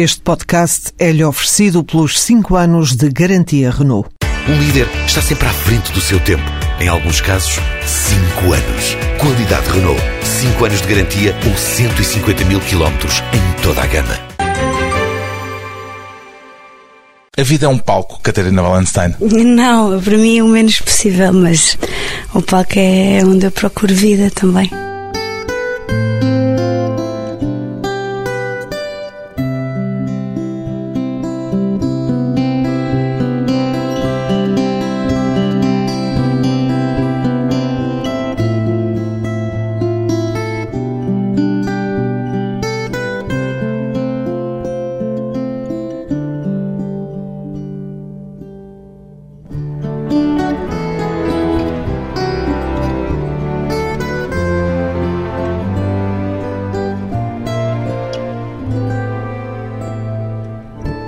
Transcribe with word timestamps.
Este 0.00 0.20
podcast 0.20 0.92
é-lhe 0.96 1.24
oferecido 1.24 1.82
pelos 1.82 2.20
5 2.20 2.54
anos 2.54 2.94
de 2.94 3.08
garantia 3.08 3.68
Renault. 3.68 4.08
Um 4.48 4.56
líder 4.56 4.86
está 5.04 5.20
sempre 5.20 5.48
à 5.48 5.52
frente 5.52 5.90
do 5.90 6.00
seu 6.00 6.20
tempo. 6.20 6.44
Em 6.78 6.86
alguns 6.86 7.20
casos, 7.20 7.58
5 7.84 8.52
anos. 8.52 8.96
Qualidade 9.18 9.68
Renault. 9.68 10.00
5 10.22 10.64
anos 10.66 10.82
de 10.82 10.86
garantia 10.86 11.34
ou 11.44 11.56
150 11.56 12.44
mil 12.44 12.60
quilómetros 12.60 13.24
em 13.32 13.60
toda 13.60 13.82
a 13.82 13.86
gama. 13.88 14.14
A 17.36 17.42
vida 17.42 17.66
é 17.66 17.68
um 17.68 17.78
palco, 17.78 18.20
Catarina 18.22 18.62
Wallenstein. 18.62 19.16
Não, 19.20 20.00
para 20.00 20.16
mim 20.16 20.38
é 20.38 20.44
o 20.44 20.46
menos 20.46 20.80
possível, 20.80 21.32
mas 21.32 21.76
o 22.32 22.40
palco 22.40 22.74
é 22.76 23.18
onde 23.24 23.46
eu 23.46 23.50
procuro 23.50 23.92
vida 23.92 24.30
também. 24.30 24.70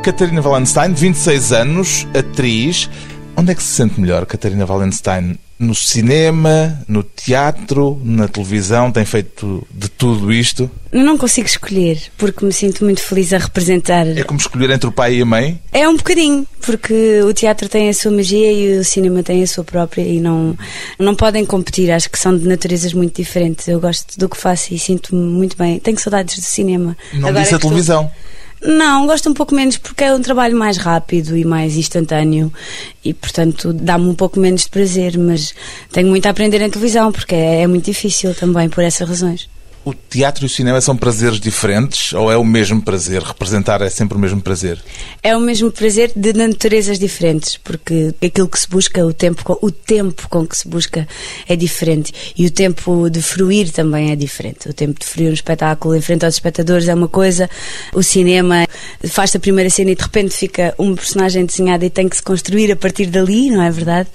Catarina 0.03 0.41
Wallenstein, 0.41 0.95
26 0.95 1.53
anos, 1.53 2.07
atriz. 2.15 2.89
Onde 3.37 3.53
é 3.53 3.55
que 3.55 3.63
se 3.63 3.69
sente 3.69 4.01
melhor, 4.01 4.25
Catarina 4.25 4.65
Wallenstein? 4.65 5.39
No 5.59 5.75
cinema, 5.75 6.83
no 6.89 7.03
teatro, 7.03 8.01
na 8.03 8.27
televisão? 8.27 8.91
Tem 8.91 9.05
feito 9.05 9.67
de 9.71 9.91
tudo 9.91 10.33
isto? 10.33 10.71
Não 10.91 11.19
consigo 11.19 11.47
escolher, 11.47 12.01
porque 12.17 12.43
me 12.47 12.53
sinto 12.53 12.83
muito 12.83 13.03
feliz 13.03 13.35
a 13.35 13.39
representar. 13.39 14.07
É 14.07 14.25
como 14.25 14.41
escolher 14.41 14.71
entre 14.71 14.89
o 14.89 14.93
pai 14.93 15.17
e 15.17 15.23
a 15.23 15.27
mãe? 15.27 15.61
É 15.71 15.87
um 15.87 15.97
bocadinho, 15.99 16.47
porque 16.63 17.21
o 17.23 17.35
teatro 17.35 17.69
tem 17.69 17.91
a 17.91 17.95
sua 17.95 18.11
magia 18.11 18.51
e 18.51 18.79
o 18.79 18.85
cinema 18.85 19.23
tem 19.23 19.43
a 19.43 19.47
sua 19.47 19.65
própria 19.65 20.01
e 20.03 20.19
não, 20.19 20.57
não 20.99 21.15
podem 21.15 21.45
competir. 21.45 21.91
Acho 21.91 22.09
que 22.09 22.19
são 22.19 22.37
de 22.37 22.49
naturezas 22.49 22.95
muito 22.95 23.17
diferentes. 23.17 23.69
Eu 23.69 23.79
gosto 23.79 24.19
do 24.19 24.31
que 24.31 24.37
faço 24.39 24.73
e 24.73 24.79
sinto-me 24.79 25.23
muito 25.23 25.59
bem. 25.59 25.79
Tenho 25.79 25.99
saudades 25.99 26.39
do 26.39 26.45
cinema. 26.45 26.97
Não 27.13 27.29
Agora 27.29 27.43
disse 27.43 27.55
a 27.55 27.59
televisão. 27.59 28.05
Estou... 28.05 28.30
Não, 28.63 29.07
gosto 29.07 29.31
um 29.31 29.35
pouco 29.35 29.55
menos 29.55 29.79
porque 29.79 30.05
é 30.05 30.15
um 30.15 30.21
trabalho 30.21 30.57
mais 30.57 30.77
rápido 30.77 31.35
e 31.37 31.45
mais 31.45 31.77
instantâneo 31.77 32.53
e, 33.03 33.15
portanto, 33.15 33.73
dá-me 33.73 34.07
um 34.07 34.15
pouco 34.15 34.39
menos 34.39 34.63
de 34.63 34.69
prazer, 34.69 35.17
mas 35.17 35.55
tenho 35.91 36.09
muito 36.09 36.27
a 36.27 36.31
aprender 36.31 36.61
em 36.61 36.69
televisão 36.69 37.11
porque 37.11 37.35
é, 37.35 37.63
é 37.63 37.67
muito 37.67 37.87
difícil 37.87 38.35
também 38.35 38.69
por 38.69 38.85
essas 38.85 39.09
razões. 39.09 39.49
O 39.83 39.95
teatro 39.95 40.45
e 40.45 40.47
o 40.47 40.49
cinema 40.49 40.79
são 40.79 40.95
prazeres 40.95 41.41
diferentes 41.41 42.13
ou 42.13 42.31
é 42.31 42.37
o 42.37 42.45
mesmo 42.45 42.83
prazer? 42.83 43.23
Representar 43.23 43.81
é 43.81 43.89
sempre 43.89 44.15
o 44.19 44.21
mesmo 44.21 44.39
prazer? 44.39 44.79
É 45.23 45.35
o 45.35 45.41
mesmo 45.41 45.71
prazer 45.71 46.13
de 46.15 46.35
naturezas 46.35 46.99
diferentes, 46.99 47.57
porque 47.57 48.15
aquilo 48.23 48.47
que 48.47 48.61
se 48.61 48.69
busca, 48.69 49.07
o 49.07 49.15
tempo, 49.15 49.59
o 49.63 49.71
tempo 49.71 50.29
com 50.29 50.47
que 50.47 50.55
se 50.55 50.69
busca 50.69 51.09
é 51.49 51.57
diferente 51.57 52.13
e 52.37 52.45
o 52.45 52.51
tempo 52.51 53.09
de 53.09 53.23
fruir 53.23 53.73
também 53.73 54.11
é 54.11 54.17
diferente. 54.17 54.69
O 54.69 54.75
tempo 54.75 55.01
de 55.01 55.07
fruir 55.07 55.31
um 55.31 55.33
espetáculo 55.33 55.97
em 55.97 56.01
frente 56.03 56.27
aos 56.27 56.35
espectadores 56.35 56.87
é 56.87 56.95
uma 56.95 57.09
coisa, 57.09 57.49
o 57.95 58.03
cinema 58.03 58.67
faz-se 59.09 59.39
a 59.39 59.41
primeira 59.41 59.71
cena 59.71 59.93
e 59.93 59.95
de 59.95 60.03
repente 60.03 60.37
fica 60.37 60.75
um 60.79 60.95
personagem 60.95 61.47
desenhado 61.47 61.87
e 61.87 61.91
tem 61.91 62.07
que 62.07 62.17
se 62.17 62.23
construir 62.23 62.71
a 62.71 62.77
partir 62.77 63.07
dali, 63.07 63.51
não 63.51 63.63
é 63.63 63.71
verdade? 63.71 64.11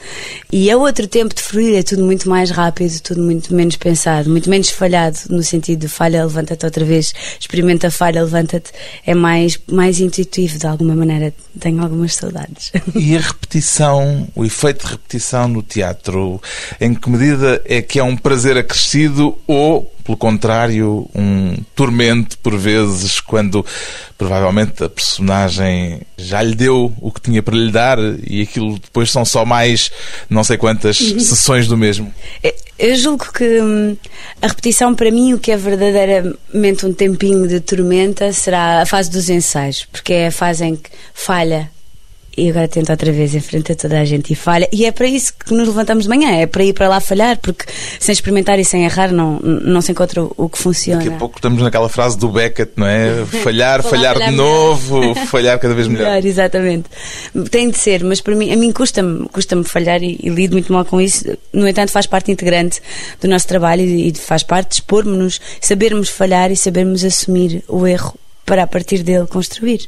E 0.51 0.69
é 0.69 0.77
outro 0.77 1.07
tempo 1.07 1.33
de 1.33 1.41
fruir, 1.41 1.75
é 1.75 1.81
tudo 1.81 2.03
muito 2.03 2.29
mais 2.29 2.51
rápido, 2.51 2.99
tudo 3.01 3.23
muito 3.23 3.51
menos 3.51 3.77
pensado, 3.77 4.29
muito 4.29 4.47
menos 4.47 4.69
falhado 4.69 5.17
no 5.27 5.41
cinema 5.41 5.54
sentido 5.55 5.81
de 5.81 5.87
falha, 5.87 6.23
levanta-te 6.23 6.65
outra 6.65 6.85
vez, 6.85 7.13
experimenta 7.39 7.89
falha, 7.89 8.23
levanta-te, 8.23 8.71
é 9.05 9.13
mais, 9.13 9.59
mais 9.67 9.99
intuitivo 9.99 10.57
de 10.57 10.67
alguma 10.67 10.95
maneira. 10.95 11.33
Tenho 11.59 11.81
algumas 11.81 12.15
saudades. 12.15 12.71
E 12.95 13.15
a 13.15 13.19
repetição, 13.19 14.27
o 14.35 14.43
efeito 14.45 14.85
de 14.85 14.91
repetição 14.93 15.47
no 15.47 15.61
teatro, 15.61 16.41
em 16.79 16.93
que 16.93 17.09
medida 17.09 17.61
é 17.65 17.81
que 17.81 17.99
é 17.99 18.03
um 18.03 18.15
prazer 18.15 18.57
acrescido 18.57 19.37
ou 19.45 19.94
pelo 20.05 20.15
contrário, 20.15 21.09
um 21.15 21.55
tormento 21.75 22.37
por 22.37 22.55
vezes, 22.55 23.19
quando 23.19 23.65
provavelmente 24.15 24.83
a 24.83 24.87
personagem 24.87 26.01
já 26.15 26.43
lhe 26.43 26.55
deu 26.55 26.93
o 27.01 27.11
que 27.11 27.19
tinha 27.19 27.41
para 27.41 27.55
lhe 27.55 27.71
dar 27.71 27.97
e 28.23 28.43
aquilo 28.43 28.77
depois 28.77 29.11
são 29.11 29.25
só 29.25 29.43
mais 29.43 29.91
não 30.29 30.43
sei 30.43 30.57
quantas 30.57 30.99
uhum. 30.99 31.19
sessões 31.19 31.67
do 31.67 31.75
mesmo. 31.75 32.13
Eu 32.77 32.95
julgo 32.95 33.31
que 33.33 33.61
hum, 33.61 33.97
a 34.41 34.47
repetição, 34.47 34.93
para 34.93 35.09
mim, 35.09 35.33
o 35.33 35.39
que 35.39 35.51
é 35.51 35.57
verdadeiramente 35.57 36.85
um 36.85 36.93
tempinho 36.93 37.47
de 37.47 37.59
tormenta 37.59 38.31
será 38.31 38.83
a 38.83 38.85
fase 38.85 39.09
dos 39.09 39.27
ensaios, 39.27 39.87
porque 39.91 40.13
é 40.13 40.27
a 40.27 40.31
fase 40.31 40.65
em 40.65 40.75
que 40.75 40.89
falha 41.13 41.71
e 42.37 42.49
agora 42.49 42.67
tenta 42.67 42.93
outra 42.93 43.11
vez 43.11 43.33
em 43.33 43.39
frente 43.39 43.71
a 43.71 43.75
toda 43.75 43.99
a 43.99 44.05
gente 44.05 44.31
e 44.31 44.35
falha. 44.35 44.67
E 44.71 44.85
é 44.85 44.91
para 44.91 45.07
isso 45.07 45.33
que 45.33 45.53
nos 45.53 45.67
levantamos 45.67 46.03
de 46.03 46.09
manhã, 46.09 46.31
é 46.31 46.45
para 46.45 46.63
ir 46.63 46.73
para 46.73 46.87
lá 46.87 46.99
falhar, 46.99 47.37
porque 47.37 47.65
sem 47.99 48.13
experimentar 48.13 48.59
e 48.59 48.65
sem 48.65 48.83
errar 48.83 49.11
não, 49.11 49.39
não 49.39 49.81
se 49.81 49.91
encontra 49.91 50.23
o 50.23 50.49
que 50.49 50.57
funciona. 50.57 51.01
Daqui 51.01 51.13
a 51.13 51.17
pouco 51.17 51.37
estamos 51.37 51.61
naquela 51.61 51.89
frase 51.89 52.17
do 52.17 52.27
Beckett, 52.29 52.73
não 52.75 52.87
é? 52.87 53.25
Falhar, 53.45 53.83
falhar, 53.83 54.15
falhar, 54.15 54.29
de 54.29 54.35
novo, 54.35 55.15
falhar 55.27 55.59
cada 55.59 55.73
vez 55.73 55.87
melhor. 55.87 56.07
melhor. 56.07 56.25
Exatamente. 56.25 56.89
Tem 57.49 57.69
de 57.69 57.77
ser, 57.77 58.03
mas 58.03 58.21
para 58.21 58.35
mim, 58.35 58.51
a 58.51 58.55
mim 58.55 58.71
custa-me 58.71 59.27
custa 59.29 59.61
falhar 59.63 60.01
e, 60.03 60.19
e, 60.21 60.29
lido 60.29 60.53
muito 60.53 60.71
mal 60.71 60.83
com 60.85 60.99
isso. 60.99 61.25
No 61.53 61.67
entanto, 61.67 61.91
faz 61.91 62.05
parte 62.05 62.31
integrante 62.31 62.81
do 63.21 63.27
nosso 63.27 63.47
trabalho 63.47 63.81
e, 63.81 64.09
e 64.09 64.13
faz 64.15 64.43
parte 64.43 64.69
de 64.69 64.75
expor-nos, 64.75 65.39
sabermos 65.61 66.09
falhar 66.09 66.51
e 66.51 66.55
sabermos 66.55 67.03
assumir 67.03 67.63
o 67.67 67.85
erro 67.85 68.17
para 68.45 68.63
a 68.63 68.67
partir 68.67 69.03
dele 69.03 69.27
construir. 69.27 69.87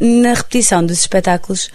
Na 0.00 0.34
repetição 0.34 0.84
dos 0.84 0.98
espetáculos, 0.98 1.70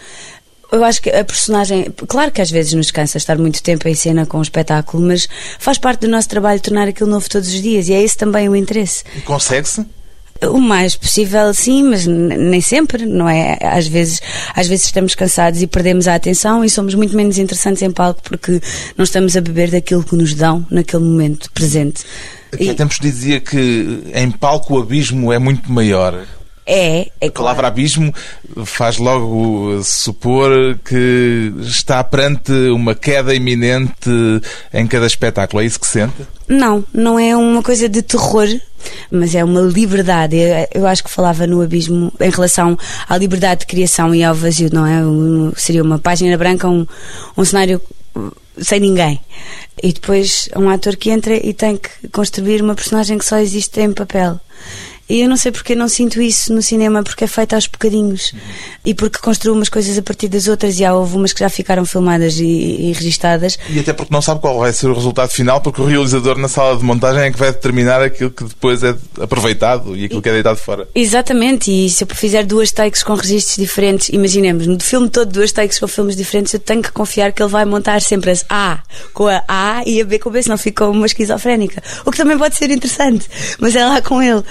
eu 0.72 0.84
acho 0.84 1.02
que 1.02 1.10
a 1.10 1.24
personagem, 1.24 1.92
claro 2.08 2.32
que 2.32 2.42
às 2.42 2.52
vezes 2.52 2.74
nos 2.74 2.92
cansa 2.92 3.18
estar 3.18 3.38
muito 3.38 3.64
tempo 3.64 3.88
em 3.88 3.96
cena 3.96 4.26
com 4.26 4.40
o 4.40 4.42
espetáculo, 4.42 5.06
mas 5.06 5.28
faz 5.60 5.78
parte 5.78 6.02
do 6.02 6.08
nosso 6.08 6.28
trabalho 6.28 6.60
tornar 6.60 6.88
aquilo 6.88 7.10
novo 7.10 7.30
todos 7.30 7.48
os 7.48 7.62
dias 7.62 7.88
e 7.88 7.94
é 7.94 8.02
esse 8.02 8.18
também 8.18 8.50
o 8.50 8.56
interesse. 8.56 9.04
E 9.16 9.22
consegue-se? 9.22 9.86
O 10.44 10.60
mais 10.60 10.96
possível, 10.96 11.54
sim, 11.54 11.84
mas 11.84 12.06
nem 12.06 12.62
sempre, 12.62 13.06
não 13.06 13.28
é? 13.28 13.58
Às 13.62 13.88
vezes, 13.88 14.22
às 14.54 14.68
vezes 14.68 14.86
estamos 14.86 15.16
cansados 15.16 15.62
e 15.62 15.68
perdemos 15.68 16.08
a 16.08 16.16
atenção 16.16 16.64
e 16.64 16.70
somos 16.70 16.94
muito 16.94 17.16
menos 17.16 17.38
interessantes 17.38 17.82
em 17.82 17.92
palco 17.92 18.22
porque 18.24 18.62
não 18.96 19.04
estamos 19.04 19.36
a 19.36 19.42
beber 19.42 19.72
daquilo 19.72 20.04
que 20.04 20.16
nos 20.16 20.34
dão 20.34 20.66
naquele 20.70 21.04
momento 21.04 21.52
presente. 21.52 22.04
Aqui 22.54 22.70
há 22.70 22.74
tempos 22.74 22.98
dizia 23.00 23.40
que 23.40 24.04
em 24.14 24.32
palco 24.32 24.76
o 24.76 24.82
abismo 24.82 25.34
é 25.34 25.40
muito 25.40 25.72
maior. 25.72 26.26
É, 26.70 27.10
é 27.22 27.28
A 27.28 27.32
palavra 27.32 27.62
claro. 27.62 27.68
abismo 27.68 28.14
faz 28.66 28.98
logo 28.98 29.82
supor 29.84 30.52
que 30.84 31.54
está 31.62 32.04
perante 32.04 32.52
uma 32.52 32.94
queda 32.94 33.34
iminente 33.34 34.10
em 34.74 34.86
cada 34.86 35.08
espetáculo. 35.08 35.64
É 35.64 35.66
isso 35.66 35.80
que 35.80 35.88
sente? 35.88 36.14
Não, 36.46 36.84
não 36.94 37.18
é 37.18 37.36
uma 37.38 37.64
coisa 37.64 37.88
de 37.88 38.02
terror, 38.02 38.48
mas 39.12 39.36
é 39.36 39.44
uma 39.44 39.62
liberdade. 39.62 40.38
Eu 40.74 40.86
acho 40.88 41.04
que 41.04 41.10
falava 41.10 41.48
no 41.48 41.62
abismo 41.62 42.12
em 42.20 42.30
relação 42.30 42.78
à 43.08 43.18
liberdade 43.18 43.62
de 43.62 43.68
criação 43.68 44.14
e 44.14 44.24
ao 44.24 44.36
vazio, 44.36 44.70
não 44.72 44.86
é? 44.86 45.02
seria 45.56 45.84
uma 45.84 46.00
página 46.00 46.38
branca, 46.38 46.68
um, 46.68 46.86
um 47.36 47.46
cenário 47.46 47.82
sem 48.58 48.80
ninguém. 48.80 49.20
E 49.82 49.94
depois 49.94 50.50
um 50.56 50.70
ator 50.70 50.96
que 50.96 51.12
entra 51.12 51.36
e 51.36 51.54
tem 51.54 51.78
que 51.78 52.08
construir 52.10 52.62
uma 52.62 52.76
personagem 52.76 53.18
que 53.18 53.26
só 53.26 53.38
existe 53.38 53.80
em 53.80 53.94
papel. 53.94 54.40
E 55.10 55.22
eu 55.22 55.30
não 55.30 55.38
sei 55.38 55.52
porque 55.52 55.74
não 55.74 55.88
sinto 55.88 56.22
isso 56.22 56.54
no 56.54 56.62
cinema, 56.62 57.02
porque 57.02 57.24
é 57.24 57.28
feito 57.28 57.54
aos 57.54 57.68
bocadinhos. 57.68 58.34
Uhum. 58.34 58.40
E 58.86 58.94
porque 58.94 59.20
construo 59.20 59.56
umas 59.56 59.70
coisas 59.70 59.98
a 59.98 60.02
partir 60.02 60.28
das 60.28 60.48
outras 60.48 60.80
e 60.80 60.86
há 60.86 60.90
algumas 60.90 61.32
que 61.32 61.40
já 61.40 61.50
ficaram 61.50 61.86
filmadas 61.86 62.38
e, 62.40 62.46
e 62.46 62.94
registadas. 62.94 63.58
E 63.70 63.80
até 63.80 63.94
porque 63.94 64.14
não 64.14 64.22
sabe 64.22 64.42
qual 64.42 64.60
vai 64.60 64.74
ser 64.74 64.88
o 64.88 64.94
resultado 64.94 65.30
final, 65.30 65.62
porque 65.62 65.82
o 65.82 65.86
realizador 65.86 66.38
na 66.38 66.48
sala 66.48 66.78
de 66.78 66.84
montagem 66.84 67.24
é 67.24 67.32
que 67.32 67.40
vai 67.40 67.52
determinar 67.52 68.02
aquilo 68.02 68.32
que 68.32 68.44
depois 68.44 68.84
é 68.84 68.96
aproveitado 69.22 69.96
e 69.96 70.06
aquilo 70.06 70.22
que 70.22 70.30
é 70.30 70.34
deitado 70.34 70.58
fora. 70.58 70.88
Exatamente, 70.94 71.72
e 71.72 71.90
se 71.90 72.04
eu 72.04 72.08
fizer 72.08 72.46
duas 72.46 72.72
takes 72.72 73.02
com 73.02 73.14
registros 73.14 73.58
diferentes, 73.58 74.10
imaginemos, 74.10 74.68
no 74.68 74.80
filme 74.80 75.10
todo 75.10 75.32
duas 75.32 75.52
takes 75.52 75.80
com 75.80 75.88
filmes 75.88 76.16
diferentes, 76.16 76.54
eu 76.54 76.60
tenho 76.60 76.82
que 76.82 76.92
confiar 76.92 77.32
que 77.32 77.42
ele 77.42 77.52
vai 77.52 77.64
montar 77.66 78.02
sempre 78.02 78.32
as 78.32 78.44
A 78.50 78.80
com 79.14 79.28
a 79.28 79.42
A 79.48 79.84
e 79.86 80.02
a 80.02 80.06
B 80.06 80.20
com 80.20 80.30
a 80.30 80.32
B, 80.34 80.44
senão 80.44 80.58
fica 80.58 80.86
uma 80.86 81.06
esquizofrénica. 81.06 81.82
O 82.06 82.12
que 82.12 82.18
também 82.18 82.38
pode 82.38 82.56
ser 82.56 82.70
interessante, 82.72 83.28
mas 83.60 83.76
é 83.76 83.86
lá 83.86 84.02
com 84.02 84.22
ele 84.22 84.44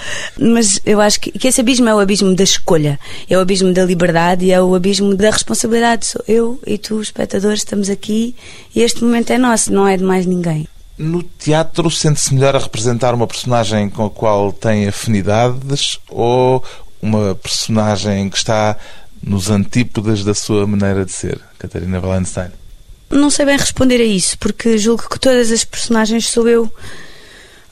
mas 0.47 0.79
eu 0.85 0.99
acho 1.01 1.19
que, 1.19 1.31
que 1.31 1.47
esse 1.47 1.61
abismo 1.61 1.87
é 1.89 1.95
o 1.95 1.99
abismo 1.99 2.35
da 2.35 2.43
escolha, 2.43 2.99
é 3.29 3.37
o 3.37 3.41
abismo 3.41 3.73
da 3.73 3.83
liberdade 3.83 4.45
e 4.45 4.51
é 4.51 4.61
o 4.61 4.75
abismo 4.75 5.15
da 5.15 5.29
responsabilidade. 5.29 6.07
Sou 6.07 6.23
eu 6.27 6.59
e 6.65 6.77
tu, 6.77 7.01
espectadores, 7.01 7.59
estamos 7.59 7.89
aqui 7.89 8.35
e 8.75 8.81
este 8.81 9.03
momento 9.03 9.31
é 9.31 9.37
nosso, 9.37 9.71
não 9.71 9.87
é 9.87 9.97
de 9.97 10.03
mais 10.03 10.25
ninguém. 10.25 10.67
No 10.97 11.21
teatro, 11.21 11.91
sente-se 11.91 12.33
melhor 12.33 12.55
a 12.55 12.59
representar 12.59 13.13
uma 13.13 13.27
personagem 13.27 13.89
com 13.89 14.05
a 14.05 14.09
qual 14.09 14.51
tem 14.51 14.87
afinidades 14.87 15.99
ou 16.09 16.63
uma 17.01 17.35
personagem 17.35 18.29
que 18.29 18.37
está 18.37 18.75
nos 19.21 19.49
antípodas 19.49 20.23
da 20.23 20.33
sua 20.33 20.65
maneira 20.65 21.05
de 21.05 21.11
ser, 21.11 21.39
Catarina 21.59 21.99
Wallenstein? 21.99 22.49
Não 23.09 23.29
sei 23.29 23.45
bem 23.45 23.57
responder 23.57 24.01
a 24.01 24.05
isso, 24.05 24.37
porque 24.37 24.77
julgo 24.77 25.07
que 25.09 25.19
todas 25.19 25.51
as 25.51 25.63
personagens 25.63 26.29
sou 26.29 26.47
eu. 26.47 26.71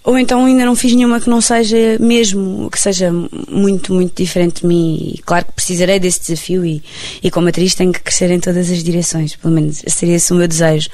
Ou 0.05 0.19
então 0.19 0.45
ainda 0.45 0.63
não 0.65 0.75
fiz 0.75 0.93
nenhuma 0.93 1.19
que 1.19 1.27
não 1.27 1.41
seja 1.41 1.97
mesmo, 1.99 2.69
que 2.69 2.79
seja 2.79 3.11
muito, 3.49 3.91
muito 3.91 4.15
diferente 4.15 4.61
de 4.61 4.67
mim. 4.67 5.13
E 5.15 5.17
claro 5.23 5.45
que 5.45 5.53
precisarei 5.53 5.99
desse 5.99 6.21
desafio 6.21 6.63
e, 6.63 6.83
e 7.23 7.31
como 7.31 7.47
atriz 7.47 7.73
tenho 7.73 7.91
que 7.91 8.01
crescer 8.01 8.29
em 8.29 8.39
todas 8.39 8.69
as 8.69 8.83
direções, 8.83 9.35
pelo 9.35 9.55
menos 9.55 9.81
seria 9.87 10.15
esse 10.15 10.31
o 10.31 10.35
meu 10.35 10.47
desejo. 10.47 10.89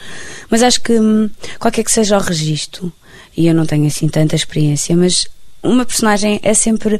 Mas 0.49 0.63
acho 0.63 0.81
que 0.81 0.97
hum, 0.97 1.29
qualquer 1.59 1.83
que 1.83 1.91
seja 1.91 2.17
o 2.17 2.21
registro, 2.21 2.91
e 3.35 3.47
eu 3.47 3.53
não 3.53 3.65
tenho 3.65 3.85
assim 3.85 4.07
tanta 4.07 4.35
experiência, 4.35 4.95
mas 4.95 5.27
uma 5.63 5.85
personagem 5.85 6.39
é 6.41 6.53
sempre 6.53 6.99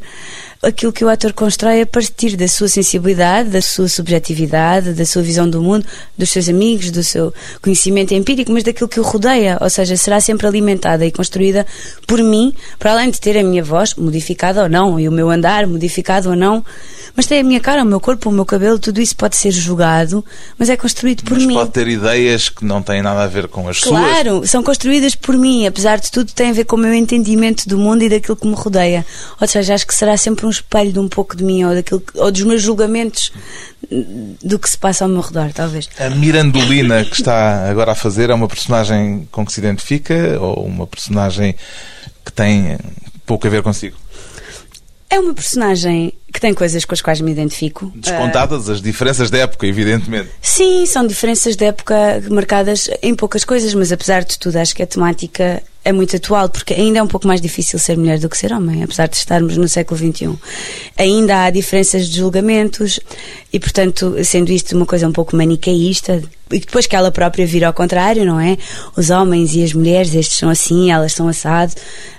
aquilo 0.62 0.92
que 0.92 1.04
o 1.04 1.08
ator 1.08 1.32
constrói 1.32 1.80
a 1.80 1.86
partir 1.86 2.36
da 2.36 2.46
sua 2.46 2.68
sensibilidade, 2.68 3.50
da 3.50 3.60
sua 3.60 3.88
subjetividade, 3.88 4.92
da 4.92 5.04
sua 5.04 5.20
visão 5.20 5.50
do 5.50 5.60
mundo, 5.60 5.84
dos 6.16 6.30
seus 6.30 6.48
amigos, 6.48 6.92
do 6.92 7.02
seu 7.02 7.34
conhecimento 7.60 8.14
empírico, 8.14 8.52
mas 8.52 8.62
daquilo 8.62 8.88
que 8.88 9.00
o 9.00 9.02
rodeia. 9.02 9.58
Ou 9.60 9.68
seja, 9.68 9.96
será 9.96 10.20
sempre 10.20 10.46
alimentada 10.46 11.04
e 11.04 11.10
construída 11.10 11.66
por 12.06 12.22
mim, 12.22 12.54
para 12.78 12.92
além 12.92 13.10
de 13.10 13.20
ter 13.20 13.36
a 13.36 13.42
minha 13.42 13.64
voz 13.64 13.94
modificada 13.96 14.62
ou 14.62 14.68
não, 14.68 15.00
e 15.00 15.08
o 15.08 15.12
meu 15.12 15.28
andar 15.28 15.66
modificado 15.66 16.30
ou 16.30 16.36
não. 16.36 16.64
Mas 17.14 17.26
tem 17.26 17.40
a 17.40 17.44
minha 17.44 17.60
cara, 17.60 17.82
o 17.82 17.86
meu 17.86 18.00
corpo, 18.00 18.30
o 18.30 18.32
meu 18.32 18.44
cabelo, 18.44 18.78
tudo 18.78 19.00
isso 19.00 19.14
pode 19.14 19.36
ser 19.36 19.50
jogado, 19.50 20.24
mas 20.58 20.70
é 20.70 20.76
construído 20.76 21.22
por 21.24 21.34
mas 21.34 21.46
mim. 21.46 21.54
pode 21.54 21.70
ter 21.70 21.86
ideias 21.88 22.48
que 22.48 22.64
não 22.64 22.82
têm 22.82 23.02
nada 23.02 23.22
a 23.22 23.26
ver 23.26 23.48
com 23.48 23.68
as 23.68 23.80
claro, 23.80 24.04
suas. 24.04 24.22
Claro, 24.22 24.46
são 24.46 24.62
construídas 24.62 25.14
por 25.14 25.36
mim. 25.36 25.66
Apesar 25.66 25.98
de 25.98 26.10
tudo, 26.10 26.32
tem 26.32 26.50
a 26.50 26.52
ver 26.52 26.64
com 26.64 26.76
o 26.76 26.78
meu 26.78 26.94
entendimento 26.94 27.68
do 27.68 27.78
mundo 27.78 28.02
e 28.02 28.08
daquilo 28.08 28.36
que 28.36 28.46
me 28.46 28.54
rodeia. 28.54 29.04
Ou 29.40 29.46
seja, 29.46 29.74
acho 29.74 29.86
que 29.86 29.94
será 29.94 30.16
sempre 30.16 30.46
um 30.46 30.50
espelho 30.50 30.92
de 30.92 30.98
um 30.98 31.08
pouco 31.08 31.36
de 31.36 31.44
mim 31.44 31.64
ou, 31.64 31.74
daquilo, 31.74 32.02
ou 32.14 32.30
dos 32.30 32.42
meus 32.42 32.62
julgamentos 32.62 33.32
do 34.42 34.58
que 34.58 34.68
se 34.68 34.78
passa 34.78 35.04
ao 35.04 35.10
meu 35.10 35.20
redor, 35.20 35.52
talvez. 35.52 35.88
A 35.98 36.08
Mirandolina 36.10 37.04
que 37.04 37.16
está 37.16 37.68
agora 37.68 37.92
a 37.92 37.94
fazer 37.94 38.30
é 38.30 38.34
uma 38.34 38.48
personagem 38.48 39.28
com 39.30 39.44
que 39.44 39.52
se 39.52 39.60
identifica 39.60 40.38
ou 40.40 40.64
uma 40.64 40.86
personagem 40.86 41.54
que 42.24 42.32
tem 42.32 42.78
pouco 43.26 43.46
a 43.46 43.50
ver 43.50 43.62
consigo? 43.62 43.96
É 45.12 45.20
uma 45.20 45.34
personagem 45.34 46.14
que 46.32 46.40
tem 46.40 46.54
coisas 46.54 46.86
com 46.86 46.94
as 46.94 47.02
quais 47.02 47.20
me 47.20 47.30
identifico. 47.30 47.92
Descontadas 47.94 48.66
uh, 48.66 48.72
as 48.72 48.80
diferenças 48.80 49.30
da 49.30 49.36
época, 49.36 49.66
evidentemente. 49.66 50.30
Sim, 50.40 50.86
são 50.86 51.06
diferenças 51.06 51.54
da 51.54 51.66
época 51.66 51.94
marcadas 52.30 52.88
em 53.02 53.14
poucas 53.14 53.44
coisas, 53.44 53.74
mas 53.74 53.92
apesar 53.92 54.24
de 54.24 54.38
tudo, 54.38 54.56
acho 54.56 54.74
que 54.74 54.82
a 54.82 54.86
temática 54.86 55.62
é 55.84 55.92
muito 55.92 56.16
atual, 56.16 56.48
porque 56.48 56.74
ainda 56.74 57.00
é 57.00 57.02
um 57.02 57.08
pouco 57.08 57.26
mais 57.26 57.40
difícil 57.40 57.78
ser 57.78 57.96
mulher 57.96 58.18
do 58.18 58.28
que 58.28 58.38
ser 58.38 58.52
homem, 58.52 58.82
apesar 58.82 59.08
de 59.08 59.16
estarmos 59.16 59.56
no 59.56 59.68
século 59.68 59.98
XXI. 59.98 60.38
Ainda 60.96 61.44
há 61.44 61.50
diferenças 61.50 62.08
de 62.08 62.18
julgamentos 62.18 63.00
e, 63.52 63.58
portanto, 63.58 64.16
sendo 64.24 64.50
isto 64.52 64.76
uma 64.76 64.86
coisa 64.86 65.08
um 65.08 65.12
pouco 65.12 65.36
manicaísta, 65.36 66.22
e 66.50 66.60
depois 66.60 66.86
que 66.86 66.94
ela 66.94 67.10
própria 67.10 67.46
vira 67.46 67.66
ao 67.66 67.72
contrário, 67.72 68.24
não 68.24 68.38
é? 68.38 68.56
Os 68.96 69.10
homens 69.10 69.54
e 69.54 69.64
as 69.64 69.72
mulheres, 69.72 70.14
estes 70.14 70.38
são 70.38 70.50
assim, 70.50 70.92
elas 70.92 71.12
são 71.12 71.26
assado. 71.26 71.72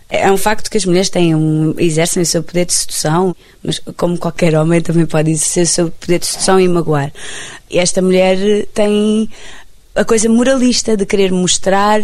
É 0.10 0.32
um 0.32 0.38
facto 0.38 0.70
que 0.70 0.78
as 0.78 0.86
mulheres 0.86 1.10
têm 1.10 1.34
um, 1.34 1.74
exercem 1.78 2.22
o 2.22 2.26
seu 2.26 2.44
poder 2.44 2.66
de 2.66 2.74
sedução, 2.74 3.36
mas 3.64 3.80
como 3.96 4.18
qualquer 4.18 4.56
homem 4.56 4.82
também 4.82 5.06
pode 5.06 5.32
exercer 5.32 5.64
o 5.64 5.68
seu 5.68 5.92
poder 5.92 6.20
de 6.20 6.26
sedução 6.26 6.60
e 6.60 6.68
magoar. 6.68 7.12
E 7.70 7.80
esta 7.80 8.02
mulher 8.02 8.38
tem 8.74 9.30
a 9.96 10.04
coisa 10.04 10.28
moralista 10.28 10.98
de 10.98 11.06
querer 11.06 11.32
mostrar 11.32 12.02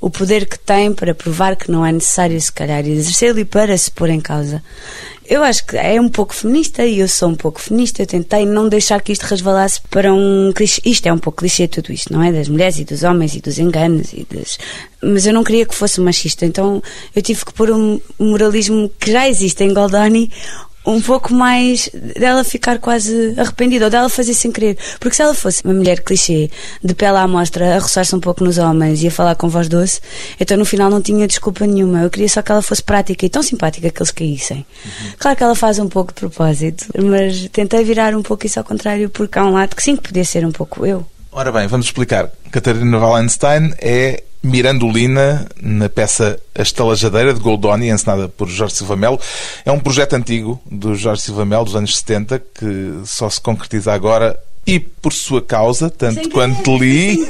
o 0.00 0.10
poder 0.10 0.46
que 0.46 0.58
tem 0.58 0.92
para 0.92 1.14
provar 1.14 1.56
que 1.56 1.70
não 1.70 1.84
é 1.84 1.92
necessário, 1.92 2.40
se 2.40 2.52
calhar, 2.52 2.86
exercê-lo 2.86 3.38
e 3.38 3.44
para 3.44 3.76
se 3.76 3.90
pôr 3.90 4.10
em 4.10 4.20
causa. 4.20 4.62
Eu 5.28 5.44
acho 5.44 5.66
que 5.66 5.76
é 5.76 6.00
um 6.00 6.08
pouco 6.08 6.34
feminista 6.34 6.86
e 6.86 7.00
eu 7.00 7.08
sou 7.08 7.28
um 7.28 7.34
pouco 7.34 7.60
feminista. 7.60 8.00
Eu 8.00 8.06
tentei 8.06 8.46
não 8.46 8.66
deixar 8.66 9.02
que 9.02 9.12
isto 9.12 9.24
resvalasse 9.24 9.78
para 9.90 10.10
um 10.10 10.52
clichê. 10.54 10.80
Isto 10.86 11.06
é 11.06 11.12
um 11.12 11.18
pouco 11.18 11.40
clichê, 11.40 11.68
tudo 11.68 11.92
isto, 11.92 12.10
não 12.10 12.22
é? 12.22 12.32
Das 12.32 12.48
mulheres 12.48 12.78
e 12.78 12.84
dos 12.84 13.02
homens 13.02 13.34
e 13.34 13.40
dos 13.40 13.58
enganos 13.58 14.14
e 14.14 14.26
das. 14.32 14.58
Mas 15.02 15.26
eu 15.26 15.34
não 15.34 15.44
queria 15.44 15.66
que 15.66 15.74
fosse 15.74 16.00
machista, 16.00 16.46
então 16.46 16.82
eu 17.14 17.20
tive 17.20 17.44
que 17.44 17.52
pôr 17.52 17.70
um 17.70 18.00
moralismo 18.18 18.90
que 18.98 19.12
já 19.12 19.28
existe 19.28 19.62
em 19.62 19.74
Goldoni 19.74 20.30
um 20.94 21.00
pouco 21.00 21.34
mais 21.34 21.90
dela 22.18 22.42
ficar 22.42 22.78
quase 22.78 23.34
arrependida 23.36 23.84
ou 23.84 23.90
dela 23.90 24.08
fazer 24.08 24.34
sem 24.34 24.50
querer. 24.50 24.76
Porque 24.98 25.16
se 25.16 25.22
ela 25.22 25.34
fosse 25.34 25.62
uma 25.64 25.74
mulher 25.74 26.00
clichê, 26.00 26.50
de 26.82 26.94
pele 26.94 27.18
à 27.18 27.28
mostra, 27.28 27.76
a 27.76 27.78
roçar-se 27.78 28.14
um 28.14 28.20
pouco 28.20 28.42
nos 28.42 28.58
homens 28.58 29.02
e 29.02 29.08
a 29.08 29.10
falar 29.10 29.34
com 29.34 29.48
voz 29.48 29.68
doce, 29.68 30.00
então 30.40 30.56
no 30.56 30.64
final 30.64 30.90
não 30.90 31.02
tinha 31.02 31.26
desculpa 31.26 31.66
nenhuma. 31.66 32.02
Eu 32.02 32.10
queria 32.10 32.28
só 32.28 32.42
que 32.42 32.50
ela 32.50 32.62
fosse 32.62 32.82
prática 32.82 33.26
e 33.26 33.28
tão 33.28 33.42
simpática 33.42 33.90
que 33.90 33.98
eles 33.98 34.10
caíssem. 34.10 34.66
Uhum. 34.84 35.12
Claro 35.18 35.36
que 35.36 35.42
ela 35.42 35.54
faz 35.54 35.78
um 35.78 35.88
pouco 35.88 36.12
de 36.12 36.20
propósito, 36.20 36.86
mas 37.02 37.48
tentei 37.48 37.84
virar 37.84 38.14
um 38.14 38.22
pouco 38.22 38.46
isso 38.46 38.58
ao 38.58 38.64
contrário, 38.64 39.10
porque 39.10 39.38
há 39.38 39.44
um 39.44 39.52
lado 39.52 39.76
que 39.76 39.82
sim 39.82 39.96
que 39.96 40.02
podia 40.02 40.24
ser 40.24 40.44
um 40.46 40.52
pouco 40.52 40.86
eu. 40.86 41.04
Ora 41.30 41.52
bem, 41.52 41.66
vamos 41.66 41.86
explicar. 41.86 42.30
Catarina 42.50 42.98
Wallenstein 42.98 43.72
é 43.78 44.24
Mirandolina 44.42 45.46
na 45.60 45.88
peça 45.88 46.38
A 46.54 46.62
Estalajadeira 46.62 47.34
de 47.34 47.40
Goldoni, 47.40 47.88
encenada 47.88 48.28
por 48.28 48.48
Jorge 48.48 48.76
Silva 48.76 48.96
Melo. 48.96 49.20
É 49.64 49.72
um 49.72 49.80
projeto 49.80 50.14
antigo 50.14 50.60
do 50.70 50.94
Jorge 50.94 51.22
Silva 51.22 51.44
Melo, 51.44 51.64
dos 51.64 51.76
anos 51.76 51.96
70, 51.96 52.38
que 52.38 53.00
só 53.04 53.28
se 53.28 53.40
concretiza 53.40 53.92
agora 53.92 54.38
e 54.68 54.78
por 54.78 55.14
sua 55.14 55.40
causa, 55.40 55.88
tanto 55.88 56.24
sem 56.24 56.30
quanto 56.30 56.76
li, 56.76 57.26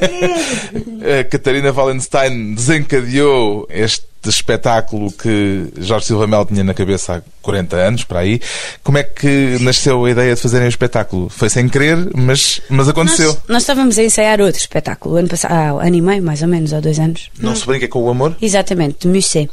a 1.21 1.23
Catarina 1.23 1.71
Wallenstein 1.71 2.55
desencadeou 2.55 3.65
este 3.71 4.08
espetáculo 4.31 5.11
que 5.13 5.67
Jorge 5.79 6.07
Silva 6.07 6.27
Melo 6.27 6.47
tinha 6.47 6.65
na 6.65 6.75
cabeça 6.75 7.17
há 7.17 7.23
40 7.43 7.77
anos, 7.77 8.05
para 8.05 8.21
aí. 8.21 8.41
Como 8.83 8.99
é 8.99 9.03
que 9.03 9.59
nasceu 9.61 10.05
a 10.05 10.11
ideia 10.11 10.35
de 10.35 10.41
fazerem 10.41 10.67
o 10.67 10.69
espetáculo? 10.69 11.29
Foi 11.29 11.49
sem 11.49 11.69
querer, 11.69 11.97
mas, 12.15 12.61
mas 12.69 12.89
aconteceu. 12.89 13.29
Nós, 13.29 13.43
nós 13.49 13.63
estávamos 13.63 13.99
a 13.99 14.03
ensaiar 14.03 14.41
outro 14.41 14.61
espetáculo, 14.61 15.17
ano 15.17 15.29
passado, 15.29 15.53
há 15.53 15.75
um 15.75 15.81
ano 15.81 15.97
e 15.97 16.01
meio, 16.01 16.23
mais 16.23 16.43
ou 16.43 16.49
menos, 16.49 16.73
há 16.73 16.81
dois 16.81 16.99
anos. 16.99 17.31
Não 17.41 17.57
se 17.57 17.67
brinca 17.67 17.89
com 17.89 18.03
o 18.03 18.11
amor? 18.11 18.37
Exatamente, 18.41 18.99
de 19.01 19.09
Musset. 19.09 19.51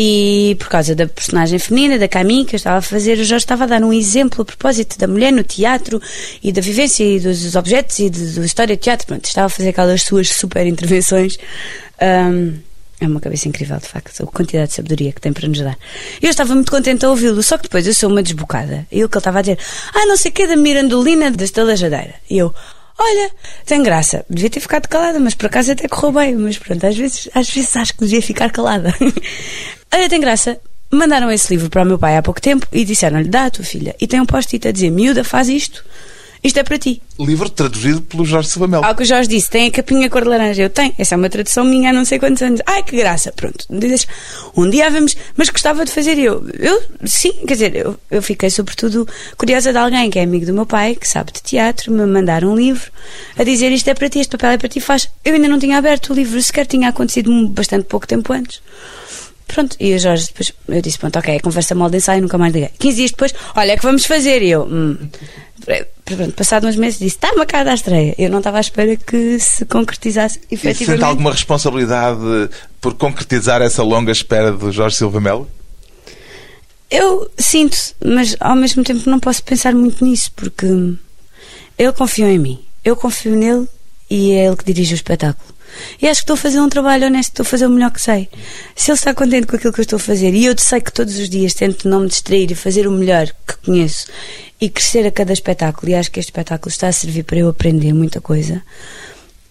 E 0.00 0.54
por 0.60 0.68
causa 0.68 0.94
da 0.94 1.08
personagem 1.08 1.58
feminina, 1.58 1.98
da 1.98 2.06
Camille, 2.06 2.44
que 2.44 2.54
eu 2.54 2.56
estava 2.56 2.78
a 2.78 2.82
fazer, 2.82 3.14
o 3.14 3.24
Jorge 3.24 3.42
estava 3.42 3.64
a 3.64 3.66
dar 3.66 3.82
um 3.82 3.92
exemplo 3.92 4.42
a 4.42 4.44
propósito 4.44 4.96
da 4.96 5.08
mulher 5.08 5.32
no 5.32 5.42
teatro 5.42 6.00
e 6.40 6.52
da 6.52 6.60
vivência 6.60 7.02
e 7.02 7.18
dos 7.18 7.56
objetos 7.56 7.98
e 7.98 8.08
da 8.08 8.44
história 8.44 8.76
de 8.76 8.82
teatro. 8.82 9.08
Pronto, 9.08 9.24
estava 9.24 9.46
a 9.46 9.50
fazer 9.50 9.70
aquelas 9.70 10.02
suas 10.02 10.28
super 10.28 10.64
intervenções. 10.68 11.36
Um, 12.00 12.67
é 13.00 13.06
uma 13.06 13.20
cabeça 13.20 13.48
incrível, 13.48 13.76
de 13.78 13.86
facto, 13.86 14.22
a 14.22 14.26
quantidade 14.26 14.68
de 14.68 14.74
sabedoria 14.74 15.12
que 15.12 15.20
tem 15.20 15.32
para 15.32 15.46
nos 15.46 15.60
dar. 15.60 15.78
Eu 16.20 16.30
estava 16.30 16.54
muito 16.54 16.70
contente 16.70 17.04
a 17.04 17.10
ouvi-lo, 17.10 17.42
só 17.42 17.56
que 17.56 17.64
depois 17.64 17.86
eu 17.86 17.94
sou 17.94 18.10
uma 18.10 18.22
desbocada. 18.22 18.86
E 18.90 19.04
o 19.04 19.08
que 19.08 19.16
ele 19.16 19.20
estava 19.20 19.38
a 19.38 19.42
dizer, 19.42 19.58
ah, 19.94 20.06
não 20.06 20.16
sei 20.16 20.30
o 20.30 20.34
que, 20.34 20.46
da 20.46 20.56
Mirandolina 20.56 21.30
da 21.30 21.44
Estalajadeira. 21.44 22.14
E 22.28 22.38
eu, 22.38 22.52
olha, 22.98 23.30
tem 23.64 23.82
graça. 23.82 24.24
Devia 24.28 24.50
ter 24.50 24.60
ficado 24.60 24.88
calada, 24.88 25.20
mas 25.20 25.34
por 25.34 25.46
acaso 25.46 25.70
até 25.70 25.86
correu 25.86 26.12
bem. 26.12 26.34
Mas 26.34 26.58
pronto, 26.58 26.84
às 26.84 26.96
vezes, 26.96 27.28
às 27.32 27.48
vezes 27.48 27.76
acho 27.76 27.94
que 27.94 28.00
devia 28.00 28.22
ficar 28.22 28.50
calada. 28.50 28.92
olha, 29.94 30.08
tem 30.08 30.20
graça. 30.20 30.60
Mandaram 30.90 31.30
esse 31.30 31.52
livro 31.52 31.70
para 31.70 31.82
o 31.82 31.86
meu 31.86 31.98
pai 31.98 32.16
há 32.16 32.22
pouco 32.22 32.40
tempo 32.40 32.66
e 32.72 32.84
disseram-lhe, 32.84 33.28
dá 33.28 33.44
a 33.44 33.50
tua 33.50 33.64
filha. 33.64 33.94
E 34.00 34.06
tem 34.06 34.20
um 34.20 34.26
post-it 34.26 34.66
a 34.66 34.72
dizer, 34.72 34.90
miúda, 34.90 35.22
faz 35.22 35.48
isto. 35.48 35.84
Isto 36.42 36.60
é 36.60 36.62
para 36.62 36.78
ti. 36.78 37.02
Livro 37.18 37.48
traduzido 37.48 38.00
pelo 38.02 38.24
Jorge 38.24 38.48
Silva 38.48 38.68
Melo. 38.68 38.84
Ao 38.84 38.94
que 38.94 39.02
o 39.02 39.06
Jorge 39.06 39.28
disse, 39.28 39.50
tem 39.50 39.66
a 39.66 39.70
capinha 39.70 40.08
cor 40.08 40.22
de 40.22 40.28
laranja. 40.28 40.62
Eu 40.62 40.70
tenho. 40.70 40.94
Essa 40.96 41.14
é 41.14 41.18
uma 41.18 41.28
tradução 41.28 41.64
minha 41.64 41.90
há 41.90 41.92
não 41.92 42.04
sei 42.04 42.18
quantos 42.18 42.42
anos. 42.42 42.60
Ai, 42.66 42.82
que 42.82 42.96
graça. 42.96 43.32
Pronto. 43.32 43.64
Dizes, 43.68 44.06
um 44.56 44.70
dia 44.70 44.88
vamos, 44.90 45.16
mas 45.36 45.48
gostava 45.48 45.84
de 45.84 45.90
fazer 45.90 46.18
eu. 46.18 46.46
Eu, 46.58 46.82
sim, 47.04 47.32
quer 47.46 47.54
dizer, 47.54 47.76
eu, 47.76 47.96
eu 48.10 48.22
fiquei 48.22 48.50
sobretudo 48.50 49.06
curiosa 49.36 49.72
de 49.72 49.78
alguém 49.78 50.10
que 50.10 50.18
é 50.18 50.22
amigo 50.22 50.46
do 50.46 50.54
meu 50.54 50.66
pai, 50.66 50.94
que 50.94 51.08
sabe 51.08 51.32
de 51.32 51.42
teatro, 51.42 51.92
me 51.92 52.06
mandar 52.06 52.44
um 52.44 52.54
livro 52.54 52.90
a 53.36 53.44
dizer 53.44 53.72
isto 53.72 53.88
é 53.88 53.94
para 53.94 54.08
ti, 54.08 54.20
este 54.20 54.30
papel 54.30 54.50
é 54.50 54.58
para 54.58 54.68
ti, 54.68 54.80
faz. 54.80 55.08
Eu 55.24 55.34
ainda 55.34 55.48
não 55.48 55.58
tinha 55.58 55.76
aberto 55.78 56.12
o 56.12 56.14
livro, 56.14 56.40
sequer 56.40 56.66
tinha 56.66 56.88
acontecido 56.88 57.48
bastante 57.48 57.84
pouco 57.84 58.06
tempo 58.06 58.32
antes. 58.32 58.60
Pronto, 59.48 59.76
e 59.80 59.94
o 59.94 59.98
Jorge 59.98 60.26
depois, 60.26 60.52
eu 60.68 60.82
disse, 60.82 60.98
pronto, 60.98 61.18
ok, 61.18 61.40
conversa 61.40 61.74
mal 61.74 61.90
de 61.90 61.96
ensaio, 61.96 62.22
nunca 62.22 62.38
mais 62.38 62.52
liguei. 62.52 62.70
15 62.78 62.96
dias 62.96 63.10
depois, 63.10 63.34
olha, 63.56 63.72
é 63.72 63.76
que 63.76 63.82
vamos 63.82 64.04
fazer. 64.04 64.42
E 64.42 64.50
eu, 64.50 64.64
hum. 64.64 64.96
Pronto, 66.04 66.32
passado 66.32 66.66
uns 66.66 66.76
meses 66.76 66.98
disse, 66.98 67.16
está 67.16 67.34
marcada 67.34 67.70
a 67.70 67.74
estreia. 67.74 68.14
Eu 68.16 68.30
não 68.30 68.38
estava 68.38 68.58
à 68.58 68.60
espera 68.60 68.96
que 68.96 69.38
se 69.38 69.64
concretizasse 69.64 70.40
efetivamente. 70.50 70.82
E 70.82 70.86
sente 70.86 71.04
alguma 71.04 71.32
responsabilidade 71.32 72.20
por 72.80 72.94
concretizar 72.94 73.60
essa 73.60 73.82
longa 73.82 74.12
espera 74.12 74.52
do 74.52 74.70
Jorge 74.72 74.96
Silva 74.96 75.20
Melo? 75.20 75.48
Eu 76.90 77.30
sinto, 77.36 77.76
mas 78.02 78.36
ao 78.40 78.56
mesmo 78.56 78.82
tempo 78.82 79.10
não 79.10 79.20
posso 79.20 79.42
pensar 79.42 79.74
muito 79.74 80.02
nisso, 80.02 80.32
porque 80.34 80.66
ele 81.76 81.92
confiou 81.92 82.30
em 82.30 82.38
mim. 82.38 82.64
Eu 82.82 82.96
confio 82.96 83.36
nele 83.36 83.68
e 84.08 84.32
é 84.32 84.46
ele 84.46 84.56
que 84.56 84.64
dirige 84.64 84.94
o 84.94 84.96
espetáculo. 84.96 85.54
E 86.00 86.08
acho 86.08 86.20
que 86.20 86.24
estou 86.24 86.34
a 86.34 86.36
fazer 86.36 86.60
um 86.60 86.68
trabalho 86.68 87.06
honesto, 87.06 87.30
estou 87.30 87.42
a 87.42 87.46
fazer 87.46 87.66
o 87.66 87.70
melhor 87.70 87.90
que 87.90 88.00
sei. 88.00 88.28
Se 88.74 88.90
ele 88.90 88.98
está 88.98 89.14
contente 89.14 89.46
com 89.46 89.56
aquilo 89.56 89.72
que 89.72 89.80
eu 89.80 89.82
estou 89.82 89.96
a 89.96 90.00
fazer, 90.00 90.34
e 90.34 90.44
eu 90.44 90.54
sei 90.58 90.80
que 90.80 90.92
todos 90.92 91.16
os 91.18 91.28
dias 91.28 91.54
tento 91.54 91.88
não 91.88 92.00
me 92.00 92.08
distrair 92.08 92.50
e 92.50 92.54
fazer 92.54 92.86
o 92.86 92.90
melhor 92.90 93.26
que 93.46 93.56
conheço 93.64 94.06
e 94.60 94.68
crescer 94.68 95.06
a 95.06 95.10
cada 95.10 95.32
espetáculo, 95.32 95.90
e 95.90 95.94
acho 95.94 96.10
que 96.10 96.18
este 96.20 96.30
espetáculo 96.30 96.70
está 96.70 96.88
a 96.88 96.92
servir 96.92 97.22
para 97.24 97.38
eu 97.38 97.48
aprender 97.48 97.92
muita 97.92 98.20
coisa. 98.20 98.62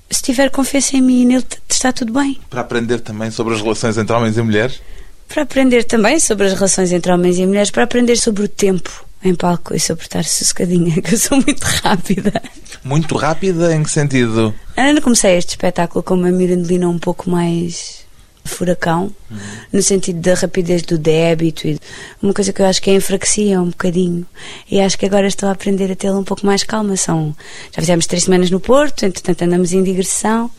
Se 0.10 0.22
tiver 0.22 0.50
confiança 0.50 0.96
em 0.96 1.02
mim 1.02 1.22
e 1.22 1.26
nele, 1.26 1.46
está 1.70 1.92
tudo 1.92 2.14
bem. 2.14 2.40
Para 2.50 2.62
aprender 2.62 3.00
também 3.02 3.30
sobre 3.32 3.54
as 3.54 3.62
relações 3.62 3.98
entre 3.98 4.16
homens 4.16 4.38
e 4.38 4.42
mulheres? 4.42 4.82
Para 5.28 5.44
aprender 5.44 5.84
também 5.84 6.20
sobre 6.20 6.48
as 6.48 6.54
relações 6.54 6.92
entre 6.92 7.12
homens 7.12 7.38
e 7.38 7.46
mulheres, 7.46 7.70
para 7.70 7.84
aprender 7.84 8.16
sobre 8.16 8.44
o 8.44 8.48
tempo 8.48 9.07
em 9.24 9.36
palco 9.36 9.76
e 9.76 9.80
suportar 9.80 10.24
sossegadinha, 10.24 11.00
que 11.02 11.14
eu 11.14 11.18
sou 11.18 11.38
muito 11.38 11.64
rápida. 11.64 12.42
Muito 12.84 13.16
rápida 13.18 13.76
em 13.76 13.84
que 13.84 13.90
sentido? 13.90 14.54
Eu 14.76 15.02
comecei 15.02 15.38
este 15.38 15.52
espetáculo 15.52 16.04
com 16.04 16.14
uma 16.14 16.32
Mirandolina 16.32 16.88
um 16.88 17.00
pouco 17.00 17.30
mais 17.30 18.07
furacão, 18.48 19.12
uhum. 19.30 19.38
no 19.74 19.82
sentido 19.82 20.20
da 20.20 20.34
rapidez 20.34 20.82
do 20.82 20.98
débito, 20.98 21.68
e 21.68 21.80
uma 22.22 22.34
coisa 22.34 22.52
que 22.52 22.62
eu 22.62 22.66
acho 22.66 22.82
que 22.82 22.92
enfraquecia 22.92 23.62
um 23.62 23.70
bocadinho. 23.70 24.26
E 24.70 24.80
acho 24.80 24.98
que 24.98 25.06
agora 25.06 25.28
estou 25.28 25.50
a 25.50 25.52
aprender 25.52 25.92
a 25.92 25.96
tê-la 25.96 26.18
um 26.18 26.24
pouco 26.24 26.46
mais 26.46 26.64
calma. 26.64 26.96
São, 26.96 27.36
já 27.72 27.82
fizemos 27.82 28.06
três 28.06 28.24
semanas 28.24 28.50
no 28.50 28.60
Porto, 28.60 29.04
entretanto 29.04 29.44
andamos 29.44 29.74
em 29.74 29.84
digressão 29.84 30.50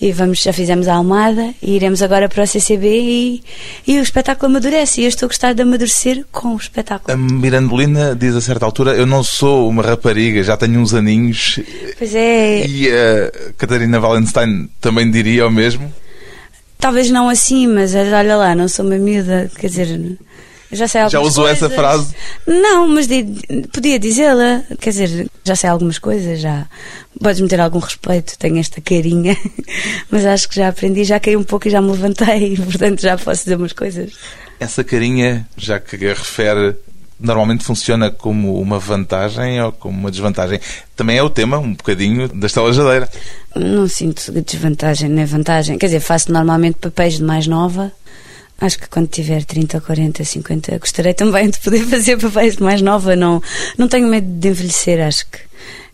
e 0.00 0.12
vamos, 0.12 0.42
já 0.42 0.52
fizemos 0.52 0.88
a 0.88 0.94
Almada 0.94 1.54
e 1.62 1.76
iremos 1.76 2.02
agora 2.02 2.28
para 2.28 2.44
o 2.44 2.46
CCB 2.46 2.86
e, 2.88 3.42
e 3.86 3.98
o 3.98 4.02
espetáculo 4.02 4.50
amadurece. 4.50 5.00
E 5.00 5.04
eu 5.04 5.08
estou 5.08 5.26
a 5.26 5.28
gostar 5.28 5.52
de 5.52 5.62
amadurecer 5.62 6.24
com 6.30 6.54
o 6.54 6.56
espetáculo. 6.56 7.12
A 7.12 7.16
Mirandolina 7.16 8.14
diz 8.14 8.34
a 8.34 8.40
certa 8.40 8.64
altura: 8.64 8.94
Eu 8.94 9.06
não 9.06 9.22
sou 9.22 9.68
uma 9.68 9.82
rapariga, 9.82 10.42
já 10.42 10.56
tenho 10.56 10.80
uns 10.80 10.94
aninhos. 10.94 11.60
Pois 11.98 12.14
é. 12.14 12.66
E 12.66 12.88
a 12.90 13.52
Catarina 13.56 14.00
Wallenstein 14.00 14.68
também 14.80 15.10
diria 15.10 15.46
o 15.46 15.50
mesmo? 15.50 15.92
Talvez 16.78 17.10
não 17.10 17.28
assim, 17.28 17.66
mas 17.66 17.94
olha 17.94 18.36
lá, 18.36 18.54
não 18.54 18.68
sou 18.68 18.84
uma 18.84 18.98
miúda, 18.98 19.50
quer 19.58 19.68
dizer, 19.68 20.18
já 20.70 20.86
sei 20.86 21.00
algumas 21.00 21.12
Já 21.12 21.20
usou 21.20 21.44
coisas. 21.44 21.62
essa 21.62 21.74
frase? 21.74 22.14
Não, 22.46 22.88
mas 22.88 23.06
de, 23.06 23.24
podia 23.72 23.98
dizê-la, 23.98 24.62
quer 24.80 24.90
dizer, 24.90 25.30
já 25.44 25.56
sei 25.56 25.70
algumas 25.70 25.98
coisas, 25.98 26.40
já 26.40 26.66
podes-me 27.20 27.48
ter 27.48 27.60
algum 27.60 27.78
respeito, 27.78 28.38
tenho 28.38 28.58
esta 28.58 28.80
carinha, 28.80 29.36
mas 30.10 30.26
acho 30.26 30.48
que 30.48 30.56
já 30.56 30.68
aprendi, 30.68 31.04
já 31.04 31.18
caí 31.18 31.36
um 31.36 31.44
pouco 31.44 31.68
e 31.68 31.70
já 31.70 31.80
me 31.80 31.90
levantei, 31.90 32.54
e, 32.54 32.56
portanto 32.60 33.00
já 33.00 33.16
posso 33.16 33.44
dizer 33.44 33.56
umas 33.56 33.72
coisas. 33.72 34.12
Essa 34.58 34.82
carinha, 34.82 35.46
já 35.56 35.78
que 35.78 35.96
a 36.06 36.14
refere 36.14 36.76
normalmente 37.18 37.64
funciona 37.64 38.10
como 38.10 38.60
uma 38.60 38.78
vantagem 38.78 39.60
ou 39.62 39.72
como 39.72 39.98
uma 39.98 40.10
desvantagem. 40.10 40.60
Também 40.94 41.16
é 41.16 41.22
o 41.22 41.30
tema, 41.30 41.58
um 41.58 41.74
bocadinho, 41.74 42.28
da 42.28 42.46
Estela 42.46 42.72
Jadeira. 42.72 43.08
Não 43.58 43.88
sinto 43.88 44.32
desvantagem 44.42 45.08
nem 45.08 45.24
vantagem. 45.24 45.78
Quer 45.78 45.86
dizer, 45.86 46.00
faço 46.00 46.32
normalmente 46.32 46.76
papéis 46.80 47.14
de 47.14 47.22
mais 47.22 47.46
nova. 47.46 47.92
Acho 48.60 48.78
que 48.78 48.88
quando 48.88 49.08
tiver 49.08 49.44
30, 49.44 49.80
40, 49.80 50.24
50, 50.24 50.78
gostaria 50.78 51.12
também 51.12 51.50
de 51.50 51.58
poder 51.60 51.84
fazer 51.88 52.18
papéis 52.18 52.56
de 52.56 52.62
mais 52.62 52.80
nova. 52.80 53.14
Não, 53.14 53.42
não 53.76 53.88
tenho 53.88 54.08
medo 54.08 54.26
de 54.26 54.48
envelhecer, 54.48 55.00
acho 55.00 55.26
que 55.26 55.38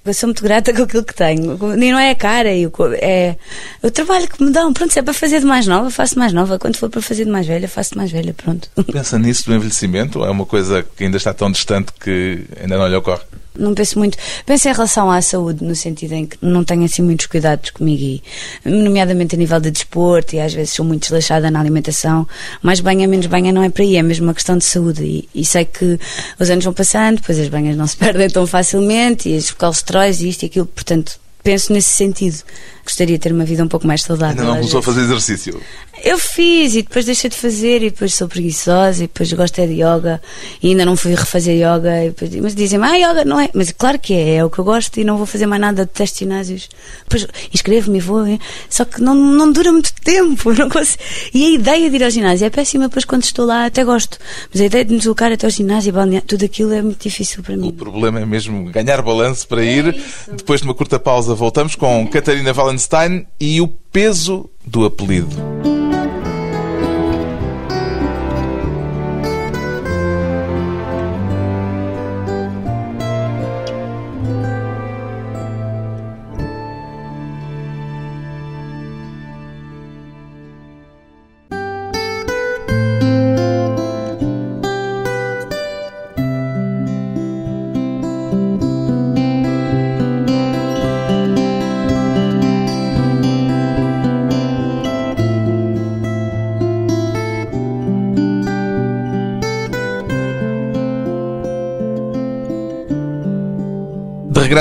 eu 0.05 0.13
sou 0.13 0.27
muito 0.29 0.43
grata 0.43 0.73
com 0.75 0.83
aquilo 0.83 1.05
que 1.05 1.15
tenho. 1.15 1.53
E 1.75 1.93
não 1.93 1.99
é 1.99 2.11
a 2.11 2.15
cara, 2.15 2.51
é 2.51 3.37
o 3.83 3.91
trabalho 3.91 4.29
que 4.29 4.43
me 4.43 4.51
dão. 4.51 4.73
Pronto, 4.73 4.93
se 4.93 4.99
é 4.99 5.03
para 5.03 5.15
fazer 5.15 5.41
de 5.41 5.47
mais 5.47 5.67
nova, 5.67 5.91
faço 5.91 6.15
de 6.15 6.19
mais 6.19 6.33
nova. 6.33 6.59
Quando 6.59 6.77
for 6.77 6.91
para 6.91 7.01
fazer 7.01 7.25
de 7.25 7.31
mais 7.31 7.47
velha, 7.47 7.69
faço 7.69 7.93
de 7.93 7.99
mais 7.99 8.11
velha. 8.11 8.35
Pronto. 8.35 8.69
Pensa 8.93 9.19
nisso 9.19 9.47
do 9.47 9.55
envelhecimento? 9.55 10.25
É 10.25 10.31
uma 10.31 10.47
coisa 10.47 10.83
que 10.83 11.05
ainda 11.05 11.17
está 11.17 11.33
tão 11.33 11.51
distante 11.51 11.93
que 12.01 12.45
ainda 12.61 12.79
não 12.79 12.89
lhe 12.89 12.97
ocorre? 12.97 13.23
Não 13.59 13.75
penso 13.75 13.99
muito. 13.99 14.17
Penso 14.47 14.69
em 14.69 14.73
relação 14.73 15.11
à 15.11 15.21
saúde, 15.21 15.65
no 15.65 15.75
sentido 15.75 16.13
em 16.13 16.27
que 16.27 16.39
não 16.41 16.65
tenho 16.65 16.85
assim 16.85 17.03
muitos 17.03 17.27
cuidados 17.27 17.71
comigo, 17.71 18.03
e, 18.03 18.23
nomeadamente 18.65 19.35
a 19.35 19.39
nível 19.39 19.61
de 19.61 19.71
desporto, 19.71 20.35
e 20.35 20.41
às 20.41 20.55
vezes 20.55 20.75
sou 20.75 20.85
muito 20.85 21.03
desleixada 21.03 21.51
na 21.51 21.61
alimentação. 21.61 22.27
Mais 22.63 22.81
banha, 22.81 23.07
menos 23.07 23.27
banha 23.27 23.53
não 23.53 23.63
é 23.63 23.69
para 23.69 23.85
aí, 23.85 23.97
é 23.97 24.03
mesmo 24.03 24.27
uma 24.27 24.35
questão 24.35 24.57
de 24.57 24.65
saúde. 24.65 25.03
E, 25.03 25.29
e 25.35 25.45
sei 25.45 25.65
que 25.65 25.99
os 26.39 26.51
anos 26.51 26.65
vão 26.65 26.73
passando, 26.73 27.17
depois 27.17 27.39
as 27.39 27.49
banhas 27.49 27.77
não 27.77 27.87
se 27.87 27.97
perdem 27.99 28.29
tão 28.29 28.47
facilmente, 28.47 29.29
e 29.29 29.37
os 29.37 29.51
colesteróis 29.51 30.21
e 30.21 30.29
isto 30.29 30.45
e 30.45 30.47
aquilo, 30.47 30.67
portanto, 30.67 31.21
penso 31.43 31.73
nesse 31.73 31.91
sentido. 31.91 32.43
Gostaria 32.85 33.17
de 33.17 33.23
ter 33.23 33.33
uma 33.33 33.45
vida 33.45 33.63
um 33.63 33.69
pouco 33.69 33.87
mais 33.87 34.03
saudável. 34.03 34.41
Ainda 34.41 34.45
não 34.45 34.57
começou 34.57 34.81
a 34.81 34.83
fazer 34.83 35.03
exercício? 35.03 35.61
Eu 36.05 36.19
fiz 36.19 36.75
e 36.75 36.83
depois 36.83 37.05
deixei 37.05 37.31
de 37.31 37.37
fazer 37.37 37.77
e 37.83 37.91
depois 37.91 38.15
sou 38.15 38.27
preguiçosa 38.27 39.05
e 39.05 39.07
depois 39.07 39.33
gosto 39.33 39.59
é 39.61 39.67
de 39.67 39.75
yoga 39.75 40.21
e 40.61 40.71
ainda 40.71 40.85
não 40.85 40.97
fui 40.97 41.15
refazer 41.15 41.55
yoga. 41.55 42.07
Depois, 42.07 42.35
mas 42.37 42.55
dizem-me, 42.57 42.85
ah, 42.85 42.97
yoga 42.97 43.25
não 43.25 43.39
é. 43.39 43.49
Mas 43.55 43.71
claro 43.71 43.99
que 44.01 44.13
é, 44.13 44.37
é 44.37 44.45
o 44.45 44.51
que 44.51 44.59
eu 44.59 44.65
gosto 44.65 44.99
e 44.99 45.05
não 45.05 45.17
vou 45.17 45.27
fazer 45.27 45.47
mais 45.47 45.61
nada 45.61 45.87
de 45.87 45.93
testes 45.93 46.19
ginásios. 46.19 46.69
Depois 47.05 47.27
inscrevo-me 47.55 47.99
e 47.99 48.01
vou. 48.01 48.23
Só 48.69 48.85
que 48.85 49.01
não, 49.01 49.15
não 49.15 49.53
dura 49.53 49.71
muito 49.71 49.93
tempo. 50.03 50.53
Não 50.63 50.69
consigo. 50.69 51.03
E 51.33 51.47
a 51.47 51.51
ideia 51.51 51.91
de 51.91 51.97
ir 51.97 52.05
ao 52.05 52.11
ginásio 52.11 52.47
é 52.47 52.51
péssima, 52.51 52.89
depois 52.89 53.05
quando 53.05 53.23
estou 53.23 53.47
lá 53.47 53.67
até 53.67 53.85
gosto. 53.85 54.19
Mas 54.53 54.61
a 54.61 54.65
ideia 54.67 54.85
de 54.85 54.93
me 54.93 54.99
deslocar 54.99 55.33
até 55.33 55.47
ao 55.47 55.51
ginásio 55.51 55.93
e 56.13 56.21
tudo 56.21 56.45
aquilo 56.45 56.73
é 56.73 56.83
muito 56.83 57.03
difícil 57.03 57.43
para 57.43 57.57
mim. 57.57 57.69
O 57.69 57.73
problema 57.73 58.21
é 58.21 58.27
mesmo 58.27 58.71
ganhar 58.71 59.01
balanço 59.03 59.47
para 59.49 59.65
ir. 59.65 59.89
É 60.29 60.35
depois 60.35 60.61
de 60.61 60.67
uma 60.67 60.75
curta 60.75 60.99
pausa 60.99 61.35
voltamos 61.35 61.75
com 61.75 62.07
Catarina 62.07 62.53
Wallenstein 62.53 63.27
e 63.41 63.61
o 63.61 63.69
peso 63.69 64.49
do 64.65 64.85
apelido. 64.85 65.62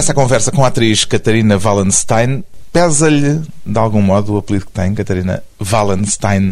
À 0.10 0.14
conversa 0.14 0.52
com 0.52 0.64
a 0.64 0.68
atriz 0.68 1.06
Catarina 1.06 1.60
Wallenstein. 1.64 2.44
Pesa-lhe, 2.74 3.42
de 3.66 3.78
algum 3.78 4.02
modo, 4.02 4.34
o 4.34 4.38
apelido 4.38 4.66
que 4.66 4.72
tem, 4.72 4.96
Catarina 4.96 5.44
Wallenstein? 5.60 6.52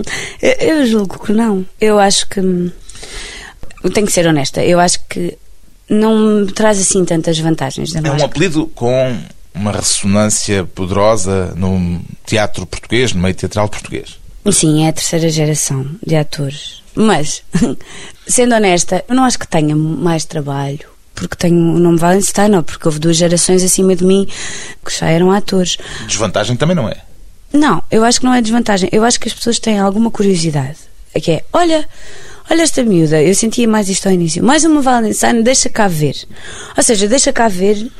eu 0.40 0.86
julgo 0.86 1.18
que 1.18 1.32
não. 1.32 1.66
Eu 1.80 1.98
acho 1.98 2.28
que. 2.28 2.40
Tenho 3.92 4.06
que 4.06 4.12
ser 4.12 4.26
honesta. 4.26 4.64
Eu 4.64 4.80
acho 4.80 5.00
que 5.08 5.36
não 5.90 6.18
me 6.18 6.52
traz 6.52 6.78
assim 6.80 7.04
tantas 7.04 7.38
vantagens. 7.38 7.94
É 7.94 8.00
um 8.10 8.24
apelido 8.24 8.66
com 8.68 9.18
uma 9.54 9.72
ressonância 9.72 10.64
poderosa 10.64 11.52
no 11.56 12.00
teatro 12.24 12.64
português, 12.64 13.12
no 13.12 13.20
meio 13.20 13.34
teatral 13.34 13.68
português. 13.68 14.18
Sim, 14.52 14.84
é 14.84 14.88
a 14.88 14.92
terceira 14.92 15.28
geração 15.28 15.86
de 16.06 16.14
atores. 16.14 16.82
Mas, 16.94 17.42
sendo 18.26 18.54
honesta, 18.54 19.04
eu 19.08 19.14
não 19.14 19.24
acho 19.24 19.38
que 19.38 19.48
tenha 19.48 19.74
mais 19.74 20.24
trabalho 20.24 20.95
porque 21.16 21.34
tenho 21.34 21.56
o 21.56 21.78
nome 21.80 21.98
Wallenstein 21.98 22.54
ou 22.54 22.62
porque 22.62 22.86
houve 22.86 23.00
duas 23.00 23.16
gerações 23.16 23.64
acima 23.64 23.96
de 23.96 24.04
mim 24.04 24.28
que 24.84 24.96
já 24.96 25.08
eram 25.08 25.32
atores. 25.32 25.76
Desvantagem 26.06 26.54
também 26.54 26.76
não 26.76 26.88
é? 26.88 26.98
Não, 27.52 27.82
eu 27.90 28.04
acho 28.04 28.20
que 28.20 28.26
não 28.26 28.34
é 28.34 28.40
desvantagem. 28.40 28.88
Eu 28.92 29.04
acho 29.04 29.18
que 29.18 29.28
as 29.28 29.34
pessoas 29.34 29.58
têm 29.58 29.80
alguma 29.80 30.10
curiosidade. 30.10 30.76
É 31.14 31.20
que 31.20 31.32
é, 31.32 31.44
olha, 31.52 31.88
olha 32.50 32.62
esta 32.62 32.84
miúda, 32.84 33.22
eu 33.22 33.34
sentia 33.34 33.66
mais 33.66 33.88
isto 33.88 34.06
ao 34.06 34.12
início. 34.12 34.44
Mais 34.44 34.64
uma 34.64 34.80
Wallenstein, 34.80 35.42
deixa 35.42 35.68
cá 35.70 35.88
ver. 35.88 36.14
Ou 36.76 36.82
seja, 36.82 37.08
deixa 37.08 37.32
cá 37.32 37.48
ver 37.48 37.90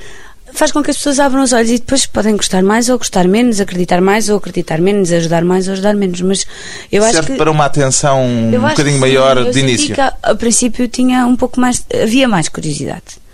faz 0.57 0.73
com 0.73 0.83
que 0.83 0.91
as 0.91 0.97
pessoas 0.97 1.21
abram 1.21 1.43
os 1.43 1.53
olhos 1.53 1.71
e 1.71 1.79
depois 1.79 2.07
podem 2.07 2.37
gostar 2.37 2.63
mais 2.63 2.89
ou 2.89 2.99
gostar 2.99 3.29
menos, 3.29 3.61
acreditar 3.61 4.01
mais 4.01 4.29
ou 4.29 4.39
acreditar 4.39 4.81
menos, 4.81 5.13
ajudar 5.13 5.45
mais 5.45 5.67
ou 5.69 5.73
ajudar 5.73 5.95
menos. 5.95 6.21
Mas 6.21 6.47
eu 6.91 7.03
Serve 7.03 7.19
acho 7.19 7.27
que. 7.29 7.37
para 7.37 7.51
uma 7.51 7.65
atenção 7.65 8.25
um 8.25 8.51
bocadinho 8.51 8.99
maior 8.99 9.51
de 9.51 9.59
início. 9.59 9.95
Que, 9.95 10.01
a 10.01 10.35
princípio 10.35 10.89
tinha 10.89 11.27
um 11.27 11.37
pouco 11.37 11.61
mais. 11.61 11.85
havia 12.03 12.27
mais 12.27 12.49
curiosidade. 12.49 13.26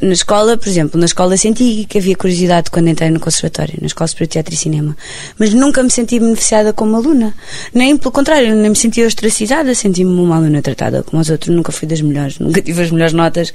Na 0.00 0.12
escola, 0.12 0.56
por 0.56 0.66
exemplo, 0.66 0.98
na 0.98 1.04
escola 1.04 1.36
senti 1.36 1.84
que 1.88 1.98
havia 1.98 2.16
curiosidade 2.16 2.70
quando 2.70 2.88
entrei 2.88 3.10
no 3.10 3.20
conservatório, 3.20 3.74
na 3.80 3.86
Escola 3.86 4.08
Superior 4.08 4.28
de 4.28 4.32
Teatro 4.32 4.54
e 4.54 4.56
Cinema. 4.56 4.96
Mas 5.38 5.52
nunca 5.52 5.82
me 5.82 5.90
senti 5.90 6.18
beneficiada 6.18 6.72
como 6.72 6.96
aluna. 6.96 7.34
Nem 7.74 7.96
pelo 7.98 8.10
contrário, 8.10 8.54
nem 8.54 8.70
me 8.70 8.76
senti 8.76 9.02
ostracizada, 9.02 9.74
senti-me 9.74 10.10
uma 10.10 10.36
aluna 10.36 10.62
tratada 10.62 11.02
como 11.02 11.20
os 11.20 11.28
outros. 11.28 11.54
Nunca 11.54 11.70
fui 11.70 11.86
das 11.86 12.00
melhores, 12.00 12.38
nunca 12.40 12.62
tive 12.62 12.82
as 12.82 12.90
melhores 12.90 13.12
notas 13.12 13.52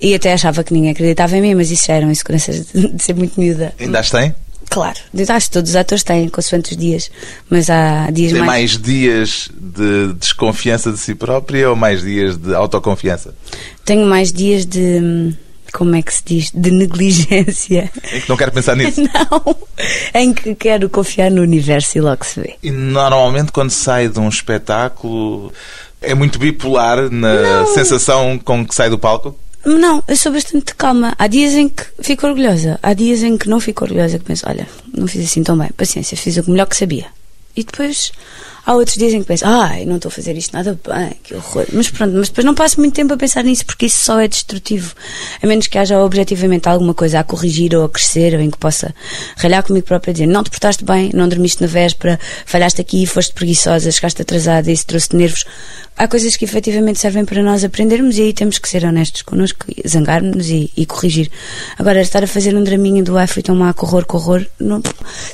e 0.00 0.14
até 0.14 0.34
achava 0.34 0.62
que 0.62 0.74
ninguém 0.74 0.90
acreditava 0.90 1.36
em 1.36 1.40
mim, 1.40 1.54
mas 1.54 1.70
isso 1.70 1.86
já 1.86 1.94
eram 1.94 2.10
inseguranças 2.10 2.66
de 2.72 3.02
ser 3.02 3.14
muito 3.14 3.40
miúda. 3.40 3.72
Ainda 3.80 4.00
as 4.00 4.10
tem? 4.10 4.34
Claro, 4.70 4.98
acho 5.30 5.46
que 5.46 5.52
todos 5.52 5.70
os 5.70 5.76
atores 5.76 6.02
têm, 6.02 6.28
consoante 6.28 6.72
os 6.72 6.76
dias, 6.76 7.10
mas 7.48 7.70
há 7.70 8.10
dias 8.10 8.32
Tem 8.32 8.40
mais... 8.40 8.48
mais 8.48 8.78
dias 8.78 9.48
de 9.58 10.12
desconfiança 10.14 10.92
de 10.92 10.98
si 10.98 11.14
própria 11.14 11.70
ou 11.70 11.76
mais 11.76 12.02
dias 12.02 12.36
de 12.36 12.54
autoconfiança? 12.54 13.34
Tenho 13.84 14.06
mais 14.06 14.30
dias 14.30 14.66
de 14.66 15.00
hum, 15.02 15.32
como 15.72 15.94
é 15.94 16.02
que 16.02 16.12
se 16.12 16.22
diz, 16.24 16.50
de 16.52 16.70
negligência. 16.70 17.90
Em 18.12 18.20
que 18.20 18.28
não 18.28 18.36
quero 18.36 18.52
pensar 18.52 18.76
nisso? 18.76 19.00
Não, 19.14 19.56
em 20.14 20.32
que 20.32 20.54
quero 20.54 20.88
confiar 20.88 21.30
no 21.30 21.42
universo 21.42 21.98
e 21.98 22.00
logo 22.00 22.24
se 22.24 22.40
vê. 22.40 22.56
E 22.62 22.70
normalmente 22.70 23.52
quando 23.52 23.70
sai 23.70 24.08
de 24.08 24.18
um 24.18 24.28
espetáculo 24.28 25.52
é 26.00 26.14
muito 26.14 26.38
bipolar 26.38 27.10
na 27.10 27.60
não. 27.60 27.74
sensação 27.74 28.38
com 28.38 28.66
que 28.66 28.74
sai 28.74 28.88
do 28.88 28.98
palco? 28.98 29.36
Não, 29.64 30.02
eu 30.06 30.16
sou 30.16 30.32
bastante 30.32 30.74
calma. 30.74 31.14
Há 31.18 31.26
dias 31.26 31.54
em 31.54 31.68
que 31.68 31.84
fico 32.00 32.26
orgulhosa, 32.26 32.78
há 32.82 32.94
dias 32.94 33.22
em 33.22 33.36
que 33.36 33.48
não 33.48 33.60
fico 33.60 33.84
orgulhosa, 33.84 34.18
que 34.18 34.24
penso, 34.24 34.48
olha, 34.48 34.66
não 34.94 35.06
fiz 35.06 35.24
assim 35.24 35.42
tão 35.42 35.58
bem, 35.58 35.68
paciência, 35.76 36.16
fiz 36.16 36.36
o 36.36 36.50
melhor 36.50 36.66
que 36.66 36.76
sabia. 36.76 37.06
E 37.56 37.64
depois 37.64 38.12
Há 38.68 38.74
outros 38.74 38.98
dias 38.98 39.14
em 39.14 39.20
que 39.20 39.26
penso, 39.26 39.46
ai, 39.46 39.86
não 39.86 39.96
estou 39.96 40.10
a 40.10 40.12
fazer 40.12 40.36
isto 40.36 40.52
nada 40.52 40.78
bem, 40.86 41.16
que 41.22 41.34
horror. 41.34 41.64
Mas 41.72 41.88
pronto, 41.88 42.12
mas 42.14 42.28
depois 42.28 42.44
não 42.44 42.54
passo 42.54 42.78
muito 42.78 42.92
tempo 42.92 43.14
a 43.14 43.16
pensar 43.16 43.42
nisso 43.42 43.64
porque 43.64 43.86
isso 43.86 44.02
só 44.02 44.20
é 44.20 44.28
destrutivo. 44.28 44.94
A 45.42 45.46
menos 45.46 45.68
que 45.68 45.78
haja 45.78 45.98
objetivamente 45.98 46.68
alguma 46.68 46.92
coisa 46.92 47.18
a 47.18 47.24
corrigir 47.24 47.74
ou 47.74 47.86
a 47.86 47.88
crescer 47.88 48.34
ou 48.34 48.40
em 48.42 48.50
que 48.50 48.58
possa 48.58 48.94
ralhar 49.38 49.62
comigo 49.62 49.86
própria 49.86 50.12
dizer, 50.12 50.26
não 50.26 50.44
te 50.44 50.50
portaste 50.50 50.84
bem, 50.84 51.10
não 51.14 51.26
dormiste 51.30 51.62
na 51.62 51.66
véspera, 51.66 52.20
falhaste 52.44 52.78
aqui, 52.78 53.06
foste 53.06 53.32
preguiçosa, 53.32 53.90
chegaste 53.90 54.20
atrasada, 54.20 54.70
isso 54.70 54.84
trouxe-te 54.84 55.16
nervos. 55.16 55.46
Há 55.96 56.06
coisas 56.06 56.36
que 56.36 56.44
efetivamente 56.44 57.00
servem 57.00 57.24
para 57.24 57.42
nós 57.42 57.64
aprendermos 57.64 58.18
e 58.18 58.22
aí 58.22 58.32
temos 58.32 58.58
que 58.58 58.68
ser 58.68 58.84
honestos 58.84 59.22
connosco, 59.22 59.66
zangar-nos 59.84 60.48
e, 60.48 60.70
e, 60.76 60.86
corrigir. 60.86 61.28
Agora, 61.76 62.00
estar 62.00 62.22
a 62.22 62.26
fazer 62.26 62.54
um 62.54 62.62
draminho 62.62 63.02
do 63.02 63.18
ai, 63.18 63.26
fui 63.26 63.42
tão 63.42 63.56
má, 63.56 63.74
horror, 63.76 64.04
horror, 64.08 64.46
não, 64.60 64.80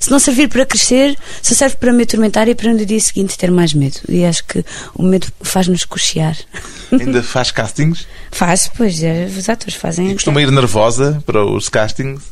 se 0.01 0.11
não 0.11 0.19
servir 0.19 0.49
para 0.49 0.65
crescer, 0.65 1.19
só 1.43 1.55
serve 1.55 1.77
para 1.77 1.93
me 1.93 2.05
atormentar 2.05 2.49
e 2.49 2.55
para 2.55 2.73
no 2.73 2.87
dia 2.87 2.99
seguinte 2.99 3.24
ter 3.27 3.51
mais 3.51 3.73
medo. 3.73 3.99
E 4.09 4.25
acho 4.25 4.45
que 4.45 4.65
o 4.95 5.03
medo 5.03 5.27
faz-nos 5.41 5.85
cochear. 5.85 6.37
Ainda 6.93 7.23
faz 7.23 7.51
castings? 7.51 8.07
Faz, 8.31 8.71
pois, 8.77 9.03
é, 9.03 9.27
os 9.27 9.49
atores 9.49 9.75
fazem. 9.75 10.11
E 10.11 10.15
costuma 10.15 10.43
ir 10.43 10.51
nervosa 10.51 11.23
para 11.25 11.45
os 11.45 11.69
castings? 11.69 12.23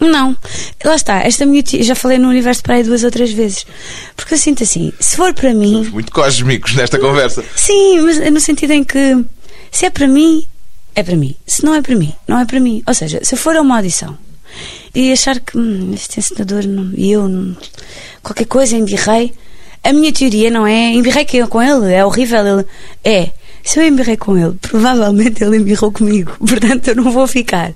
Não, 0.00 0.36
lá 0.84 0.96
está. 0.96 1.20
Esta 1.20 1.46
minha 1.46 1.62
tia, 1.62 1.82
já 1.82 1.94
falei 1.94 2.18
no 2.18 2.28
universo 2.28 2.62
para 2.62 2.74
aí 2.74 2.82
duas 2.82 3.04
ou 3.04 3.10
três 3.10 3.32
vezes. 3.32 3.64
Porque 4.16 4.34
eu 4.34 4.38
sinto 4.38 4.62
assim, 4.62 4.92
se 4.98 5.16
for 5.16 5.32
para 5.32 5.54
mim. 5.54 5.74
Somos 5.74 5.90
muito 5.90 6.12
cósmicos 6.12 6.74
nesta 6.74 6.98
conversa. 6.98 7.44
Sim, 7.54 8.00
mas 8.00 8.18
no 8.32 8.40
sentido 8.40 8.72
em 8.72 8.82
que 8.82 9.24
se 9.70 9.86
é 9.86 9.90
para 9.90 10.08
mim, 10.08 10.44
é 10.94 11.02
para 11.02 11.16
mim. 11.16 11.36
Se 11.46 11.64
não 11.64 11.74
é 11.74 11.80
para 11.80 11.94
mim, 11.94 12.12
não 12.26 12.38
é 12.38 12.44
para 12.44 12.58
mim. 12.58 12.82
Ou 12.86 12.94
seja, 12.94 13.20
se 13.22 13.36
for 13.36 13.56
a 13.56 13.60
uma 13.60 13.76
audição 13.76 14.18
e 14.94 15.12
achar 15.12 15.40
que 15.40 15.56
hum, 15.56 15.92
este 15.94 16.20
encenador 16.20 16.62
e 16.94 17.12
eu 17.12 17.28
não, 17.28 17.56
qualquer 18.22 18.46
coisa 18.46 18.76
embirrei, 18.76 19.32
a 19.82 19.92
minha 19.92 20.12
teoria 20.12 20.50
não 20.50 20.66
é 20.66 20.92
embirrei 20.92 21.26
com 21.48 21.62
ele, 21.62 21.92
é 21.92 22.04
horrível. 22.04 22.46
Ele 22.46 22.66
é 23.04 23.30
se 23.64 23.78
eu 23.78 23.86
embirrei 23.86 24.16
com 24.16 24.36
ele, 24.36 24.56
provavelmente 24.60 25.42
ele 25.42 25.56
embirrou 25.56 25.92
comigo, 25.92 26.32
portanto 26.44 26.88
eu 26.88 26.96
não 26.96 27.10
vou 27.12 27.26
ficar. 27.26 27.72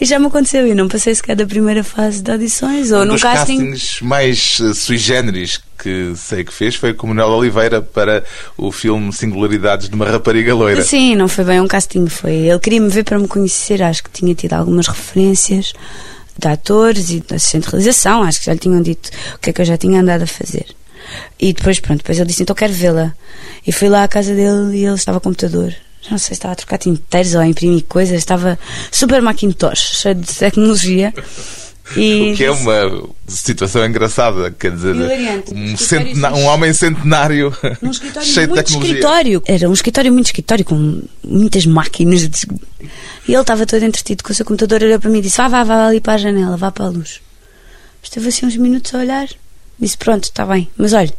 E 0.00 0.04
já 0.04 0.18
me 0.18 0.26
aconteceu, 0.26 0.66
e 0.66 0.74
não 0.74 0.88
passei 0.88 1.14
sequer 1.14 1.34
da 1.34 1.44
primeira 1.44 1.82
fase 1.82 2.22
de 2.22 2.30
audições 2.30 2.92
ou 2.92 3.02
um 3.02 3.04
no 3.04 3.12
dos 3.14 3.22
casting. 3.22 3.70
castings 3.70 4.00
mais 4.00 4.60
uh, 4.60 4.74
sui 4.74 4.96
generis 4.96 5.60
que 5.76 6.12
sei 6.16 6.44
que 6.44 6.52
fez 6.52 6.76
foi 6.76 6.94
com 6.94 7.06
o 7.06 7.10
Manuel 7.10 7.30
Oliveira 7.30 7.82
para 7.82 8.24
o 8.56 8.70
filme 8.70 9.12
Singularidades 9.12 9.88
de 9.88 9.94
uma 9.94 10.06
Rapariga 10.06 10.54
Loira. 10.54 10.82
Sim, 10.82 11.16
não 11.16 11.26
foi 11.26 11.44
bem 11.44 11.60
um 11.60 11.66
casting, 11.66 12.06
foi. 12.06 12.32
Ele 12.32 12.58
queria 12.60 12.80
me 12.80 12.88
ver 12.88 13.02
para 13.04 13.18
me 13.18 13.26
conhecer, 13.26 13.82
acho 13.82 14.04
que 14.04 14.10
tinha 14.10 14.34
tido 14.34 14.52
algumas 14.52 14.86
referências 14.86 15.72
de 16.38 16.48
atores 16.48 17.10
e 17.10 17.20
de 17.20 17.34
assistente 17.34 17.64
de 17.64 17.70
realização, 17.70 18.22
acho 18.22 18.38
que 18.38 18.46
já 18.46 18.52
lhe 18.52 18.58
tinham 18.58 18.80
dito 18.80 19.10
o 19.34 19.38
que 19.40 19.50
é 19.50 19.52
que 19.52 19.60
eu 19.60 19.64
já 19.64 19.76
tinha 19.76 20.00
andado 20.00 20.22
a 20.22 20.26
fazer. 20.26 20.66
E 21.38 21.52
depois, 21.52 21.80
pronto, 21.80 21.98
depois 21.98 22.18
ele 22.18 22.28
disse, 22.28 22.42
então 22.42 22.54
quero 22.54 22.72
vê-la. 22.72 23.14
E 23.66 23.72
fui 23.72 23.88
lá 23.88 24.04
à 24.04 24.08
casa 24.08 24.34
dele 24.34 24.76
e 24.76 24.84
ele 24.84 24.94
estava 24.94 25.20
com 25.20 25.30
computador. 25.30 25.74
Já 26.02 26.10
não 26.10 26.18
sei 26.18 26.28
se 26.28 26.32
estava 26.34 26.52
a 26.52 26.56
trocar 26.56 26.78
tinteiros 26.78 27.34
ou 27.34 27.40
a 27.40 27.46
imprimir 27.46 27.84
coisas, 27.84 28.18
estava 28.18 28.58
super 28.90 29.22
Macintosh, 29.22 30.00
cheio 30.00 30.14
de 30.14 30.34
tecnologia. 30.34 31.12
E 31.96 32.32
o 32.32 32.36
que 32.36 32.44
é 32.44 32.50
uma 32.50 33.08
situação 33.28 33.84
engraçada, 33.84 34.50
quer 34.50 34.72
dizer, 34.72 34.96
um, 35.54 35.76
centena 35.76 36.32
um 36.34 36.44
homem 36.44 36.72
centenário 36.72 37.54
cheio 38.22 38.48
de 38.48 38.54
tecnologia. 38.54 38.78
Escritório. 38.78 39.42
Era 39.44 39.68
um 39.68 39.72
escritório 39.72 40.10
muito 40.10 40.26
escritório, 40.26 40.64
com 40.64 41.02
muitas 41.22 41.66
máquinas. 41.66 42.22
E 43.28 43.32
ele 43.32 43.40
estava 43.40 43.66
todo 43.66 43.84
entretido 43.84 44.24
com 44.24 44.32
o 44.32 44.34
seu 44.34 44.46
computador, 44.46 44.82
olhou 44.82 44.98
para 44.98 45.10
mim 45.10 45.18
e 45.18 45.22
disse: 45.22 45.36
Vá, 45.36 45.46
vá, 45.46 45.62
vá 45.62 45.86
ali 45.88 46.00
para 46.00 46.14
a 46.14 46.18
janela, 46.18 46.56
vá 46.56 46.72
para 46.72 46.86
a 46.86 46.88
luz. 46.88 47.20
Esteve 48.02 48.28
assim 48.28 48.46
uns 48.46 48.56
minutos 48.56 48.94
a 48.94 48.98
olhar, 48.98 49.28
disse: 49.78 49.96
Pronto, 49.96 50.24
está 50.24 50.44
bem, 50.46 50.68
mas 50.76 50.92
olha, 50.92 51.12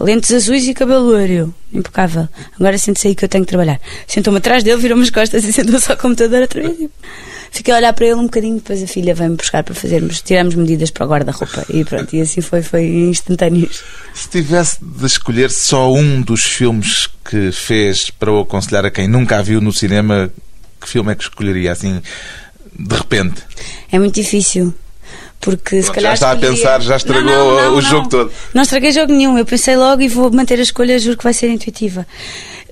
lentes 0.00 0.32
azuis 0.32 0.66
e 0.66 0.74
cabelo 0.74 1.04
loiro. 1.04 1.54
Impecável. 1.72 2.28
Agora 2.58 2.78
sente-se 2.78 3.08
aí 3.08 3.14
que 3.14 3.24
eu 3.24 3.28
tenho 3.28 3.44
que 3.44 3.50
trabalhar. 3.50 3.80
Sentou-me 4.06 4.38
atrás 4.38 4.62
dele, 4.62 4.80
virou-me 4.80 5.02
as 5.02 5.10
costas 5.10 5.44
e 5.44 5.52
sentou-se 5.52 5.90
ao 5.90 5.96
computador 5.96 6.42
outra 6.42 6.62
vez. 6.62 6.88
Fiquei 7.50 7.72
a 7.72 7.78
olhar 7.78 7.92
para 7.92 8.06
ele 8.06 8.14
um 8.14 8.24
bocadinho, 8.24 8.56
depois 8.56 8.82
a 8.82 8.86
filha 8.86 9.14
veio-me 9.14 9.36
buscar 9.36 9.62
para 9.62 9.74
fazermos, 9.74 10.20
tiramos 10.20 10.54
medidas 10.54 10.90
para 10.90 11.06
o 11.06 11.08
guarda-roupa 11.08 11.64
e 11.70 11.82
pronto, 11.84 12.14
e 12.14 12.20
assim 12.20 12.40
foi, 12.40 12.62
foi 12.62 12.84
instantâneo. 12.84 13.68
Se 14.12 14.28
tivesse 14.28 14.78
de 14.84 15.06
escolher 15.06 15.50
só 15.50 15.92
um 15.92 16.20
dos 16.20 16.42
filmes 16.42 17.08
que 17.24 17.50
fez 17.50 18.10
para 18.10 18.30
o 18.30 18.40
aconselhar 18.40 18.84
a 18.84 18.90
quem 18.90 19.08
nunca 19.08 19.38
a 19.38 19.42
viu 19.42 19.60
no 19.60 19.72
cinema, 19.72 20.30
que 20.80 20.88
filme 20.88 21.12
é 21.12 21.14
que 21.14 21.22
escolheria 21.22 21.72
assim, 21.72 22.02
de 22.78 22.94
repente? 22.94 23.42
É 23.90 23.98
muito 23.98 24.14
difícil. 24.14 24.74
Porque 25.40 25.76
Pronto, 25.76 25.86
se 25.86 25.92
calhar. 25.92 26.10
Já 26.10 26.14
está 26.14 26.34
escolheria... 26.34 26.48
a 26.48 26.56
pensar, 26.56 26.80
já 26.82 26.96
estragou 26.96 27.24
não, 27.24 27.50
não, 27.50 27.70
não, 27.70 27.76
o 27.76 27.80
jogo 27.80 28.08
todo. 28.08 28.32
Não 28.52 28.62
estraguei 28.62 28.92
jogo 28.92 29.12
nenhum. 29.12 29.38
Eu 29.38 29.46
pensei 29.46 29.76
logo 29.76 30.02
e 30.02 30.08
vou 30.08 30.30
manter 30.32 30.58
a 30.58 30.62
escolha, 30.62 30.98
juro 30.98 31.16
que 31.16 31.24
vai 31.24 31.32
ser 31.32 31.48
intuitiva. 31.48 32.06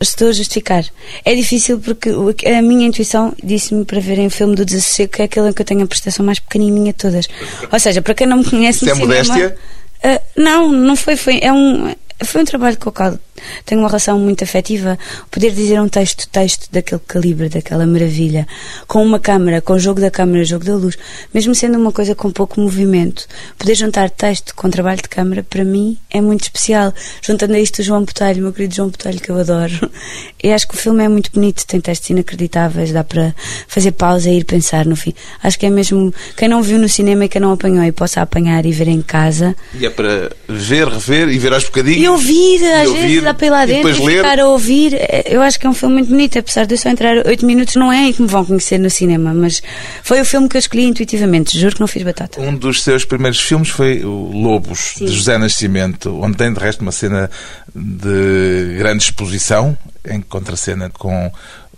Estou 0.01 0.29
a 0.29 0.33
justificar. 0.33 0.85
É 1.25 1.35
difícil 1.35 1.79
porque 1.79 2.11
a 2.47 2.61
minha 2.61 2.87
intuição 2.87 3.33
disse-me 3.43 3.85
para 3.85 4.01
verem 4.01 4.27
o 4.27 4.31
filme 4.31 4.55
do 4.55 4.65
Desassossego, 4.65 5.13
que 5.13 5.23
é 5.23 5.25
aquele 5.25 5.49
em 5.49 5.53
que 5.53 5.63
eu 5.63 5.67
tenho 5.67 5.83
a 5.83 5.87
prestação 5.87 6.27
mais 6.27 6.39
pequenininha 6.39 6.93
de 6.93 6.99
todas. 6.99 7.29
Ou 7.73 7.79
seja, 7.79 8.03
para 8.03 8.15
quem 8.15 8.27
não 8.27 8.39
me 8.39 8.45
conhece 8.45 8.85
Isso 8.85 8.87
no 8.87 8.91
é 8.91 8.95
cinema, 8.95 9.35
modéstia? 9.35 9.57
Uh, 10.05 10.21
não, 10.37 10.73
não 10.73 10.97
foi. 10.97 11.17
foi 11.17 11.41
é 11.41 11.53
um, 11.53 11.95
foi 12.25 12.43
um 12.43 12.45
trabalho 12.45 12.79
com 12.79 12.89
o 12.89 12.93
qual 12.93 13.19
tenho 13.65 13.81
uma 13.81 13.89
relação 13.89 14.19
muito 14.19 14.45
afetiva. 14.45 14.99
Poder 15.31 15.53
dizer 15.53 15.81
um 15.81 15.89
texto, 15.89 16.29
texto 16.29 16.69
daquele 16.73 17.01
calibre, 17.07 17.49
daquela 17.49 17.87
maravilha, 17.87 18.47
com 18.87 19.05
uma 19.05 19.19
câmara, 19.19 19.61
com 19.61 19.75
o 19.75 19.79
jogo 19.79 20.01
da 20.01 20.11
câmara, 20.11 20.45
jogo 20.45 20.65
da 20.65 20.75
luz, 20.75 20.97
mesmo 21.33 21.55
sendo 21.55 21.79
uma 21.79 21.93
coisa 21.93 22.15
com 22.15 22.31
pouco 22.31 22.61
movimento, 22.61 23.27
poder 23.59 23.75
juntar 23.75 24.11
texto 24.11 24.55
com 24.55 24.71
trabalho 24.71 25.03
de 25.03 25.09
câmara, 25.09 25.43
para 25.43 25.65
mim 25.65 25.99
é 26.11 26.21
muito 26.21 26.43
especial. 26.43 26.93
Juntando 27.23 27.55
a 27.55 27.61
isto 27.61 27.81
o 27.81 27.83
João 27.83 28.05
Botelho, 28.05 28.43
meu 28.43 28.53
querido 28.53 28.75
João 28.75 28.89
Botelho, 28.89 29.21
que 29.21 29.31
eu 29.31 29.39
adoro. 29.39 29.91
E 30.43 30.53
acho 30.53 30.69
que 30.69 30.75
o 30.75 30.79
filme 30.79 31.03
é 31.03 31.09
muito 31.09 31.33
bonito, 31.33 31.67
tem 31.67 31.81
textos 31.81 32.09
inacreditáveis, 32.11 32.93
dá 32.93 33.03
para 33.03 33.35
fazer 33.67 33.91
pausa 33.93 34.31
e 34.31 34.39
ir 34.39 34.45
pensar 34.45 34.87
no 34.87 34.95
fim. 34.95 35.13
Acho 35.43 35.59
que 35.59 35.67
é 35.67 35.71
mesmo 35.71 36.15
quem 36.37 36.49
não 36.49 36.63
viu 36.63 36.79
no 36.79 36.89
cinema 36.89 37.25
e 37.25 37.29
quem 37.29 37.41
não 37.41 37.51
apanhou 37.51 37.83
e 37.83 37.91
possa 37.91 38.21
apanhar 38.21 38.65
e 38.65 38.71
ver 38.71 38.87
em 38.87 39.03
casa. 39.03 39.57
E 39.75 39.85
é 39.85 39.91
para 39.91 40.31
ver, 40.49 40.87
rever 40.87 41.31
e 41.31 41.39
ver 41.39 41.53
aos 41.53 41.65
bocadinhos. 41.65 42.06
E 42.07 42.09
ouvir, 42.09 42.61
e 42.61 42.73
às 42.73 42.89
ouvir, 42.89 43.01
vezes, 43.01 43.17
e 43.19 43.67
dentro 43.67 43.91
e 43.91 44.07
ler. 44.07 44.17
ficar 44.17 44.41
a 44.41 44.47
ouvir. 44.47 44.95
É, 44.95 45.25
Eu 45.29 45.43
acho 45.43 45.59
que 45.59 45.67
é 45.67 45.71
um 45.71 45.75
filme 45.75 45.95
muito 45.97 46.09
bonito, 46.09 46.39
apesar 46.39 46.65
de 46.67 46.75
eu 46.75 46.79
só 46.79 46.89
entrar 46.89 47.27
8 47.27 47.45
minutos, 47.45 47.75
não 47.77 47.93
é 47.93 47.99
aí 48.07 48.13
que 48.13 48.23
me 48.23 48.29
vão 48.29 48.45
conhecer 48.45 48.79
no 48.79 48.89
cinema, 48.91 49.33
mas 49.35 49.63
foi 50.03 50.21
o 50.21 50.25
filme 50.25 50.49
que 50.49 50.57
eu 50.57 50.59
escolhi 50.61 50.85
intuitivamente, 50.85 51.59
juro 51.59 51.75
que 51.75 51.81
não 51.81 51.87
fiz 51.87 52.03
batata. 52.03 52.41
Um 52.41 52.55
dos 52.57 52.83
seus 52.83 53.05
primeiros 53.05 53.41
filmes 53.41 53.69
foi 53.69 54.05
o 54.05 54.31
Lobos, 54.33 54.95
Sim. 54.97 55.07
de 55.07 55.13
José 55.13 55.39
Nascimento, 55.39 56.19
onde 56.23 56.37
tem 56.37 56.53
de 56.53 56.59
resto 56.61 56.81
uma 56.81 56.93
cena 56.93 57.31
de 57.75 58.77
grande 58.79 59.03
exposição, 59.05 59.77
em 60.09 60.21
contracena 60.21 60.91
com 60.91 61.31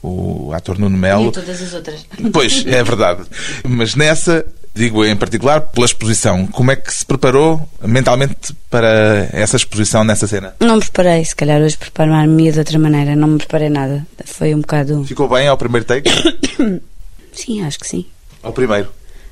o 0.02 0.52
ator 0.52 0.78
Nuno 0.78 0.96
Melo. 0.96 1.32
todas 1.32 1.60
as 1.60 1.74
outras. 1.74 2.06
Pois, 2.32 2.64
é 2.66 2.82
verdade. 2.84 3.22
Mas 3.66 3.94
nessa, 3.94 4.44
digo 4.78 5.04
em 5.04 5.16
particular, 5.16 5.60
pela 5.60 5.84
exposição, 5.84 6.46
como 6.46 6.70
é 6.70 6.76
que 6.76 6.92
se 6.92 7.04
preparou 7.04 7.68
mentalmente 7.82 8.54
para 8.70 9.28
essa 9.32 9.56
exposição 9.56 10.04
nessa 10.04 10.26
cena? 10.26 10.54
Não 10.60 10.76
me 10.76 10.80
preparei, 10.80 11.24
se 11.24 11.34
calhar 11.34 11.60
hoje 11.60 11.76
preparar-me 11.76 12.52
de 12.52 12.58
outra 12.58 12.78
maneira, 12.78 13.16
não 13.16 13.28
me 13.28 13.38
preparei 13.38 13.68
nada. 13.68 14.06
Foi 14.24 14.54
um 14.54 14.60
bocado. 14.60 15.04
Ficou 15.04 15.28
bem 15.28 15.48
ao 15.48 15.58
primeiro 15.58 15.84
take? 15.84 16.08
Sim, 17.32 17.64
acho 17.64 17.78
que 17.78 17.86
sim. 17.86 18.04
Ao 18.42 18.52
primeiro? 18.52 18.88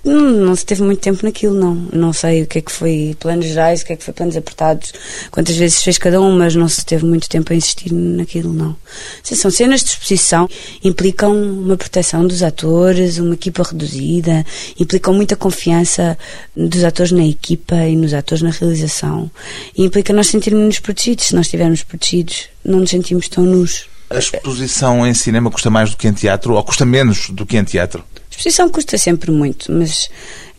Não, 0.06 0.30
não 0.30 0.54
se 0.54 0.64
teve 0.64 0.84
muito 0.84 1.00
tempo 1.00 1.24
naquilo, 1.24 1.54
não. 1.58 1.74
Não 1.92 2.12
sei 2.12 2.42
o 2.42 2.46
que 2.46 2.58
é 2.58 2.60
que 2.60 2.70
foi 2.70 3.16
planos 3.18 3.46
gerais, 3.46 3.82
o 3.82 3.86
que 3.86 3.92
é 3.92 3.96
que 3.96 4.04
foi 4.04 4.14
planos 4.14 4.36
apertados, 4.36 4.92
quantas 5.32 5.56
vezes 5.56 5.82
fez 5.82 5.98
cada 5.98 6.20
um, 6.20 6.38
mas 6.38 6.54
não 6.54 6.68
se 6.68 6.86
teve 6.86 7.04
muito 7.04 7.28
tempo 7.28 7.52
a 7.52 7.56
insistir 7.56 7.92
naquilo, 7.92 8.52
não. 8.52 8.76
Se 9.20 9.34
são 9.34 9.50
cenas 9.50 9.82
de 9.82 9.90
exposição, 9.90 10.48
implicam 10.84 11.32
uma 11.34 11.76
proteção 11.76 12.24
dos 12.24 12.44
atores, 12.44 13.18
uma 13.18 13.34
equipa 13.34 13.64
reduzida, 13.64 14.46
implicam 14.78 15.12
muita 15.12 15.34
confiança 15.34 16.16
dos 16.56 16.84
atores 16.84 17.10
na 17.10 17.26
equipa 17.26 17.74
e 17.74 17.96
nos 17.96 18.14
atores 18.14 18.42
na 18.42 18.50
realização. 18.50 19.28
E 19.76 19.82
implica 19.82 20.12
nós 20.12 20.28
sentirmos-nos 20.28 20.78
protegidos. 20.78 21.26
Se 21.26 21.34
nós 21.34 21.46
estivermos 21.46 21.82
protegidos, 21.82 22.48
não 22.64 22.78
nos 22.78 22.90
sentimos 22.90 23.28
tão 23.28 23.44
nus. 23.44 23.88
A 24.08 24.18
exposição 24.18 25.04
em 25.04 25.12
cinema 25.12 25.50
custa 25.50 25.68
mais 25.68 25.90
do 25.90 25.96
que 25.96 26.06
em 26.06 26.12
teatro 26.12 26.54
ou 26.54 26.62
custa 26.62 26.84
menos 26.84 27.28
do 27.30 27.44
que 27.44 27.56
em 27.56 27.64
teatro? 27.64 28.04
Exposição 28.36 28.68
custa 28.68 28.98
sempre 28.98 29.30
muito, 29.30 29.72
mas 29.72 30.08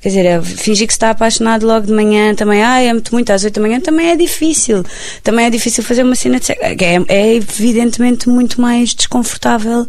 quer 0.01 0.09
dizer, 0.09 0.25
é 0.25 0.41
fingir 0.41 0.87
que 0.87 0.93
se 0.93 0.97
está 0.97 1.09
apaixonado 1.09 1.65
logo 1.65 1.87
de 1.87 1.93
manhã 1.93 2.33
também, 2.33 2.61
ai, 2.61 2.87
é 2.87 2.93
muito, 3.11 3.31
às 3.31 3.43
oito 3.43 3.55
da 3.55 3.61
manhã, 3.61 3.79
também 3.79 4.09
é 4.09 4.15
difícil. 4.15 4.83
Também 5.23 5.45
é 5.45 5.49
difícil 5.49 5.83
fazer 5.83 6.03
uma 6.03 6.15
cena 6.15 6.39
de 6.39 6.45
sexo. 6.45 6.63
É, 6.63 6.75
é 7.07 7.35
evidentemente 7.35 8.29
muito 8.29 8.61
mais 8.61 8.93
desconfortável, 8.93 9.87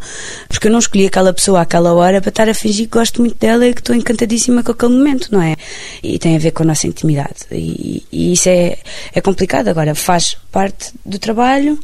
porque 0.48 0.66
eu 0.66 0.72
não 0.72 0.79
escolhi 0.79 1.07
aquela 1.07 1.33
pessoa 1.33 1.61
àquela 1.61 1.92
hora 1.92 2.20
para 2.20 2.31
estar 2.31 2.48
a 2.48 2.55
fingir 2.55 2.87
que 2.87 2.98
gosto 2.98 3.20
muito 3.20 3.38
dela 3.38 3.66
e 3.66 3.74
que 3.74 3.81
estou 3.81 3.94
encantadíssima 3.94 4.62
com 4.62 4.72
aquele 4.72 4.92
momento, 4.92 5.29
não 5.31 5.42
é? 5.42 5.57
E 6.03 6.18
tem 6.18 6.37
a 6.37 6.38
ver 6.38 6.53
com 6.53 6.62
a 6.62 6.66
nossa 6.66 6.87
intimidade. 6.87 7.46
E, 7.53 8.05
e 8.11 8.33
isso 8.33 8.48
é, 8.48 8.79
é 9.14 9.20
complicado. 9.20 9.68
Agora, 9.68 9.94
faz 9.94 10.37
parte 10.51 10.92
do 11.05 11.18
trabalho, 11.18 11.79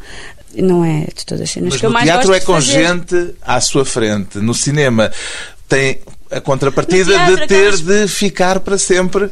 não 0.57 0.85
é 0.85 1.07
de 1.15 1.27
todas 1.27 1.43
as 1.43 1.51
cenas 1.51 1.71
Mas 1.71 1.81
que 1.81 1.87
eu 1.87 1.91
mais 1.91 2.07
teatro 2.07 2.29
gosto 2.29 2.43
é 2.43 2.45
com 2.45 2.61
gente 2.61 3.35
à 3.43 3.61
sua 3.61 3.85
frente. 3.85 4.39
No 4.39 4.55
cinema 4.55 5.11
tem 5.75 5.99
a 6.31 6.41
contrapartida 6.41 7.13
teatro 7.15 7.37
de 7.37 7.47
ter 7.47 7.61
acabas- 7.69 7.81
de 7.81 8.09
ficar 8.09 8.61
para 8.61 8.79
sempre 8.79 9.31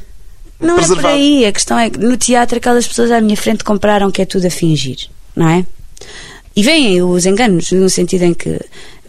Não 0.60 0.74
é 0.74 0.78
por 0.80 0.86
preservado. 0.86 1.14
aí. 1.14 1.44
A 1.46 1.52
questão 1.52 1.78
é 1.78 1.90
que 1.90 1.98
no 1.98 2.16
teatro 2.16 2.56
aquelas 2.58 2.86
pessoas 2.86 3.10
à 3.10 3.20
minha 3.20 3.36
frente 3.36 3.64
compraram 3.64 4.10
que 4.10 4.22
é 4.22 4.24
tudo 4.26 4.46
a 4.46 4.50
fingir, 4.50 4.98
não 5.34 5.48
é? 5.48 5.64
E 6.54 6.62
vêm 6.62 7.00
os 7.02 7.24
enganos, 7.24 7.72
no 7.72 7.88
sentido 7.88 8.24
em 8.24 8.34
que 8.34 8.60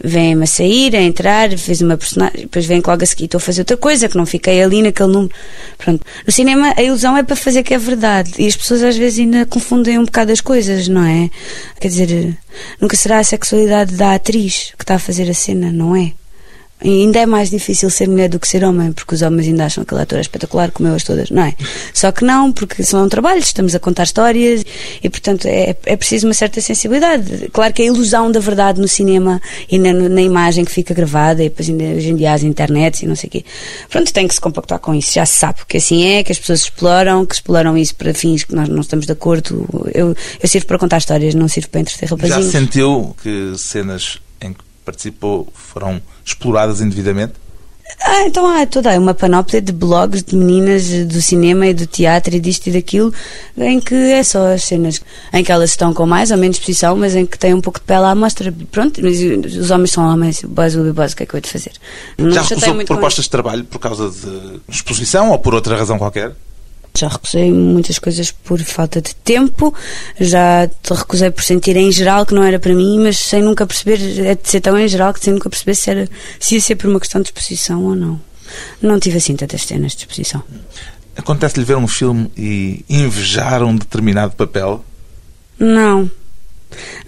vêm-me 0.02 0.44
a 0.44 0.46
sair, 0.46 0.96
a 0.96 1.02
entrar, 1.02 1.50
fez 1.58 1.82
uma 1.82 1.94
personagem, 1.94 2.40
depois 2.42 2.64
vêm 2.64 2.82
logo 2.84 3.02
a 3.02 3.06
seguir 3.06 3.26
estou 3.26 3.36
a 3.36 3.40
fazer 3.40 3.60
outra 3.60 3.76
coisa, 3.76 4.08
que 4.08 4.16
não 4.16 4.24
fiquei 4.24 4.62
ali 4.62 4.80
naquele 4.80 5.12
número. 5.12 5.34
Pronto. 5.76 6.02
No 6.26 6.32
cinema 6.32 6.72
a 6.74 6.82
ilusão 6.82 7.14
é 7.18 7.22
para 7.22 7.36
fazer 7.36 7.62
que 7.62 7.74
é 7.74 7.78
verdade. 7.78 8.32
E 8.38 8.46
as 8.46 8.56
pessoas 8.56 8.82
às 8.82 8.96
vezes 8.96 9.18
ainda 9.18 9.44
confundem 9.44 9.98
um 9.98 10.06
bocado 10.06 10.32
as 10.32 10.40
coisas, 10.40 10.88
não 10.88 11.04
é? 11.04 11.28
Quer 11.78 11.88
dizer, 11.88 12.38
nunca 12.80 12.96
será 12.96 13.18
a 13.18 13.24
sexualidade 13.24 13.94
da 13.94 14.14
atriz 14.14 14.72
que 14.78 14.82
está 14.82 14.94
a 14.94 14.98
fazer 14.98 15.28
a 15.28 15.34
cena, 15.34 15.70
não 15.70 15.94
é? 15.94 16.12
E 16.84 17.00
ainda 17.00 17.18
é 17.18 17.24
mais 17.24 17.48
difícil 17.48 17.88
ser 17.88 18.06
mulher 18.06 18.28
do 18.28 18.38
que 18.38 18.46
ser 18.46 18.62
homem, 18.62 18.92
porque 18.92 19.14
os 19.14 19.22
homens 19.22 19.48
ainda 19.48 19.64
acham 19.64 19.82
que 19.82 19.88
aquele 19.88 20.02
ator 20.02 20.18
é 20.18 20.20
espetacular, 20.20 20.70
como 20.70 20.86
eu 20.86 20.94
as 20.94 21.02
todas, 21.02 21.30
não 21.30 21.42
é? 21.42 21.54
Só 21.94 22.12
que 22.12 22.22
não, 22.22 22.52
porque 22.52 22.82
são 22.84 23.02
um 23.02 23.08
trabalho, 23.08 23.38
estamos 23.38 23.74
a 23.74 23.78
contar 23.80 24.02
histórias 24.02 24.62
e, 25.02 25.08
portanto, 25.08 25.46
é, 25.46 25.74
é 25.86 25.96
preciso 25.96 26.26
uma 26.26 26.34
certa 26.34 26.60
sensibilidade. 26.60 27.48
Claro 27.54 27.72
que 27.72 27.80
a 27.80 27.86
ilusão 27.86 28.30
da 28.30 28.38
verdade 28.38 28.82
no 28.82 28.86
cinema 28.86 29.40
e 29.70 29.78
na, 29.78 29.94
na 29.94 30.20
imagem 30.20 30.62
que 30.62 30.70
fica 30.70 30.92
gravada, 30.92 31.42
e 31.42 31.48
depois 31.48 31.70
ainda, 31.70 31.84
hoje 31.84 32.10
em 32.10 32.16
dia 32.16 32.34
as 32.34 32.42
internets 32.42 33.02
e 33.02 33.06
não 33.06 33.16
sei 33.16 33.28
o 33.28 33.30
quê. 33.30 33.44
Pronto, 33.88 34.12
tem 34.12 34.28
que 34.28 34.34
se 34.34 34.40
compactar 34.40 34.78
com 34.78 34.94
isso. 34.94 35.14
Já 35.14 35.24
se 35.24 35.38
sabe 35.38 35.60
que 35.66 35.78
assim 35.78 36.04
é, 36.04 36.22
que 36.22 36.32
as 36.32 36.38
pessoas 36.38 36.60
exploram, 36.60 37.24
que 37.24 37.34
exploram 37.34 37.78
isso 37.78 37.94
para 37.94 38.12
fins 38.12 38.44
que 38.44 38.54
nós 38.54 38.68
não 38.68 38.80
estamos 38.80 39.06
de 39.06 39.12
acordo. 39.12 39.66
Eu, 39.94 40.14
eu 40.42 40.48
sirvo 40.48 40.66
para 40.66 40.78
contar 40.78 40.98
histórias, 40.98 41.34
não 41.34 41.48
sirvo 41.48 41.70
para 41.70 41.80
entreter 41.80 42.08
Já 42.08 42.14
rapazinhos. 42.14 42.52
sentiu 42.52 43.16
que 43.22 43.54
cenas 43.56 44.18
em 44.42 44.52
que 44.52 44.73
participou 44.84 45.48
foram 45.54 46.00
exploradas 46.24 46.80
indevidamente? 46.80 47.34
Ah, 48.02 48.22
então 48.26 48.46
há 48.46 48.66
toda 48.66 48.98
uma 48.98 49.14
panóplia 49.14 49.60
de 49.60 49.72
blogs 49.72 50.22
de 50.22 50.34
meninas 50.36 50.88
do 51.06 51.20
cinema 51.20 51.66
e 51.66 51.74
do 51.74 51.86
teatro 51.86 52.34
e 52.34 52.40
disto 52.40 52.66
e 52.66 52.72
daquilo, 52.72 53.12
em 53.56 53.78
que 53.78 53.94
é 53.94 54.22
só 54.22 54.54
as 54.54 54.64
cenas 54.64 55.00
em 55.32 55.44
que 55.44 55.52
elas 55.52 55.70
estão 55.70 55.92
com 55.92 56.06
mais 56.06 56.30
ou 56.30 56.38
menos 56.38 56.56
exposição, 56.56 56.96
mas 56.96 57.14
em 57.14 57.26
que 57.26 57.38
têm 57.38 57.54
um 57.54 57.60
pouco 57.60 57.78
de 57.78 57.84
pele 57.84 58.04
à 58.04 58.14
mostra. 58.14 58.52
Pronto, 58.70 59.00
mas 59.02 59.20
os 59.20 59.70
homens 59.70 59.92
são 59.92 60.04
homens, 60.04 60.42
boys 60.42 60.74
will 60.74 60.84
be 60.84 60.92
boys, 60.92 61.12
o 61.12 61.16
que 61.16 61.22
é 61.22 61.26
que 61.26 61.34
eu 61.34 61.38
hei 61.38 61.42
de 61.42 61.50
fazer? 61.50 61.72
Não 62.18 62.30
Já 62.32 62.42
recusou 62.42 62.84
propostas 62.84 63.24
de 63.24 63.30
trabalho 63.30 63.64
por 63.64 63.78
causa 63.78 64.10
de 64.10 64.60
exposição 64.68 65.30
ou 65.30 65.38
por 65.38 65.54
outra 65.54 65.76
razão 65.76 65.98
qualquer? 65.98 66.32
Já 66.96 67.08
recusei 67.08 67.50
muitas 67.52 67.98
coisas 67.98 68.30
por 68.30 68.60
falta 68.60 69.02
de 69.02 69.16
tempo, 69.16 69.74
já 70.20 70.68
te 70.68 70.94
recusei 70.94 71.28
por 71.28 71.42
sentir 71.42 71.76
em 71.76 71.90
geral 71.90 72.24
que 72.24 72.32
não 72.32 72.44
era 72.44 72.60
para 72.60 72.72
mim, 72.72 73.00
mas 73.00 73.18
sem 73.18 73.42
nunca 73.42 73.66
perceber, 73.66 73.98
é 74.24 74.36
de 74.36 74.48
ser 74.48 74.60
tão 74.60 74.78
em 74.78 74.86
geral 74.86 75.12
que 75.12 75.18
sem 75.18 75.34
nunca 75.34 75.50
perceber 75.50 75.74
se, 75.74 75.90
era, 75.90 76.08
se 76.38 76.54
ia 76.54 76.60
ser 76.60 76.76
por 76.76 76.88
uma 76.88 77.00
questão 77.00 77.20
de 77.20 77.28
exposição 77.28 77.82
ou 77.82 77.96
não. 77.96 78.20
Não 78.80 79.00
tive 79.00 79.16
assim 79.18 79.34
tantas 79.34 79.62
cenas 79.62 79.92
de 79.92 79.98
exposição. 79.98 80.42
Acontece-lhe 81.16 81.64
ver 81.64 81.76
um 81.76 81.88
filme 81.88 82.30
e 82.36 82.84
invejar 82.88 83.64
um 83.64 83.74
determinado 83.74 84.36
papel? 84.36 84.84
Não. 85.58 86.08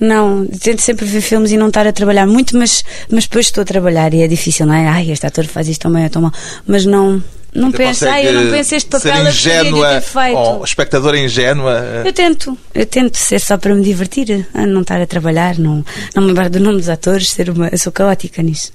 Não, 0.01 0.47
tento 0.47 0.81
sempre 0.81 1.05
ver 1.07 1.21
filmes 1.21 1.53
e 1.53 1.57
não 1.57 1.69
estar 1.69 1.87
a 1.87 1.93
trabalhar 1.93 2.27
muito, 2.27 2.57
mas, 2.57 2.85
mas 3.11 3.25
depois 3.25 3.47
estou 3.47 3.63
a 3.63 3.65
trabalhar 3.65 4.13
e 4.15 4.23
é 4.23 4.29
difícil, 4.29 4.67
não 4.67 4.75
é? 4.75 4.89
Ai, 4.89 5.11
este 5.11 5.27
ator 5.27 5.47
faz 5.47 5.69
isto 5.69 5.83
tão 5.83 5.93
bem, 5.93 6.05
é 6.05 6.09
tão 6.09 6.23
mal. 6.23 6.33
Mas 6.67 6.85
não, 6.85 7.23
não 7.57 7.73
penso, 7.73 8.07
ai, 8.07 8.29
eu 8.29 8.33
não 8.35 8.51
penso 8.51 8.75
este 8.75 8.89
papel 8.89 9.25
gostaria 9.25 9.63
de 9.63 9.69
ingênua 9.69 10.01
feito. 10.01 10.37
ou 10.37 10.65
espectadora 10.65 11.19
ingênua? 11.19 12.03
Eu 12.05 12.13
tento, 12.13 12.59
eu 12.75 12.87
tento 12.87 13.17
ser 13.17 13.41
só 13.41 13.57
para 13.57 13.75
me 13.75 13.83
divertir, 13.83 14.47
a 14.53 14.67
não 14.67 14.83
estar 14.83 15.01
a 15.01 15.07
trabalhar, 15.07 15.59
não, 15.59 15.85
não 16.15 16.23
me 16.23 16.29
lembrar 16.29 16.51
do 16.51 16.61
nome 16.61 16.79
dos 16.79 16.89
atores, 16.89 17.31
ser 17.31 17.49
uma, 17.51 17.69
eu 17.69 17.79
sou 17.79 17.91
caótica 17.91 18.43
nisso. 18.43 18.73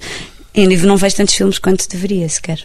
E 0.54 0.66
não 0.66 0.96
vejo 0.96 1.16
tantos 1.16 1.34
filmes 1.34 1.58
quanto 1.58 1.88
deveria, 1.88 2.28
sequer. 2.28 2.60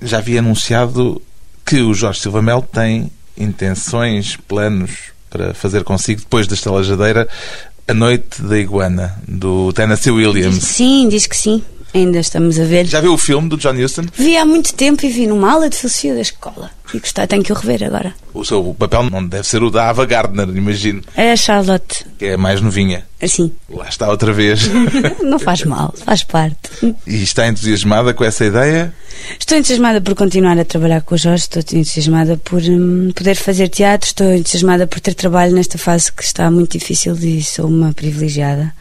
Já 0.00 0.18
havia 0.18 0.38
anunciado 0.38 1.20
que 1.64 1.80
o 1.80 1.92
Jorge 1.92 2.20
Silva 2.20 2.40
Melo 2.40 2.62
tem 2.62 3.10
intenções, 3.36 4.36
planos 4.36 5.11
para 5.32 5.54
fazer 5.54 5.82
consigo, 5.82 6.20
depois 6.20 6.46
da 6.46 6.54
estalajadeira, 6.54 7.26
A 7.88 7.94
Noite 7.94 8.42
da 8.42 8.58
Iguana, 8.58 9.18
do 9.26 9.72
Tennessee 9.72 10.10
Williams. 10.10 10.62
Sim, 10.62 11.08
diz 11.08 11.26
que 11.26 11.36
sim. 11.36 11.62
Ainda 11.94 12.20
estamos 12.20 12.58
a 12.58 12.64
ver. 12.64 12.86
Já 12.86 13.00
viu 13.02 13.12
o 13.12 13.18
filme 13.18 13.48
do 13.50 13.56
John 13.58 13.74
Huston? 13.74 14.06
Vi 14.16 14.34
há 14.36 14.46
muito 14.46 14.72
tempo 14.72 15.04
e 15.04 15.10
vi 15.10 15.26
numa 15.26 15.52
aula 15.52 15.68
de 15.68 15.76
filosofia 15.76 16.14
da 16.14 16.22
escola. 16.22 16.70
E 16.94 16.98
gostei, 16.98 17.26
tenho 17.26 17.42
que 17.42 17.52
o 17.52 17.54
rever 17.54 17.84
agora. 17.84 18.14
O 18.32 18.44
seu 18.44 18.74
papel 18.78 19.04
não 19.10 19.26
deve 19.26 19.46
ser 19.46 19.62
o 19.62 19.70
da 19.70 19.90
Ava 19.90 20.04
Gardner, 20.06 20.48
imagino, 20.48 21.02
É 21.14 21.32
a 21.32 21.36
Charlotte. 21.36 22.04
que 22.18 22.26
é 22.26 22.34
a 22.34 22.38
mais 22.38 22.60
novinha. 22.62 23.06
Assim. 23.20 23.52
Lá 23.68 23.88
está 23.88 24.08
outra 24.08 24.32
vez. 24.32 24.62
Não 25.22 25.38
faz 25.38 25.64
mal, 25.64 25.94
faz 26.04 26.24
parte. 26.24 26.58
e 27.06 27.22
está 27.22 27.46
entusiasmada 27.46 28.12
com 28.12 28.24
essa 28.24 28.44
ideia? 28.44 28.92
Estou 29.38 29.56
entusiasmada 29.56 30.00
por 30.00 30.14
continuar 30.14 30.58
a 30.58 30.64
trabalhar 30.64 31.02
com 31.02 31.14
o 31.14 31.18
Jorge, 31.18 31.44
estou 31.44 31.62
entusiasmada 31.78 32.36
por 32.38 32.60
hum, 32.62 33.10
poder 33.14 33.36
fazer 33.36 33.68
teatro, 33.68 34.08
estou 34.08 34.32
entusiasmada 34.34 34.86
por 34.86 34.98
ter 34.98 35.14
trabalho 35.14 35.54
nesta 35.54 35.78
fase 35.78 36.10
que 36.12 36.24
está 36.24 36.50
muito 36.50 36.76
difícil 36.78 37.14
e 37.16 37.42
sou 37.42 37.66
uma 37.66 37.92
privilegiada. 37.92 38.74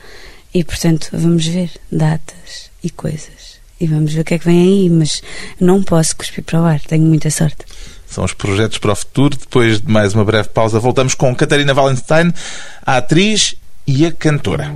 E, 0.54 0.64
portanto, 0.64 1.10
vamos 1.14 1.46
ver 1.46 1.70
datas 1.92 2.71
e 2.84 2.90
coisas. 2.90 3.60
E 3.80 3.88
vamos 3.88 4.14
ver 4.14 4.22
o 4.22 4.24
que 4.24 4.36
é 4.36 4.40
que 4.40 4.46
vem 4.46 4.62
aí, 4.62 4.90
mas 4.90 5.22
não 5.60 5.82
posso 5.82 6.16
cuspir 6.16 6.44
para 6.44 6.62
o 6.62 6.66
ar, 6.66 6.80
tenho 6.82 7.04
muita 7.04 7.32
sorte. 7.32 7.66
São 8.06 8.24
os 8.24 8.34
projetos 8.34 8.78
para 8.78 8.92
o 8.92 8.96
futuro. 8.96 9.38
Depois 9.38 9.80
de 9.80 9.90
mais 9.90 10.14
uma 10.14 10.26
breve 10.26 10.50
pausa, 10.50 10.80
voltamos 10.80 11.16
com 11.16 11.34
Catarina 11.36 11.74
Wallenstein, 11.74 12.34
a 12.86 12.98
atriz 12.98 13.56
e 13.88 14.06
a 14.06 14.12
cantora. 14.12 14.72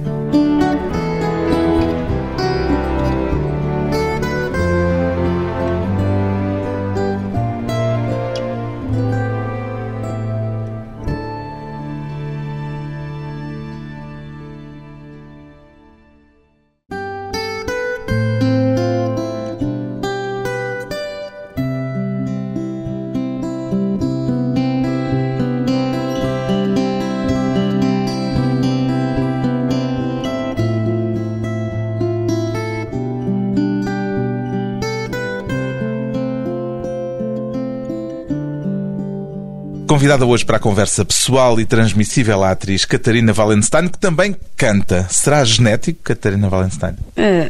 Convidada 39.88 40.26
hoje 40.26 40.44
para 40.44 40.58
a 40.58 40.60
conversa 40.60 41.06
pessoal 41.06 41.60
e 41.60 41.66
transmissível 41.66 42.44
a 42.44 42.52
atriz 42.52 42.86
Catarina 42.86 43.32
Wallenstein, 43.38 43.88
que 43.88 44.00
também 44.00 44.36
canta. 44.58 45.08
Será 45.12 45.44
genético, 45.46 46.00
Catarina 46.04 46.50
Wallenstein? 46.50 46.96
Eh, 47.16 47.50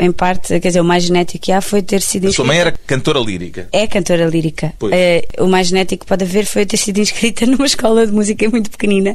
em 0.00 0.10
parte, 0.10 0.58
quer 0.60 0.68
dizer, 0.68 0.80
o 0.80 0.84
mais 0.84 1.04
genético 1.04 1.44
que 1.44 1.52
há 1.52 1.60
foi 1.60 1.82
ter 1.82 2.00
sido 2.00 2.28
A 2.28 2.32
sua 2.32 2.46
mãe 2.46 2.58
era 2.58 2.72
cantora 2.72 3.18
lírica. 3.18 3.68
É 3.70 3.86
cantora 3.86 4.24
lírica. 4.24 4.72
Eh, 4.90 5.26
o 5.38 5.46
mais 5.46 5.68
genético 5.68 6.04
que 6.04 6.08
pode 6.08 6.24
haver 6.24 6.46
foi 6.46 6.62
eu 6.62 6.66
ter 6.66 6.78
sido 6.78 6.98
inscrita 7.00 7.44
numa 7.46 7.66
escola 7.66 8.06
de 8.06 8.12
música 8.12 8.48
muito 8.48 8.70
pequenina 8.70 9.14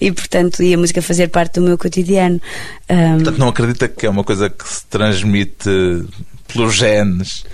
e, 0.00 0.10
portanto, 0.10 0.62
ia 0.62 0.76
a 0.76 0.78
música 0.78 1.02
fazer 1.02 1.28
parte 1.28 1.60
do 1.60 1.62
meu 1.62 1.76
cotidiano. 1.76 2.40
Ahm, 2.88 3.16
Portanto, 3.16 3.38
não 3.38 3.48
acredita 3.48 3.88
que 3.88 4.06
é 4.06 4.10
uma 4.10 4.24
coisa 4.24 4.48
que 4.48 4.66
se 4.66 4.86
transmite 4.86 5.68
pelos 6.48 6.74
genes? 6.74 7.44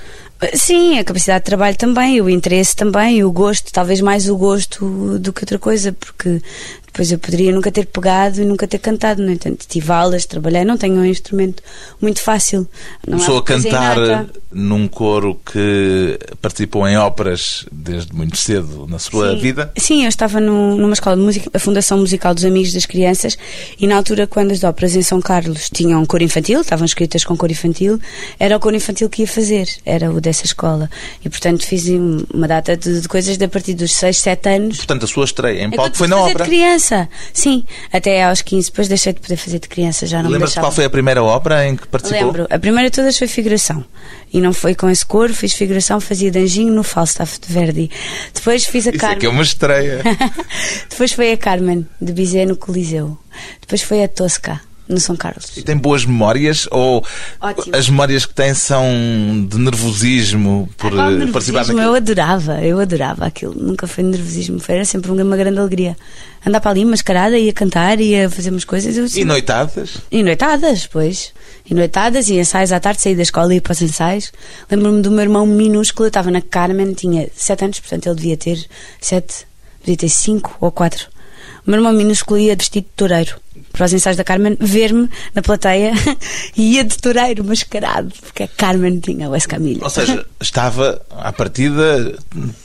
Sim, 0.55 0.99
a 0.99 1.05
capacidade 1.05 1.41
de 1.41 1.47
trabalho 1.47 1.77
também, 1.77 2.21
o 2.21 2.29
interesse 2.29 2.75
também, 2.75 3.23
o 3.25 3.31
gosto, 3.31 3.73
talvez 3.73 4.01
mais 4.01 4.29
o 4.29 4.37
gosto 4.37 5.19
do 5.19 5.33
que 5.33 5.43
outra 5.43 5.59
coisa, 5.59 5.93
porque 5.93 6.43
depois 6.87 7.11
eu 7.11 7.19
poderia 7.19 7.53
nunca 7.53 7.73
ter 7.73 7.87
pegado 7.87 8.43
e 8.43 8.45
nunca 8.45 8.67
ter 8.69 8.79
cantado. 8.79 9.23
No 9.23 9.31
entanto, 9.31 9.65
tive 9.67 9.91
aulas, 9.91 10.27
trabalhei, 10.27 10.63
não 10.65 10.77
tenho 10.77 10.97
um 10.97 11.05
instrumento 11.07 11.63
muito 12.01 12.21
fácil. 12.21 12.69
Não 13.07 13.15
Começou 13.19 13.39
a 13.39 13.43
cantar 13.43 13.97
inata. 13.97 14.31
num 14.53 14.87
coro 14.87 15.41
que 15.51 16.19
participou 16.43 16.87
em 16.87 16.99
óperas 16.99 17.65
desde 17.73 18.13
muito 18.15 18.37
cedo 18.37 18.87
na 18.91 18.99
sua 18.99 19.31
Sim. 19.31 19.39
vida. 19.41 19.73
Sim, 19.79 20.03
eu 20.03 20.09
estava 20.11 20.39
no- 20.39 20.77
numa 20.77 20.93
escola 20.93 21.17
de 21.17 21.23
música, 21.23 21.51
a 21.55 21.59
Fundação 21.59 21.97
Musical 21.99 22.35
dos 22.35 22.45
Amigos 22.45 22.75
das 22.75 22.85
Crianças, 22.85 23.39
e 23.81 23.87
na 23.87 23.97
altura, 23.97 24.27
quando 24.27 24.51
as 24.53 24.63
óperas 24.63 24.95
em 24.95 25.01
São 25.03 25.19
Carlos 25.21 25.71
tinham 25.73 26.05
cor 26.05 26.21
infantil, 26.21 26.61
estavam 26.61 26.85
escritas 26.85 27.25
com 27.25 27.35
cor 27.39 27.51
infantil, 27.51 27.99
era 28.39 28.55
o 28.55 28.61
cor 28.61 28.75
infantil 28.75 29.09
que 29.09 29.23
ia 29.23 29.29
fazer, 29.29 29.67
era 29.87 30.11
o 30.11 30.21
dessa 30.33 30.47
escola. 30.47 30.91
E, 31.25 31.29
portanto, 31.29 31.65
fiz 31.65 31.87
um- 31.89 32.25
uma 32.33 32.49
data 32.49 32.77
de, 32.77 33.01
de 33.03 33.09
coisas 33.09 33.41
a 33.41 33.49
partir 33.49 33.75
dos 33.75 33.93
6, 33.95 34.19
7 34.19 34.49
anos. 34.49 34.77
Portanto, 34.79 35.05
a 35.05 35.07
sua 35.07 35.25
estreia 35.25 35.63
em 35.63 35.71
palco 35.71 35.97
foi 35.97 36.09
na 36.09 36.17
fazer 36.17 36.31
ópera. 36.31 36.45
de 36.45 36.51
criança. 36.51 37.09
Sim, 37.33 37.65
até 37.93 38.25
aos 38.25 38.41
15, 38.43 38.71
depois 38.71 38.89
deixei 38.89 39.13
de 39.13 39.21
poder 39.21 39.37
fazer 39.37 39.59
de 39.59 39.69
criança, 39.69 40.07
já 40.07 40.19
não 40.23 40.31
me 40.31 40.33
Lembra-se 40.35 40.59
qual 40.59 40.73
foi 40.73 40.85
a 40.85 40.91
primeira 40.91 41.23
ópera 41.23 41.67
em 41.69 41.77
que 41.77 41.87
participou? 41.87 42.27
Lembro, 42.27 42.47
a 42.51 42.59
primeira 42.59 42.89
de 42.91 42.97
todas 42.97 43.17
foi 43.19 43.29
figuração. 43.29 43.85
E 44.33 44.41
não 44.41 44.53
foi 44.55 44.75
com 44.75 44.89
esse 44.89 45.05
coro, 45.05 45.33
fiz 45.35 45.53
figuração, 45.53 46.01
fazia 46.01 46.31
Danjinho 46.31 46.73
no 46.73 46.83
Falstaff 46.83 47.39
de 47.39 47.53
Verdi. 47.53 47.91
Depois 48.33 48.65
fiz 48.65 48.87
a 48.87 48.91
Isso 48.91 48.97
é 48.97 49.01
Carmen. 49.01 49.19
que 49.19 49.27
é 49.27 49.29
uma 49.29 49.43
estreia. 49.43 50.03
Depois 50.89 51.13
foi 51.13 51.33
a 51.33 51.37
Carmen, 51.37 51.87
de 52.01 52.13
Bizet 52.13 52.47
no 52.47 52.57
Coliseu. 52.57 53.19
Depois 53.61 53.83
foi 53.83 54.03
a 54.03 54.09
Tosca, 54.09 54.61
no 54.89 54.99
São 55.01 55.17
Carlos. 55.17 55.57
E 55.57 55.63
tem 55.63 55.77
boas 55.77 56.05
memórias 56.05 56.67
ou 56.71 57.05
Ótimo. 57.41 57.75
as 57.77 57.89
memórias 57.89 58.27
que 58.27 58.35
tem 58.35 58.53
são 58.55 58.85
de 59.49 59.57
nervosismo 59.59 60.69
por 60.77 60.93
Ah, 60.99 61.11
eh, 61.13 61.27
participar 61.27 61.61
nervosismo, 61.61 61.77
naquilo? 61.77 61.81
eu 61.83 61.95
adorava, 61.95 62.61
eu 62.63 62.81
adorava 62.81 63.25
aquilo. 63.27 63.55
Nunca 63.55 63.87
foi 63.87 64.05
nervosismo, 64.05 64.59
foi 64.59 64.77
era 64.77 64.85
sempre 64.85 65.11
uma 65.11 65.37
grande 65.37 65.59
alegria. 65.59 65.97
Andar 66.45 66.61
para 66.61 66.73
ali 66.73 66.85
mascarada, 66.85 67.39
ia 67.39 67.53
cantar, 67.53 68.01
ia 68.01 68.29
fazer 68.29 68.51
umas 68.51 68.65
coisas. 68.65 68.97
Eu, 68.97 69.07
E 69.21 69.25
noitadas? 69.25 69.99
E 70.11 70.23
noitadas, 70.23 70.87
pois. 70.87 71.33
E 71.65 71.75
noitadas 71.75 72.29
e 72.29 72.35
ensaios 72.39 72.73
à 72.73 72.81
tarde, 72.81 73.01
saí 73.01 73.15
da 73.15 73.23
escola 73.23 73.53
e 73.53 73.57
ia 73.57 73.63
para 73.63 73.73
os 73.73 73.81
ensaios. 73.83 74.33
Lembro-me 74.71 75.01
do 75.03 75.11
meu 75.11 75.21
irmão 75.23 75.47
minúsculo, 75.47 76.07
eu 76.07 76.09
estava 76.09 76.31
na 76.31 76.41
Carmen, 76.41 76.93
tinha 76.95 77.29
7 77.35 77.65
anos, 77.65 77.79
portanto 77.81 78.07
ele 78.07 78.17
devia 78.17 78.37
ter 78.37 78.67
7, 79.01 79.47
devia 79.81 79.97
ter 79.97 80.09
5 80.09 80.57
ou 80.61 80.73
4. 80.73 81.07
O 81.67 81.71
meu 81.71 81.79
irmão 81.79 81.93
minúsculo 81.93 82.39
ia 82.39 82.57
vestido 82.57 82.85
de 82.85 82.91
toureiro 82.97 83.37
para 83.73 83.87
os 83.87 83.93
ensaios 83.93 84.17
da 84.17 84.25
Carmen, 84.25 84.57
ver-me 84.61 85.09
na 85.35 85.43
plateia 85.43 85.93
e 86.57 86.75
ia 86.75 86.85
de 86.85 86.97
toureiro 86.99 87.45
mascarado, 87.45 88.13
porque 88.21 88.43
a 88.45 88.49
Carmen 88.49 89.01
tinha 89.01 89.29
o 89.29 89.37
escamilho. 89.37 89.83
Ou 89.83 89.91
seja, 89.91 90.25
estava 90.41 91.01
à 91.11 91.33
partida 91.33 92.19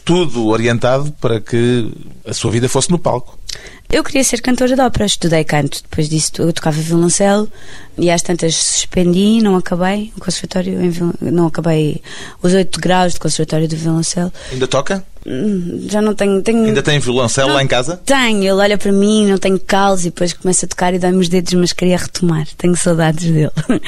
tudo 0.03 0.47
orientado 0.47 1.11
para 1.13 1.39
que 1.39 1.91
a 2.25 2.33
sua 2.33 2.51
vida 2.51 2.67
fosse 2.67 2.91
no 2.91 2.99
palco. 2.99 3.37
Eu 3.89 4.03
queria 4.03 4.23
ser 4.23 4.41
cantora 4.41 4.75
de 4.75 4.81
ópera, 4.81 5.05
estudei 5.05 5.45
canto. 5.45 5.81
Depois 5.81 6.09
disso, 6.09 6.31
eu 6.39 6.51
tocava 6.51 6.79
violoncelo 6.79 7.49
e 7.97 8.11
às 8.11 8.21
tantas 8.21 8.55
suspendi, 8.55 9.41
não 9.41 9.55
acabei 9.55 10.11
o 10.17 10.19
conservatório, 10.19 10.77
não 11.21 11.47
acabei 11.47 12.01
os 12.43 12.53
oito 12.53 12.81
graus 12.81 13.13
de 13.13 13.19
conservatório 13.19 13.67
do 13.67 13.77
violoncelo. 13.77 14.31
Ainda 14.51 14.67
toca? 14.67 15.05
Já 15.89 16.01
não 16.01 16.15
tenho. 16.15 16.41
tenho 16.41 16.63
Ainda 16.65 16.81
tem 16.81 16.99
violoncelo 16.99 17.49
Não. 17.49 17.55
lá 17.55 17.63
em 17.63 17.67
casa? 17.67 17.99
Tenho, 18.05 18.39
ele 18.43 18.51
olha 18.51 18.77
para 18.77 18.91
mim, 18.91 19.27
não 19.27 19.37
tenho 19.37 19.59
calos 19.59 20.01
e 20.01 20.05
depois 20.05 20.31
começa 20.33 20.65
a 20.65 20.69
tocar 20.69 20.93
e 20.93 20.99
dói-me 20.99 21.17
os 21.19 21.27
dedos, 21.29 21.53
mas 21.53 21.73
queria 21.73 21.97
retomar. 21.97 22.47
Tenho 22.57 22.75
saudades 22.75 23.29
dele. 23.29 23.51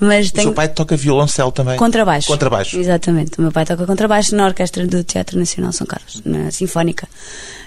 mas 0.00 0.28
O 0.28 0.32
tenho. 0.32 0.46
seu 0.48 0.52
pai 0.54 0.68
toca 0.68 0.96
violoncelo 0.96 1.52
também? 1.52 1.76
Contrabaixo. 1.76 2.28
Contrabaixo. 2.28 2.78
Exatamente. 2.78 3.38
O 3.38 3.42
meu 3.42 3.52
pai 3.52 3.66
toca 3.66 3.84
contrabaixo 3.86 4.34
na 4.34 4.46
orquestra 4.46 4.86
do 4.86 5.04
Teatro 5.04 5.38
Nacional 5.38 5.72
São 5.72 5.86
Carlos, 5.86 6.22
na 6.24 6.50
Sinfónica. 6.50 7.06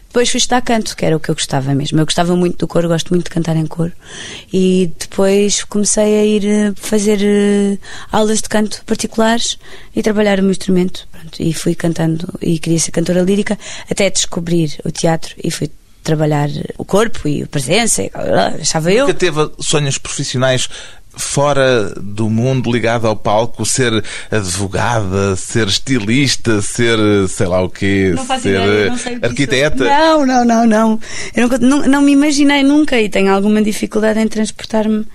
Depois 0.10 0.28
fui 0.28 0.39
estudar 0.39 0.62
canto, 0.62 0.98
que 0.98 1.06
era 1.06 1.15
o 1.15 1.19
que 1.19 1.30
eu 1.30 1.36
gostava 1.36 1.74
mesmo. 1.76 2.00
Eu 2.00 2.06
gostava 2.06 2.36
muito 2.36 2.58
do 2.58 2.67
coro, 2.67 2.88
gosto 2.88 3.10
muito 3.10 3.26
de 3.26 3.30
cantar 3.30 3.56
em 3.56 3.67
coro. 3.67 3.93
E 4.52 4.91
depois 5.00 5.63
comecei 5.63 6.19
a 6.19 6.26
ir 6.26 6.45
eh, 6.45 6.74
fazer 6.76 7.19
eh, 7.22 7.78
aulas 8.12 8.41
de 8.41 8.50
canto 8.50 8.84
particulares 8.86 9.60
e 9.95 10.02
trabalhar 10.02 10.39
o 10.39 10.41
meu 10.41 10.52
instrumento. 10.52 11.08
Pronto, 11.12 11.39
e 11.39 11.54
fui 11.54 11.76
cantando 11.76 12.28
e 12.41 12.58
queria 12.58 12.80
ser 12.80 12.89
cantora 12.89 13.22
lírica 13.22 13.58
até 13.89 14.10
descobrir 14.10 14.80
o 14.84 14.91
teatro 14.91 15.36
e 15.43 15.52
fui 15.52 15.69
trabalhar 16.04 16.50
o 16.80 16.84
corpo 16.84 17.28
e 17.28 17.43
a 17.43 17.48
presença. 17.48 18.02
Achava 18.60 18.91
eu. 18.91 19.06
Nunca 19.06 19.19
teve 19.19 19.52
sonhos 19.60 20.00
profissionais 20.00 20.67
fora 21.19 21.93
do 22.01 22.29
mundo 22.29 22.71
ligado 22.71 23.05
ao 23.08 23.15
palco, 23.15 23.65
ser 23.65 24.03
advogada, 24.32 25.36
ser 25.36 25.67
estilista, 25.67 26.62
ser 26.62 26.97
sei 27.27 27.47
lá 27.47 27.62
o 27.62 27.69
quê, 27.69 28.13
Não 28.15 28.25
faço 28.25 28.43
ser 28.43 28.62
ideia, 28.62 28.89
não 28.89 28.97
que 28.97 29.25
arquiteta. 29.25 29.84
Não, 29.84 30.25
não, 30.25 30.45
não, 30.45 30.65
não. 30.65 30.99
Eu 31.36 31.43
nunca- 31.43 31.58
não, 31.60 31.82
não 31.88 32.01
me 32.01 32.12
imaginei 32.13 32.63
nunca 32.63 32.99
e 32.99 33.10
tenho 33.10 33.32
alguma 33.34 33.62
dificuldade 33.62 34.19
em 34.19 34.27
transportar-me 34.27 35.05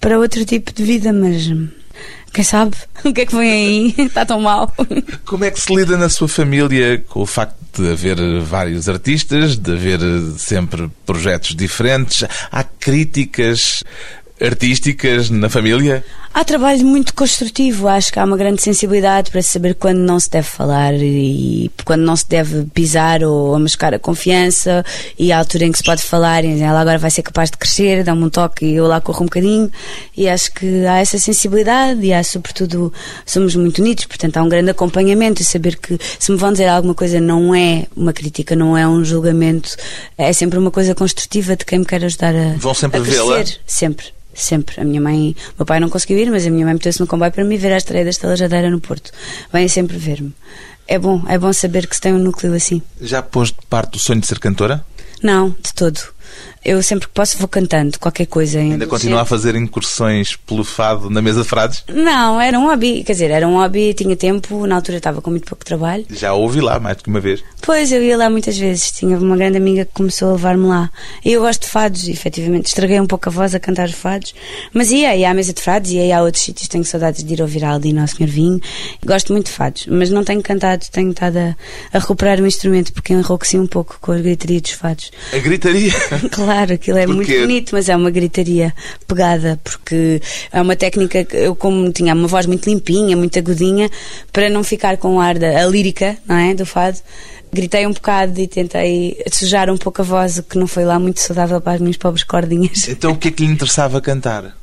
para 0.00 0.18
outro 0.18 0.44
tipo 0.44 0.72
de 0.72 0.82
vida, 0.82 1.12
mas 1.12 1.50
quem 2.32 2.44
sabe 2.44 2.76
o 3.04 3.12
que 3.12 3.22
é 3.22 3.26
que 3.26 3.34
vem 3.36 3.50
aí? 3.50 3.94
Está 4.06 4.26
tão 4.26 4.40
mal. 4.40 4.72
Como 5.24 5.44
é 5.44 5.50
que 5.50 5.60
se 5.60 5.74
lida 5.74 5.96
na 5.96 6.08
sua 6.08 6.28
família 6.28 7.02
com 7.08 7.20
o 7.22 7.26
facto 7.26 7.56
de 7.80 7.90
haver 7.92 8.16
vários 8.40 8.88
artistas, 8.88 9.56
de 9.56 9.72
haver 9.72 10.00
sempre 10.38 10.90
projetos 11.04 11.54
diferentes? 11.54 12.24
Há 12.50 12.64
críticas 12.64 13.82
artísticas 14.40 15.30
na 15.30 15.48
família? 15.48 16.04
Há 16.32 16.44
trabalho 16.44 16.84
muito 16.84 17.14
construtivo, 17.14 17.88
acho 17.88 18.12
que 18.12 18.18
há 18.18 18.24
uma 18.24 18.36
grande 18.36 18.60
sensibilidade 18.60 19.30
para 19.30 19.40
saber 19.40 19.74
quando 19.74 20.00
não 20.00 20.20
se 20.20 20.28
deve 20.28 20.46
falar 20.46 20.92
e 20.92 21.70
quando 21.82 22.02
não 22.02 22.14
se 22.14 22.28
deve 22.28 22.64
pisar 22.74 23.24
ou 23.24 23.54
amascar 23.54 23.94
a 23.94 23.98
confiança 23.98 24.84
e 25.18 25.32
a 25.32 25.38
altura 25.38 25.64
em 25.64 25.72
que 25.72 25.78
se 25.78 25.84
pode 25.84 26.02
falar 26.02 26.44
e 26.44 26.60
ela 26.60 26.78
agora 26.78 26.98
vai 26.98 27.10
ser 27.10 27.22
capaz 27.22 27.50
de 27.50 27.56
crescer, 27.56 28.04
dá-me 28.04 28.22
um 28.22 28.28
toque 28.28 28.66
e 28.66 28.74
eu 28.74 28.86
lá 28.86 29.00
corro 29.00 29.22
um 29.22 29.24
bocadinho 29.24 29.70
e 30.14 30.28
acho 30.28 30.52
que 30.52 30.84
há 30.84 30.98
essa 30.98 31.18
sensibilidade 31.18 32.04
e 32.04 32.12
há 32.12 32.22
sobretudo, 32.22 32.92
somos 33.24 33.56
muito 33.56 33.80
unidos, 33.80 34.04
portanto 34.04 34.36
há 34.36 34.42
um 34.42 34.48
grande 34.50 34.70
acompanhamento 34.70 35.40
e 35.40 35.44
saber 35.44 35.76
que 35.78 35.98
se 36.18 36.30
me 36.30 36.36
vão 36.36 36.52
dizer 36.52 36.66
alguma 36.66 36.94
coisa 36.94 37.18
não 37.18 37.54
é 37.54 37.86
uma 37.96 38.12
crítica, 38.12 38.54
não 38.54 38.76
é 38.76 38.86
um 38.86 39.02
julgamento, 39.02 39.74
é 40.18 40.30
sempre 40.34 40.58
uma 40.58 40.70
coisa 40.70 40.94
construtiva 40.94 41.56
de 41.56 41.64
quem 41.64 41.78
me 41.78 41.86
quer 41.86 42.04
ajudar 42.04 42.34
a, 42.36 42.56
Vão 42.58 42.74
sempre 42.74 43.00
vê-la? 43.00 43.36
crescer. 43.36 43.58
Sempre, 43.66 44.06
sempre. 44.36 44.80
A 44.80 44.84
minha 44.84 45.00
mãe, 45.00 45.34
o 45.50 45.54
meu 45.58 45.66
pai 45.66 45.80
não 45.80 45.88
conseguiu 45.88 46.18
ir, 46.18 46.30
mas 46.30 46.46
a 46.46 46.50
minha 46.50 46.64
mãe 46.64 46.74
meteu-se 46.74 47.00
no 47.00 47.06
comboio 47.06 47.32
para 47.32 47.44
me 47.44 47.56
ver 47.56 47.72
a 47.72 47.76
estreia 47.76 48.04
da 48.04 48.10
Estela 48.10 48.36
Jadeira 48.36 48.70
no 48.70 48.80
Porto. 48.80 49.10
Vêm 49.52 49.68
sempre 49.68 49.96
ver-me. 49.96 50.34
É 50.88 50.98
bom, 50.98 51.22
é 51.28 51.36
bom 51.36 51.52
saber 51.52 51.86
que 51.86 51.96
se 51.96 52.00
tem 52.00 52.12
um 52.12 52.18
núcleo 52.18 52.54
assim. 52.54 52.80
Já 53.00 53.22
pôs 53.22 53.48
de 53.48 53.58
parte 53.68 53.92
do 53.92 53.98
sonho 53.98 54.20
de 54.20 54.26
ser 54.26 54.38
cantora? 54.38 54.84
Não, 55.22 55.50
de 55.50 55.74
todo. 55.74 55.98
Eu 56.68 56.82
sempre 56.82 57.06
que 57.06 57.14
posso 57.14 57.38
vou 57.38 57.46
cantando 57.46 57.96
qualquer 57.96 58.26
coisa. 58.26 58.58
em 58.58 58.72
Ainda 58.72 58.88
continua 58.88 59.20
a 59.20 59.24
fazer 59.24 59.54
incursões 59.54 60.34
pelo 60.34 60.64
fado 60.64 61.08
na 61.08 61.22
mesa 61.22 61.42
de 61.42 61.48
frades? 61.48 61.84
Não, 61.86 62.40
era 62.40 62.58
um 62.58 62.64
hobby. 62.64 63.04
Quer 63.04 63.12
dizer, 63.12 63.30
era 63.30 63.46
um 63.46 63.54
hobby, 63.54 63.94
tinha 63.94 64.16
tempo, 64.16 64.66
na 64.66 64.74
altura 64.74 64.98
estava 64.98 65.22
com 65.22 65.30
muito 65.30 65.46
pouco 65.46 65.64
trabalho. 65.64 66.04
Já 66.10 66.32
ouvi 66.32 66.60
lá 66.60 66.80
mais 66.80 66.96
do 66.96 67.04
que 67.04 67.08
uma 67.08 67.20
vez. 67.20 67.40
Pois, 67.62 67.92
eu 67.92 68.02
ia 68.02 68.16
lá 68.16 68.28
muitas 68.28 68.58
vezes. 68.58 68.90
Tinha 68.90 69.16
uma 69.16 69.36
grande 69.36 69.58
amiga 69.58 69.84
que 69.84 69.92
começou 69.92 70.30
a 70.30 70.32
levar-me 70.32 70.66
lá. 70.66 70.90
E 71.24 71.34
eu 71.34 71.40
gosto 71.40 71.62
de 71.62 71.68
fados, 71.68 72.08
efetivamente. 72.08 72.66
Estraguei 72.66 72.98
um 73.00 73.06
pouco 73.06 73.28
a 73.28 73.32
voz 73.32 73.54
a 73.54 73.60
cantar 73.60 73.86
os 73.86 73.94
fados. 73.94 74.34
Mas 74.74 74.90
ia, 74.90 75.14
ia 75.14 75.30
à 75.30 75.34
mesa 75.34 75.52
de 75.52 75.62
fados, 75.62 75.92
ia 75.92 76.18
a 76.18 76.22
outros 76.22 76.42
sítios. 76.42 76.66
Tenho 76.66 76.84
saudades 76.84 77.22
de 77.22 77.32
ir 77.32 77.40
ouvir 77.40 77.64
a 77.64 77.70
Aldina 77.70 78.02
ao 78.02 78.08
Senhor 78.08 78.28
Vinho. 78.28 78.60
Gosto 79.04 79.32
muito 79.32 79.46
de 79.46 79.52
fados. 79.52 79.86
Mas 79.88 80.10
não 80.10 80.24
tenho 80.24 80.42
cantado, 80.42 80.84
tenho 80.90 81.12
estado 81.12 81.36
a, 81.36 81.56
a 81.92 82.00
recuperar 82.00 82.40
o 82.40 82.46
instrumento 82.46 82.92
porque 82.92 83.12
enrouqueci 83.12 83.56
um 83.56 83.68
pouco 83.68 83.98
com 84.00 84.10
a 84.10 84.18
gritaria 84.18 84.60
dos 84.60 84.72
fados. 84.72 85.12
A 85.32 85.38
gritaria. 85.38 85.92
Claro, 86.30 86.55
aquilo 86.64 86.98
é 86.98 87.06
Porquê? 87.06 87.16
muito 87.16 87.40
bonito, 87.40 87.70
mas 87.72 87.88
é 87.88 87.96
uma 87.96 88.10
gritaria 88.10 88.74
pegada, 89.06 89.58
porque 89.62 90.20
é 90.52 90.60
uma 90.60 90.76
técnica 90.76 91.24
que 91.24 91.36
eu, 91.36 91.54
como 91.54 91.90
tinha 91.92 92.14
uma 92.14 92.28
voz 92.28 92.46
muito 92.46 92.68
limpinha, 92.68 93.16
muito 93.16 93.38
agudinha, 93.38 93.90
para 94.32 94.48
não 94.48 94.62
ficar 94.64 94.96
com 94.96 95.16
o 95.16 95.20
ar 95.20 95.38
da 95.38 95.62
a 95.62 95.66
lírica, 95.66 96.16
não 96.26 96.36
é? 96.36 96.54
Do 96.54 96.66
fado, 96.66 96.98
gritei 97.52 97.86
um 97.86 97.92
bocado 97.92 98.38
e 98.40 98.46
tentei 98.46 99.22
sujar 99.32 99.70
um 99.70 99.76
pouco 99.76 100.02
a 100.02 100.04
voz, 100.04 100.38
o 100.38 100.42
que 100.42 100.58
não 100.58 100.66
foi 100.66 100.84
lá 100.84 100.98
muito 100.98 101.20
saudável 101.20 101.60
para 101.60 101.74
as 101.74 101.80
minhas 101.80 101.96
pobres 101.96 102.24
cordinhas. 102.24 102.88
Então 102.88 103.12
o 103.12 103.16
que 103.16 103.28
é 103.28 103.30
que 103.30 103.44
lhe 103.44 103.52
interessava 103.52 104.00
cantar? 104.00 104.56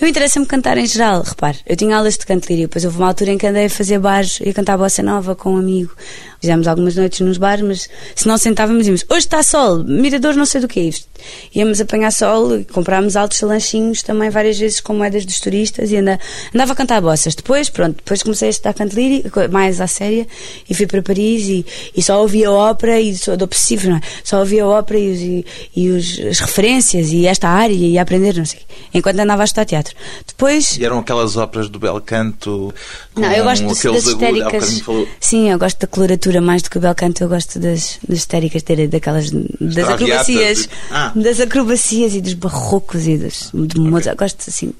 Eu 0.00 0.08
interessa-me 0.08 0.46
cantar 0.46 0.78
em 0.78 0.86
geral, 0.86 1.22
repare. 1.22 1.58
Eu 1.66 1.76
tinha 1.76 1.96
aulas 1.96 2.16
de 2.16 2.26
canto 2.26 2.48
lírio, 2.48 2.66
depois 2.66 2.84
houve 2.84 2.98
uma 2.98 3.08
altura 3.08 3.32
em 3.32 3.38
que 3.38 3.46
andei 3.46 3.66
a 3.66 3.70
fazer 3.70 3.98
bares 3.98 4.40
e 4.40 4.52
cantar 4.52 4.76
bossa 4.78 5.02
nova 5.02 5.36
com 5.36 5.54
um 5.54 5.58
amigo. 5.58 5.92
Fizemos 6.40 6.66
algumas 6.66 6.96
noites 6.96 7.20
nos 7.20 7.36
bares, 7.36 7.62
mas 7.62 7.88
se 8.14 8.26
não 8.26 8.38
sentávamos, 8.38 8.86
íamos, 8.86 9.04
hoje 9.10 9.26
está 9.26 9.42
sol, 9.42 9.84
mirador 9.84 10.34
não 10.34 10.46
sei 10.46 10.62
do 10.62 10.68
que 10.68 10.80
é 10.80 10.84
isto. 10.84 11.06
Íamos 11.54 11.82
apanhar 11.82 12.10
sol 12.10 12.64
comprámos 12.72 13.14
altos 13.14 13.42
lanchinhos 13.42 14.02
também 14.02 14.30
várias 14.30 14.58
vezes 14.58 14.80
com 14.80 14.94
moedas 14.94 15.26
dos 15.26 15.38
turistas 15.38 15.90
e 15.90 15.98
anda, 15.98 16.18
andava 16.54 16.72
a 16.72 16.76
cantar 16.76 17.02
bossas. 17.02 17.34
Depois, 17.34 17.68
pronto, 17.68 17.96
depois 17.96 18.22
comecei 18.22 18.48
a 18.48 18.50
estudar 18.50 18.72
canto 18.72 18.94
lírio, 18.94 19.30
mais 19.50 19.82
à 19.82 19.86
séria, 19.86 20.26
e 20.68 20.74
fui 20.74 20.86
para 20.86 21.02
Paris 21.02 21.46
e, 21.46 21.66
e 21.94 22.02
só 22.02 22.22
ouvia 22.22 22.50
ópera 22.50 22.98
e 22.98 23.14
sou 23.14 23.36
do 23.36 23.44
obsessivo, 23.44 23.90
não 23.90 23.96
é? 23.96 24.00
Só 24.24 24.38
ouvia 24.38 24.66
ópera 24.66 24.98
e, 24.98 25.12
os, 25.12 25.20
e, 25.20 25.46
e 25.76 25.88
os, 25.90 26.20
as 26.20 26.40
referências 26.40 27.12
e 27.12 27.26
esta 27.26 27.48
área 27.48 27.74
e 27.74 27.98
a 27.98 28.02
aprender, 28.02 28.34
não 28.34 28.46
sei. 28.46 28.60
Enquanto 28.94 29.18
andava 29.18 29.42
a 29.42 29.44
estudar 29.44 29.59
teatro. 29.64 29.94
Depois. 30.26 30.76
E 30.78 30.84
eram 30.84 30.98
aquelas 30.98 31.36
óperas 31.36 31.68
do 31.68 31.78
bel 31.78 32.00
canto 32.00 32.72
com 33.14 33.20
Não, 33.20 33.32
eu 33.32 33.44
gosto 33.44 33.66
de- 33.66 33.72
aqueles 33.72 34.04
das 34.04 34.12
histéricas. 34.12 34.80
falou- 34.80 35.08
Sim, 35.20 35.50
eu 35.50 35.58
gosto 35.58 35.78
da 35.80 35.86
coloratura 35.86 36.40
mais 36.40 36.62
do 36.62 36.70
que 36.70 36.78
o 36.78 36.80
bel 36.80 36.94
canto. 36.94 37.22
Eu 37.22 37.28
gosto 37.28 37.58
das, 37.58 37.98
das 38.08 38.18
histéricas, 38.18 38.62
daquelas. 38.90 39.30
das 39.30 39.88
acrobacias. 39.88 40.64
e- 40.64 40.68
Ah. 40.90 41.12
Das 41.14 41.40
acrobacias 41.40 42.14
e 42.14 42.20
dos 42.20 42.34
barrocos 42.34 43.06
e 43.06 43.16
dos. 43.16 43.50
de 43.54 43.78
Mozart. 43.80 44.18
Gosto 44.18 44.44
assim. 44.48 44.72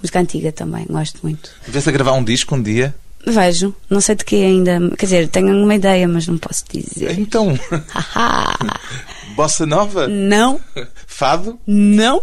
Música 0.00 0.20
antiga 0.20 0.52
também, 0.52 0.86
gosto 0.88 1.18
muito. 1.22 1.50
Vê-se 1.66 1.88
a 1.88 1.92
gravar 1.92 2.12
um 2.12 2.22
disco 2.22 2.54
um 2.54 2.62
dia? 2.62 2.94
Vejo, 3.26 3.74
não 3.88 4.00
sei 4.02 4.14
de 4.16 4.24
que 4.24 4.36
ainda. 4.36 4.78
Quer 4.98 5.06
dizer, 5.06 5.28
tenho 5.28 5.56
uma 5.56 5.74
ideia, 5.74 6.06
mas 6.06 6.26
não 6.28 6.36
posso 6.36 6.62
dizer. 6.70 7.18
Então, 7.18 7.58
Haha! 7.88 8.54
bossa 9.34 9.64
nova? 9.64 10.06
não, 10.06 10.60
Fado? 11.06 11.58
não. 11.66 12.22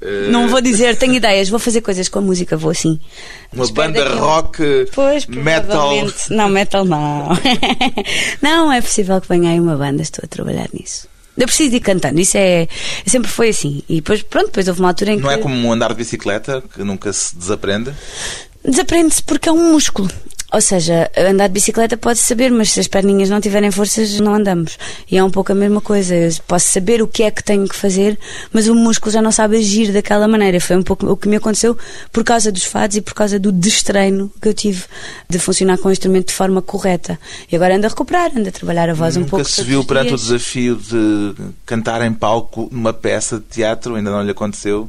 Eh, 0.00 0.28
Não 0.30 0.48
vou 0.48 0.60
dizer, 0.60 0.96
tenho 0.96 1.14
ideias, 1.14 1.48
vou 1.48 1.58
fazer 1.58 1.80
coisas 1.80 2.08
com 2.08 2.18
a 2.20 2.22
música, 2.22 2.56
vou 2.56 2.70
assim. 2.70 3.00
Uma 3.52 3.64
Espero 3.64 3.88
banda 3.92 4.04
daqui 4.04 4.16
a- 4.16 4.20
rock, 4.20 4.86
Pois, 4.94 5.26
metal. 5.26 5.92
Não, 6.30 6.48
metal 6.48 6.84
não. 6.84 7.28
não, 8.40 8.72
é 8.72 8.80
possível 8.80 9.20
que 9.20 9.28
venha 9.28 9.50
aí 9.50 9.60
uma 9.60 9.76
banda, 9.76 10.02
estou 10.02 10.22
a 10.24 10.28
trabalhar 10.28 10.68
nisso. 10.72 11.08
Eu 11.36 11.46
preciso 11.46 11.70
de 11.70 11.76
ir 11.76 11.80
cantando, 11.80 12.20
isso 12.20 12.36
é. 12.36 12.66
Sempre 13.06 13.30
foi 13.30 13.50
assim. 13.50 13.82
E 13.88 13.96
depois, 13.96 14.22
pronto, 14.22 14.46
depois 14.46 14.66
houve 14.66 14.80
uma 14.80 14.88
altura 14.88 15.12
em 15.12 15.16
que. 15.18 15.22
Não 15.22 15.30
é 15.30 15.38
como 15.38 15.54
um 15.54 15.72
andar 15.72 15.88
de 15.90 15.94
bicicleta 15.94 16.62
que 16.74 16.82
nunca 16.82 17.12
se 17.12 17.36
desaprende? 17.36 17.92
Desaprende-se 18.64 19.22
porque 19.22 19.48
é 19.48 19.52
um 19.52 19.72
músculo. 19.72 20.10
Ou 20.50 20.62
seja, 20.62 21.10
andar 21.14 21.46
de 21.48 21.52
bicicleta 21.52 21.94
pode 21.94 22.20
saber, 22.20 22.50
mas 22.50 22.70
se 22.70 22.80
as 22.80 22.88
perninhas 22.88 23.28
não 23.28 23.38
tiverem 23.38 23.70
forças, 23.70 24.18
não 24.18 24.34
andamos. 24.34 24.78
E 25.10 25.18
é 25.18 25.22
um 25.22 25.30
pouco 25.30 25.52
a 25.52 25.54
mesma 25.54 25.80
coisa. 25.80 26.14
Eu 26.14 26.32
posso 26.46 26.68
saber 26.68 27.02
o 27.02 27.06
que 27.06 27.22
é 27.22 27.30
que 27.30 27.44
tenho 27.44 27.68
que 27.68 27.76
fazer, 27.76 28.18
mas 28.50 28.66
o 28.66 28.74
músculo 28.74 29.12
já 29.12 29.20
não 29.20 29.30
sabe 29.30 29.58
agir 29.58 29.92
daquela 29.92 30.26
maneira. 30.26 30.58
Foi 30.58 30.76
um 30.76 30.82
pouco 30.82 31.06
o 31.06 31.16
que 31.18 31.28
me 31.28 31.36
aconteceu 31.36 31.76
por 32.10 32.24
causa 32.24 32.50
dos 32.50 32.64
fados 32.64 32.96
e 32.96 33.02
por 33.02 33.12
causa 33.12 33.38
do 33.38 33.52
destreino 33.52 34.32
que 34.40 34.48
eu 34.48 34.54
tive 34.54 34.84
de 35.28 35.38
funcionar 35.38 35.76
com 35.76 35.90
o 35.90 35.92
instrumento 35.92 36.28
de 36.28 36.34
forma 36.34 36.62
correta. 36.62 37.18
E 37.52 37.54
agora 37.54 37.76
ando 37.76 37.84
a 37.84 37.90
recuperar, 37.90 38.30
ando 38.34 38.48
a 38.48 38.52
trabalhar 38.52 38.88
a 38.88 38.94
voz 38.94 39.16
Nunca 39.16 39.26
um 39.26 39.30
pouco. 39.30 39.44
se 39.44 39.56
todos 39.56 39.68
viu 39.68 39.84
perante 39.84 40.14
o 40.14 40.16
desafio 40.16 40.76
de 40.76 41.34
cantar 41.66 42.00
em 42.00 42.12
palco 42.12 42.70
numa 42.72 42.94
peça 42.94 43.36
de 43.36 43.44
teatro? 43.44 43.96
Ainda 43.96 44.10
não 44.10 44.22
lhe 44.22 44.30
aconteceu? 44.30 44.88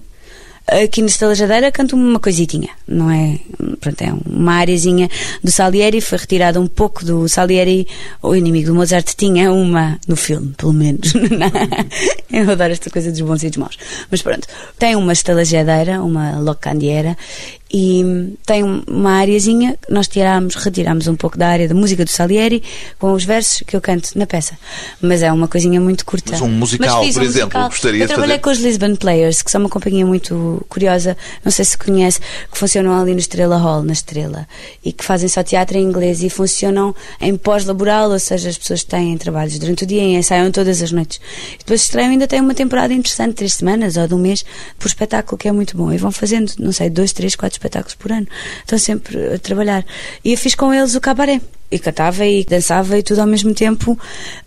Aqui 0.68 1.02
no 1.02 1.08
Estalajadeira 1.08 1.72
canto 1.72 1.96
uma 1.96 2.20
coisitinha, 2.20 2.70
não 2.88 3.10
é? 3.10 3.40
Pronto, 3.80 4.02
é 4.02 4.14
uma 4.26 4.54
areazinha 4.54 5.10
do 5.44 5.52
Salieri, 5.52 6.02
foi 6.02 6.18
retirada 6.18 6.60
um 6.60 6.68
pouco 6.68 7.06
do 7.06 7.28
Salieri, 7.28 7.88
o 8.22 8.36
inimigo 8.36 8.68
do 8.68 8.76
Mozart 8.76 9.14
tinha 9.16 9.52
uma 9.52 10.00
no 10.08 10.16
filme, 10.16 10.54
pelo 10.58 10.74
menos. 10.74 11.14
Eu 12.32 12.50
adoro 12.52 12.72
esta 12.72 12.90
coisa 12.90 13.12
dos 13.12 13.22
bons 13.22 13.44
e 13.44 13.50
dos 13.50 13.58
maus. 13.58 13.78
Mas 14.12 14.22
pronto, 14.22 14.48
tem 14.78 14.96
uma 14.96 15.14
estalajadeira, 15.14 16.02
uma 16.04 16.40
locandiera, 16.40 17.18
e 17.72 18.34
tem 18.46 18.64
uma 18.64 19.12
areazinha, 19.12 19.78
nós 19.88 20.08
tirámos, 20.08 20.56
retirámos 20.56 21.08
um 21.08 21.16
pouco 21.16 21.38
da 21.38 21.48
área 21.48 21.68
da 21.68 21.76
música 21.76 22.04
do 22.04 22.10
Salieri 22.10 22.64
com 22.98 23.14
os 23.14 23.24
versos 23.24 23.64
que 23.66 23.76
eu 23.76 23.82
canto 23.82 24.18
na 24.18 24.26
peça. 24.26 24.58
Mas 25.00 25.22
é 25.22 25.32
uma 25.32 25.48
coisinha 25.48 25.80
muito 25.80 26.04
curta. 26.04 26.32
Mas 26.32 26.42
um 26.42 26.50
musical, 26.50 27.04
Mas 27.04 27.14
por 27.14 27.24
exemplo, 27.24 27.62
gostaria 27.70 28.00
eu 28.04 28.08
de 28.08 28.14
trabalhei 28.14 28.38
fazer? 28.38 28.44
com 28.44 28.50
os 28.50 28.60
Lisbon 28.60 28.96
Players, 28.96 29.42
que 29.44 29.52
são 29.52 29.62
uma 29.62 29.70
companhia 29.70 30.06
muito 30.06 30.66
curiosa, 30.68 31.16
não 31.46 31.52
sei 31.52 31.64
se 31.64 31.78
conhece, 31.78 32.20
que 32.52 32.58
funcionam 32.58 33.00
ali 33.00 33.14
no 33.14 33.20
Estrela 33.20 33.58
Hall, 33.58 33.84
na 33.84 33.94
Estrela, 33.94 34.48
e 34.84 34.92
que 34.92 35.06
fazem 35.06 35.30
só 35.30 35.44
teatro 35.44 35.78
em 35.78 35.84
inglês 35.84 36.24
e 36.24 36.30
funcionam 36.30 36.96
em 37.22 37.38
pós-laboral, 37.38 38.10
ou 38.10 38.20
seja, 38.20 38.50
as 38.50 38.58
pessoas 38.58 38.84
têm 38.84 39.16
trabalhos 39.18 39.60
durante 39.60 39.84
o 39.84 39.88
dia 39.88 40.02
e 40.02 40.16
ensaiam 40.16 40.52
todas 40.52 40.82
as 40.82 40.92
noites. 40.92 41.22
E 41.54 41.60
depois 41.60 41.82
estreiam 41.82 42.10
ainda 42.10 42.28
tem 42.28 42.42
uma 42.42 42.56
temporada 42.56 42.94
interessante, 42.94 43.36
três 43.36 43.54
semanas 43.54 43.96
ou 43.96 44.08
de 44.08 44.16
um 44.16 44.20
mês, 44.20 44.44
por 44.80 44.88
espetáculo, 44.88 45.38
que 45.38 45.48
é 45.48 45.52
muito 45.52 45.78
bom. 45.78 45.94
E 45.94 45.98
vão 45.98 46.12
fazendo, 46.12 46.52
não 46.58 46.72
sei, 46.72 46.90
dois, 46.90 47.14
três, 47.14 47.36
quatro 47.36 47.59
espetáculos 47.60 47.96
por 47.96 48.12
ano. 48.12 48.28
Estão 48.60 48.80
sempre 48.80 49.36
a 49.36 49.40
trabalhar. 49.40 49.86
E 50.24 50.32
eu 50.32 50.38
fiz 50.38 50.56
com 50.56 50.74
eles 50.74 50.96
o 50.96 51.02
cabaré. 51.02 51.42
E 51.72 51.78
cantava 51.78 52.26
e 52.26 52.44
dançava 52.44 52.98
e 52.98 53.04
tudo 53.04 53.22
ao 53.22 53.28
mesmo 53.28 53.54
tempo. 53.54 53.98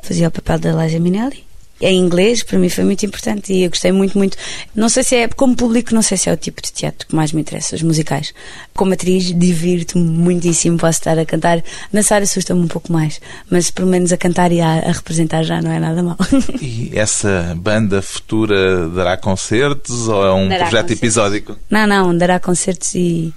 Fazia 0.03 0.29
o 0.29 0.31
papel 0.31 0.59
da 0.59 0.85
Liza 0.85 0.98
Minnelli 0.98 1.52
em 1.83 1.99
inglês, 1.99 2.42
para 2.42 2.59
mim 2.59 2.68
foi 2.68 2.85
muito 2.85 3.05
importante 3.05 3.53
e 3.53 3.64
eu 3.64 3.71
gostei 3.71 3.92
muito, 3.92 4.16
muito. 4.16 4.37
Não 4.75 4.88
sei 4.88 5.03
se 5.05 5.16
é, 5.16 5.29
como 5.29 5.55
público, 5.57 5.95
não 5.95 6.03
sei 6.03 6.16
se 6.16 6.29
é 6.29 6.33
o 6.33 6.37
tipo 6.37 6.62
de 6.62 6.73
teatro 6.73 7.07
que 7.07 7.14
mais 7.14 7.33
me 7.33 7.40
interessa, 7.40 7.75
os 7.77 7.83
musicais. 7.83 8.33
Como 8.75 8.92
atriz, 8.92 9.25
divirto-me 9.37 10.05
muitíssimo, 10.05 10.79
posso 10.79 10.99
estar 11.01 11.18
a 11.18 11.25
cantar. 11.27 11.62
Dançar 11.92 12.23
assusta-me 12.23 12.61
um 12.61 12.68
pouco 12.68 12.92
mais, 12.92 13.21
mas 13.51 13.71
pelo 13.71 13.88
menos 13.88 14.12
a 14.12 14.16
cantar 14.16 14.53
e 14.53 14.61
a, 14.61 14.79
a 14.79 14.92
representar 14.92 15.42
já 15.42 15.61
não 15.61 15.71
é 15.73 15.79
nada 15.79 16.03
mal. 16.03 16.16
E 16.61 16.90
essa 16.95 17.55
banda 17.59 18.01
futura 18.01 18.88
dará 18.88 19.16
concertos 19.16 20.09
ou 20.09 20.25
é 20.25 20.33
um 20.33 20.49
Dará 20.49 20.64
projeto 20.66 20.83
concertos. 20.83 21.03
episódico? 21.03 21.57
não, 21.71 21.87
não, 21.87 22.16
dará 22.16 22.38
concertos 22.40 22.95
e 22.95 23.33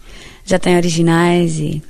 já 0.46 0.60
tem 0.60 0.76
originais 0.78 1.58
e. 1.60 1.82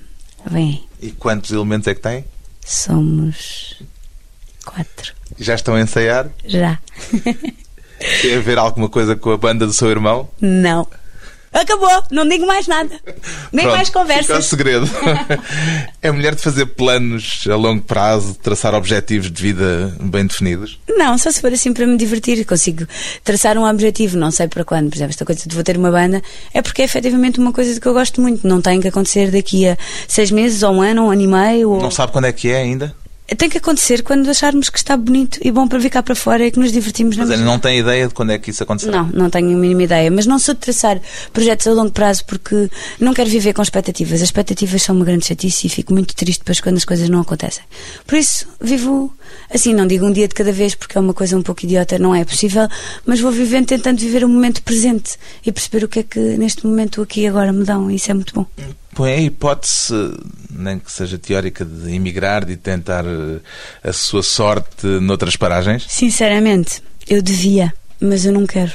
Vem, 0.49 0.83
E 1.01 1.11
quantos 1.11 1.51
elementos 1.51 1.87
é 1.87 1.95
que 1.95 2.01
tem? 2.01 2.23
somos 2.63 3.81
quatro. 4.65 5.13
Já 5.39 5.55
estão 5.55 5.75
a 5.75 5.81
ensaiar? 5.81 6.29
Já. 6.45 6.79
Tem 8.21 8.35
a 8.35 8.41
ver 8.41 8.57
alguma 8.57 8.89
coisa 8.89 9.15
com 9.15 9.31
a 9.31 9.37
banda 9.37 9.65
do 9.65 9.73
seu 9.73 9.89
irmão? 9.89 10.29
Não. 10.41 10.87
Acabou, 11.55 12.03
não 12.11 12.27
digo 12.27 12.45
mais 12.45 12.67
nada. 12.67 12.89
Nem 13.53 13.63
Pronto, 13.63 13.77
mais 13.77 13.87
Fica 13.87 13.99
o 13.99 14.01
conversas. 14.01 14.45
segredo. 14.45 14.89
é 16.01 16.11
mulher 16.11 16.35
de 16.35 16.41
fazer 16.41 16.65
planos 16.65 17.45
a 17.49 17.55
longo 17.55 17.81
prazo, 17.81 18.33
de 18.33 18.39
traçar 18.39 18.73
objetivos 18.73 19.31
de 19.31 19.41
vida 19.41 19.95
bem 20.01 20.27
definidos? 20.27 20.77
Não, 20.85 21.17
só 21.17 21.31
se 21.31 21.39
for 21.39 21.53
assim 21.53 21.71
para 21.71 21.87
me 21.87 21.95
divertir. 21.95 22.45
Consigo 22.45 22.85
traçar 23.23 23.57
um 23.57 23.63
objetivo, 23.65 24.17
não 24.17 24.31
sei 24.31 24.49
para 24.49 24.65
quando. 24.65 24.89
Por 24.89 24.97
exemplo, 24.97 25.11
esta 25.11 25.23
coisa 25.23 25.47
de 25.47 25.55
vou 25.55 25.63
ter 25.63 25.77
uma 25.77 25.89
banda 25.91 26.21
é 26.53 26.61
porque 26.61 26.81
é 26.81 26.85
efetivamente 26.85 27.39
uma 27.39 27.53
coisa 27.53 27.73
de 27.73 27.79
que 27.79 27.87
eu 27.87 27.93
gosto 27.93 28.19
muito. 28.19 28.45
Não 28.45 28.61
tem 28.61 28.81
que 28.81 28.89
acontecer 28.89 29.31
daqui 29.31 29.65
a 29.65 29.77
seis 30.09 30.31
meses, 30.31 30.61
ou 30.61 30.73
um 30.73 30.81
ano, 30.81 31.03
ou 31.03 31.07
um 31.07 31.11
ano 31.11 31.21
e 31.21 31.27
meio. 31.27 31.71
Ou... 31.71 31.81
Não 31.81 31.91
sabe 31.91 32.11
quando 32.11 32.25
é 32.25 32.33
que 32.33 32.49
é 32.49 32.57
ainda? 32.57 32.93
Tem 33.37 33.49
que 33.49 33.57
acontecer 33.57 34.03
quando 34.03 34.29
acharmos 34.29 34.69
que 34.69 34.77
está 34.77 34.95
bonito 34.95 35.39
e 35.41 35.51
bom 35.51 35.67
para 35.67 35.79
vir 35.79 35.89
cá 35.89 36.03
para 36.03 36.13
fora 36.15 36.45
e 36.45 36.51
que 36.51 36.59
nos 36.59 36.71
divertimos 36.71 37.17
na 37.17 37.23
Mas 37.23 37.31
ele 37.31 37.39
mesma. 37.39 37.53
não 37.53 37.59
tem 37.59 37.79
ideia 37.79 38.07
de 38.07 38.13
quando 38.13 38.31
é 38.31 38.37
que 38.37 38.51
isso 38.51 38.61
acontecerá? 38.61 39.03
Não, 39.03 39.09
não 39.11 39.29
tenho 39.31 39.49
a 39.51 39.59
mínima 39.59 39.83
ideia. 39.83 40.11
Mas 40.11 40.27
não 40.27 40.37
sou 40.37 40.53
de 40.53 40.59
traçar 40.59 41.01
projetos 41.33 41.65
a 41.65 41.73
longo 41.73 41.91
prazo 41.91 42.23
porque 42.25 42.69
não 42.99 43.13
quero 43.13 43.29
viver 43.29 43.53
com 43.53 43.63
expectativas. 43.63 44.21
As 44.21 44.27
expectativas 44.27 44.83
são 44.83 44.95
uma 44.95 45.03
grande 45.03 45.25
chatice 45.25 45.65
e 45.65 45.69
fico 45.69 45.91
muito 45.91 46.15
triste 46.15 46.39
depois 46.39 46.59
quando 46.61 46.77
as 46.77 46.85
coisas 46.85 47.09
não 47.09 47.21
acontecem. 47.21 47.63
Por 48.05 48.15
isso, 48.17 48.47
vivo 48.61 49.11
assim, 49.51 49.73
não 49.73 49.87
digo 49.87 50.05
um 50.05 50.11
dia 50.11 50.27
de 50.27 50.35
cada 50.35 50.51
vez 50.51 50.75
porque 50.75 50.95
é 50.97 51.01
uma 51.01 51.13
coisa 51.13 51.35
um 51.35 51.41
pouco 51.41 51.65
idiota, 51.65 51.97
não 51.97 52.13
é 52.13 52.23
possível, 52.23 52.67
mas 53.05 53.19
vou 53.19 53.31
vivendo 53.31 53.65
tentando 53.65 53.97
viver 53.99 54.23
o 54.23 54.29
momento 54.29 54.61
presente 54.61 55.17
e 55.45 55.51
perceber 55.51 55.83
o 55.83 55.87
que 55.87 55.99
é 55.99 56.03
que 56.03 56.19
neste 56.19 56.65
momento 56.65 57.01
aqui 57.01 57.21
e 57.21 57.27
agora 57.27 57.51
me 57.51 57.65
dão. 57.65 57.89
E 57.89 57.95
isso 57.95 58.11
é 58.11 58.13
muito 58.13 58.33
bom. 58.35 58.45
Põe 58.95 59.11
a 59.11 59.19
hipótese, 59.19 59.93
nem 60.49 60.79
que 60.79 60.91
seja 60.91 61.17
teórica, 61.17 61.65
de 61.65 61.93
emigrar, 61.93 62.45
de 62.45 62.55
tentar 62.55 63.05
eh, 63.05 63.39
a 63.83 63.91
sua 63.91 64.23
sorte 64.23 64.87
noutras 65.01 65.35
paragens? 65.35 65.85
Sinceramente, 65.87 66.81
eu 67.07 67.21
devia, 67.21 67.73
mas 67.99 68.25
eu 68.25 68.31
não 68.31 68.47
quero. 68.47 68.71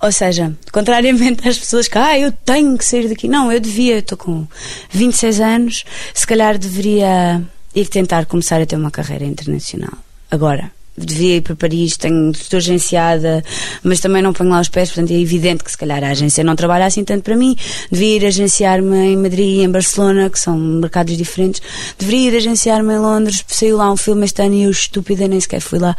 Ou 0.00 0.10
seja, 0.10 0.56
contrariamente 0.72 1.46
às 1.48 1.58
pessoas 1.58 1.86
que, 1.86 1.98
ah, 1.98 2.18
eu 2.18 2.32
tenho 2.32 2.76
que 2.76 2.84
sair 2.84 3.08
daqui. 3.08 3.28
Não, 3.28 3.52
eu 3.52 3.60
devia, 3.60 3.98
estou 3.98 4.16
com 4.16 4.46
26 4.90 5.40
anos, 5.40 5.84
se 6.14 6.26
calhar 6.26 6.58
deveria 6.58 7.42
ir 7.74 7.86
tentar 7.88 8.24
começar 8.26 8.60
a 8.60 8.66
ter 8.66 8.76
uma 8.76 8.90
carreira 8.90 9.24
internacional. 9.24 9.98
Agora, 10.30 10.72
devia 10.96 11.36
ir 11.36 11.40
para 11.42 11.54
Paris, 11.56 11.96
tenho, 11.96 12.30
estou 12.30 12.58
agenciada, 12.58 13.42
mas 13.82 14.00
também 14.00 14.22
não 14.22 14.32
ponho 14.32 14.50
lá 14.50 14.60
os 14.60 14.68
pés, 14.68 14.90
portanto 14.90 15.12
é 15.12 15.20
evidente 15.20 15.64
que 15.64 15.70
se 15.70 15.78
calhar 15.78 16.02
a 16.02 16.08
agência 16.08 16.42
não 16.42 16.56
trabalha 16.56 16.86
assim 16.86 17.04
tanto 17.04 17.22
para 17.22 17.36
mim. 17.36 17.56
Devia 17.90 18.16
ir 18.16 18.26
agenciar-me 18.26 18.96
em 18.96 19.16
Madrid 19.16 19.58
e 19.58 19.62
em 19.62 19.70
Barcelona, 19.70 20.30
que 20.30 20.38
são 20.38 20.56
mercados 20.58 21.16
diferentes. 21.16 21.60
Deveria 21.98 22.30
ir 22.30 22.36
agenciar-me 22.36 22.94
em 22.94 22.98
Londres, 22.98 23.44
saiu 23.46 23.76
lá 23.76 23.92
um 23.92 23.96
filme 23.96 24.24
este 24.24 24.42
ano 24.42 24.54
e 24.54 24.62
eu, 24.64 24.70
estúpida, 24.70 25.28
nem 25.28 25.40
sequer 25.40 25.60
fui 25.60 25.78
lá 25.78 25.96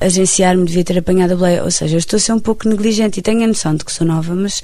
agenciar-me, 0.00 0.64
devia 0.64 0.84
ter 0.84 0.98
apanhado 0.98 1.32
a 1.32 1.36
boleia. 1.36 1.64
Ou 1.64 1.70
seja, 1.70 1.94
eu 1.94 1.98
estou 1.98 2.16
a 2.16 2.20
ser 2.20 2.32
um 2.32 2.40
pouco 2.40 2.68
negligente 2.68 3.20
e 3.20 3.22
tenho 3.22 3.44
a 3.44 3.46
noção 3.46 3.74
de 3.74 3.84
que 3.84 3.92
sou 3.92 4.06
nova, 4.06 4.34
mas 4.34 4.62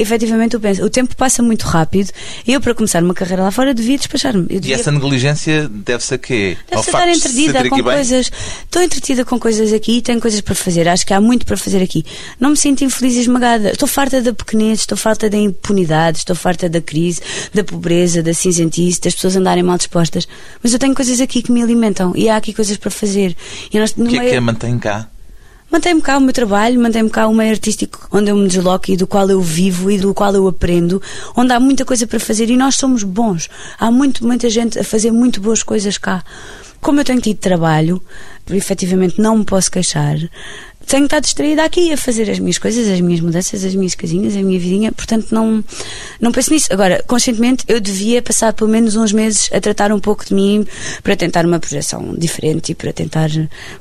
efetivamente 0.00 0.54
eu 0.54 0.60
penso, 0.60 0.84
o 0.84 0.90
tempo 0.90 1.14
passa 1.16 1.42
muito 1.42 1.66
rápido 1.66 2.10
e 2.46 2.52
eu 2.52 2.60
para 2.60 2.74
começar 2.74 3.02
uma 3.02 3.14
carreira 3.14 3.42
lá 3.42 3.50
fora 3.50 3.74
devia 3.74 3.96
despachar-me. 3.96 4.46
Eu 4.48 4.56
E 4.56 4.60
devia 4.60 4.76
essa 4.76 4.90
negligência 4.90 5.68
deve-se 5.68 6.14
a 6.14 6.18
quê? 6.18 6.56
Deve 6.68 6.76
Ao 6.76 6.80
estar 6.80 7.08
entretida 7.08 7.68
com 7.68 7.82
coisas. 7.82 8.30
Estou 8.64 8.82
entretida 8.82 9.24
com 9.24 9.38
coisas 9.38 9.72
aqui 9.72 9.98
e 9.98 10.02
tenho 10.02 10.20
coisas 10.20 10.40
para 10.40 10.54
fazer. 10.54 10.88
Acho 10.88 11.06
que 11.06 11.12
há 11.12 11.20
muito 11.20 11.44
para 11.44 11.56
fazer 11.56 11.82
aqui. 11.82 12.04
Não 12.38 12.50
me 12.50 12.56
sinto 12.56 12.84
infeliz 12.84 13.14
e 13.16 13.20
esmagada. 13.20 13.70
Estou 13.70 13.88
farta 13.88 14.20
da 14.22 14.32
pequenez, 14.32 14.80
estou 14.80 14.96
farta 14.96 15.28
da 15.28 15.36
impunidade, 15.36 16.18
estou 16.18 16.36
farta 16.36 16.68
da 16.68 16.80
crise, 16.80 17.20
da 17.52 17.62
pobreza, 17.62 18.22
da 18.22 18.32
cinzentice, 18.32 19.00
das 19.00 19.14
pessoas 19.14 19.36
andarem 19.36 19.62
mal 19.62 19.76
dispostas. 19.76 20.26
Mas 20.62 20.72
eu 20.72 20.78
tenho 20.78 20.94
coisas 20.94 21.20
aqui 21.20 21.42
que 21.42 21.52
me 21.52 21.62
alimentam 21.62 22.12
e 22.16 22.28
há 22.28 22.36
aqui 22.36 22.52
coisas 22.52 22.76
para 22.76 22.90
fazer. 22.90 23.36
E 23.72 23.78
nós, 23.78 23.94
O 23.96 24.04
que 24.06 24.18
é 24.18 24.30
que 24.30 24.36
a 24.36 24.40
mantém 24.40 24.78
cá? 24.78 25.08
Mantém-me 25.70 26.02
cá 26.02 26.18
o 26.18 26.20
meu 26.20 26.32
trabalho, 26.32 26.80
mantém-me 26.80 27.08
cá 27.08 27.28
o 27.28 27.34
meio 27.34 27.52
artístico 27.52 28.08
onde 28.10 28.28
eu 28.28 28.36
me 28.36 28.48
desloco 28.48 28.90
e 28.90 28.96
do 28.96 29.06
qual 29.06 29.30
eu 29.30 29.40
vivo 29.40 29.88
e 29.88 29.98
do 29.98 30.12
qual 30.12 30.34
eu 30.34 30.48
aprendo, 30.48 31.00
onde 31.36 31.52
há 31.52 31.60
muita 31.60 31.84
coisa 31.84 32.08
para 32.08 32.18
fazer 32.18 32.50
e 32.50 32.56
nós 32.56 32.74
somos 32.74 33.04
bons. 33.04 33.48
Há 33.78 33.88
muito, 33.88 34.26
muita 34.26 34.50
gente 34.50 34.80
a 34.80 34.84
fazer 34.84 35.12
muito 35.12 35.40
boas 35.40 35.62
coisas 35.62 35.96
cá. 35.96 36.24
Como 36.80 37.00
eu 37.00 37.04
tenho 37.04 37.20
tido 37.20 37.38
trabalho, 37.38 38.02
efetivamente 38.50 39.20
não 39.20 39.38
me 39.38 39.44
posso 39.44 39.70
queixar, 39.70 40.16
tenho 40.90 41.04
estado 41.04 41.22
distraída 41.22 41.64
aqui 41.64 41.92
a 41.92 41.96
fazer 41.96 42.28
as 42.28 42.40
minhas 42.40 42.58
coisas, 42.58 42.88
as 42.88 43.00
minhas 43.00 43.20
mudanças, 43.20 43.64
as 43.64 43.74
minhas 43.76 43.94
casinhas, 43.94 44.34
a 44.34 44.42
minha 44.42 44.58
vidinha, 44.58 44.90
portanto 44.90 45.28
não, 45.30 45.62
não 46.20 46.32
penso 46.32 46.52
nisso. 46.52 46.66
Agora, 46.72 47.00
conscientemente, 47.06 47.64
eu 47.68 47.78
devia 47.78 48.20
passar 48.20 48.52
pelo 48.52 48.68
menos 48.68 48.96
uns 48.96 49.12
meses 49.12 49.48
a 49.52 49.60
tratar 49.60 49.92
um 49.92 50.00
pouco 50.00 50.24
de 50.24 50.34
mim 50.34 50.66
para 51.02 51.14
tentar 51.14 51.46
uma 51.46 51.60
projeção 51.60 52.12
diferente 52.16 52.72
e 52.72 52.74
para 52.74 52.92
tentar. 52.92 53.28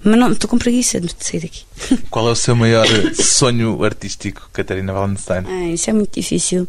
Mas 0.04 0.20
não, 0.20 0.32
estou 0.32 0.48
com 0.48 0.60
preguiça 0.60 1.02
de 1.02 1.12
sair 1.20 1.40
daqui. 1.40 1.64
Qual 2.12 2.28
é 2.28 2.32
o 2.32 2.36
seu 2.36 2.56
maior 2.56 2.86
sonho 3.16 3.84
artístico, 3.84 4.48
Catarina 4.54 4.94
Wallenstein? 4.94 5.46
Ah, 5.48 5.68
isso 5.68 5.90
é 5.90 5.94
muito 5.94 6.14
difícil. 6.14 6.68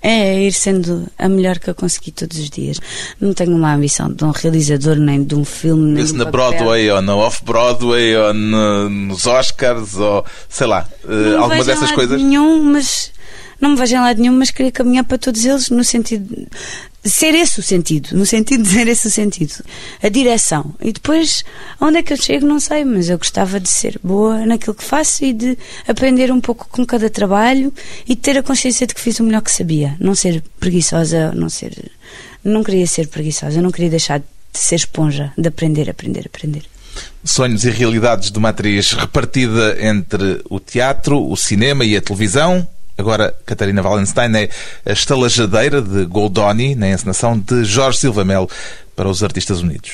É 0.00 0.42
ir 0.44 0.52
sendo 0.52 1.08
a 1.18 1.28
melhor 1.28 1.58
que 1.58 1.68
eu 1.68 1.74
consegui 1.74 2.12
todos 2.12 2.38
os 2.38 2.48
dias. 2.48 2.78
Não 3.20 3.34
tenho 3.34 3.56
uma 3.56 3.74
ambição 3.74 4.12
de 4.12 4.24
um 4.24 4.30
realizador, 4.30 4.94
nem 4.96 5.24
de 5.24 5.34
um 5.34 5.44
filme, 5.44 6.00
um 6.00 6.12
na 6.16 6.24
papel. 6.26 6.30
Broadway 6.30 6.90
ou 6.92 7.02
na 7.02 7.16
Off-Broadway 7.16 8.16
ou 8.16 8.32
no- 8.34 8.88
nos 8.88 9.26
Oscars 9.26 9.96
ou 9.96 10.24
sei 10.48 10.68
lá, 10.68 10.86
eh, 11.04 11.08
Não 11.32 11.42
alguma 11.42 11.64
dessas 11.64 11.90
coisas? 11.90 12.20
Nenhum, 12.22 12.62
mas 12.62 13.10
não 13.60 13.70
me 13.70 13.76
vejo 13.76 13.96
em 13.96 14.00
lado 14.00 14.20
nenhum, 14.20 14.34
mas 14.38 14.52
queria 14.52 14.70
caminhar 14.70 15.02
para 15.04 15.18
todos 15.18 15.44
eles 15.44 15.68
no 15.68 15.82
sentido 15.82 16.32
de 16.32 16.46
ser 17.04 17.34
esse 17.34 17.60
o 17.60 17.62
sentido, 17.62 18.16
no 18.16 18.26
sentido 18.26 18.62
de 18.62 18.70
ser 18.70 18.88
esse 18.88 19.06
o 19.08 19.10
sentido, 19.10 19.54
a 20.02 20.08
direção. 20.08 20.74
E 20.80 20.92
depois, 20.92 21.44
onde 21.80 21.98
é 21.98 22.02
que 22.02 22.12
eu 22.12 22.16
chego, 22.16 22.46
não 22.46 22.60
sei, 22.60 22.84
mas 22.84 23.08
eu 23.08 23.18
gostava 23.18 23.60
de 23.60 23.68
ser 23.68 23.98
boa 24.02 24.44
naquilo 24.44 24.74
que 24.74 24.84
faço 24.84 25.24
e 25.24 25.32
de 25.32 25.56
aprender 25.86 26.30
um 26.32 26.40
pouco 26.40 26.68
com 26.68 26.84
cada 26.84 27.08
trabalho 27.08 27.72
e 28.06 28.14
de 28.14 28.20
ter 28.20 28.36
a 28.36 28.42
consciência 28.42 28.86
de 28.86 28.94
que 28.94 29.00
fiz 29.00 29.20
o 29.20 29.24
melhor 29.24 29.42
que 29.42 29.50
sabia, 29.50 29.96
não 29.98 30.14
ser 30.14 30.42
preguiçosa, 30.58 31.32
não 31.32 31.48
ser 31.48 31.90
não 32.44 32.62
queria 32.62 32.86
ser 32.86 33.08
preguiçosa, 33.08 33.60
não 33.60 33.70
queria 33.70 33.90
deixar 33.90 34.18
de 34.20 34.26
ser 34.52 34.76
esponja, 34.76 35.32
de 35.36 35.48
aprender, 35.48 35.90
aprender, 35.90 36.26
aprender. 36.26 36.62
Sonhos 37.24 37.64
e 37.64 37.70
realidades 37.70 38.30
de 38.30 38.38
uma 38.38 38.48
atriz 38.48 38.92
repartida 38.92 39.76
entre 39.80 40.42
o 40.48 40.58
teatro, 40.58 41.30
o 41.30 41.36
cinema 41.36 41.84
e 41.84 41.96
a 41.96 42.00
televisão. 42.00 42.66
Agora, 42.98 43.32
Catarina 43.46 43.80
Wallenstein 43.80 44.34
é 44.34 44.48
a 44.84 44.92
estalajadeira 44.92 45.80
de 45.80 46.04
Goldoni 46.04 46.74
na 46.74 46.88
encenação 46.88 47.38
de 47.38 47.64
Jorge 47.64 47.98
Silva 47.98 48.24
Melo 48.24 48.50
para 48.96 49.08
os 49.08 49.22
Artistas 49.22 49.60
Unidos. 49.60 49.92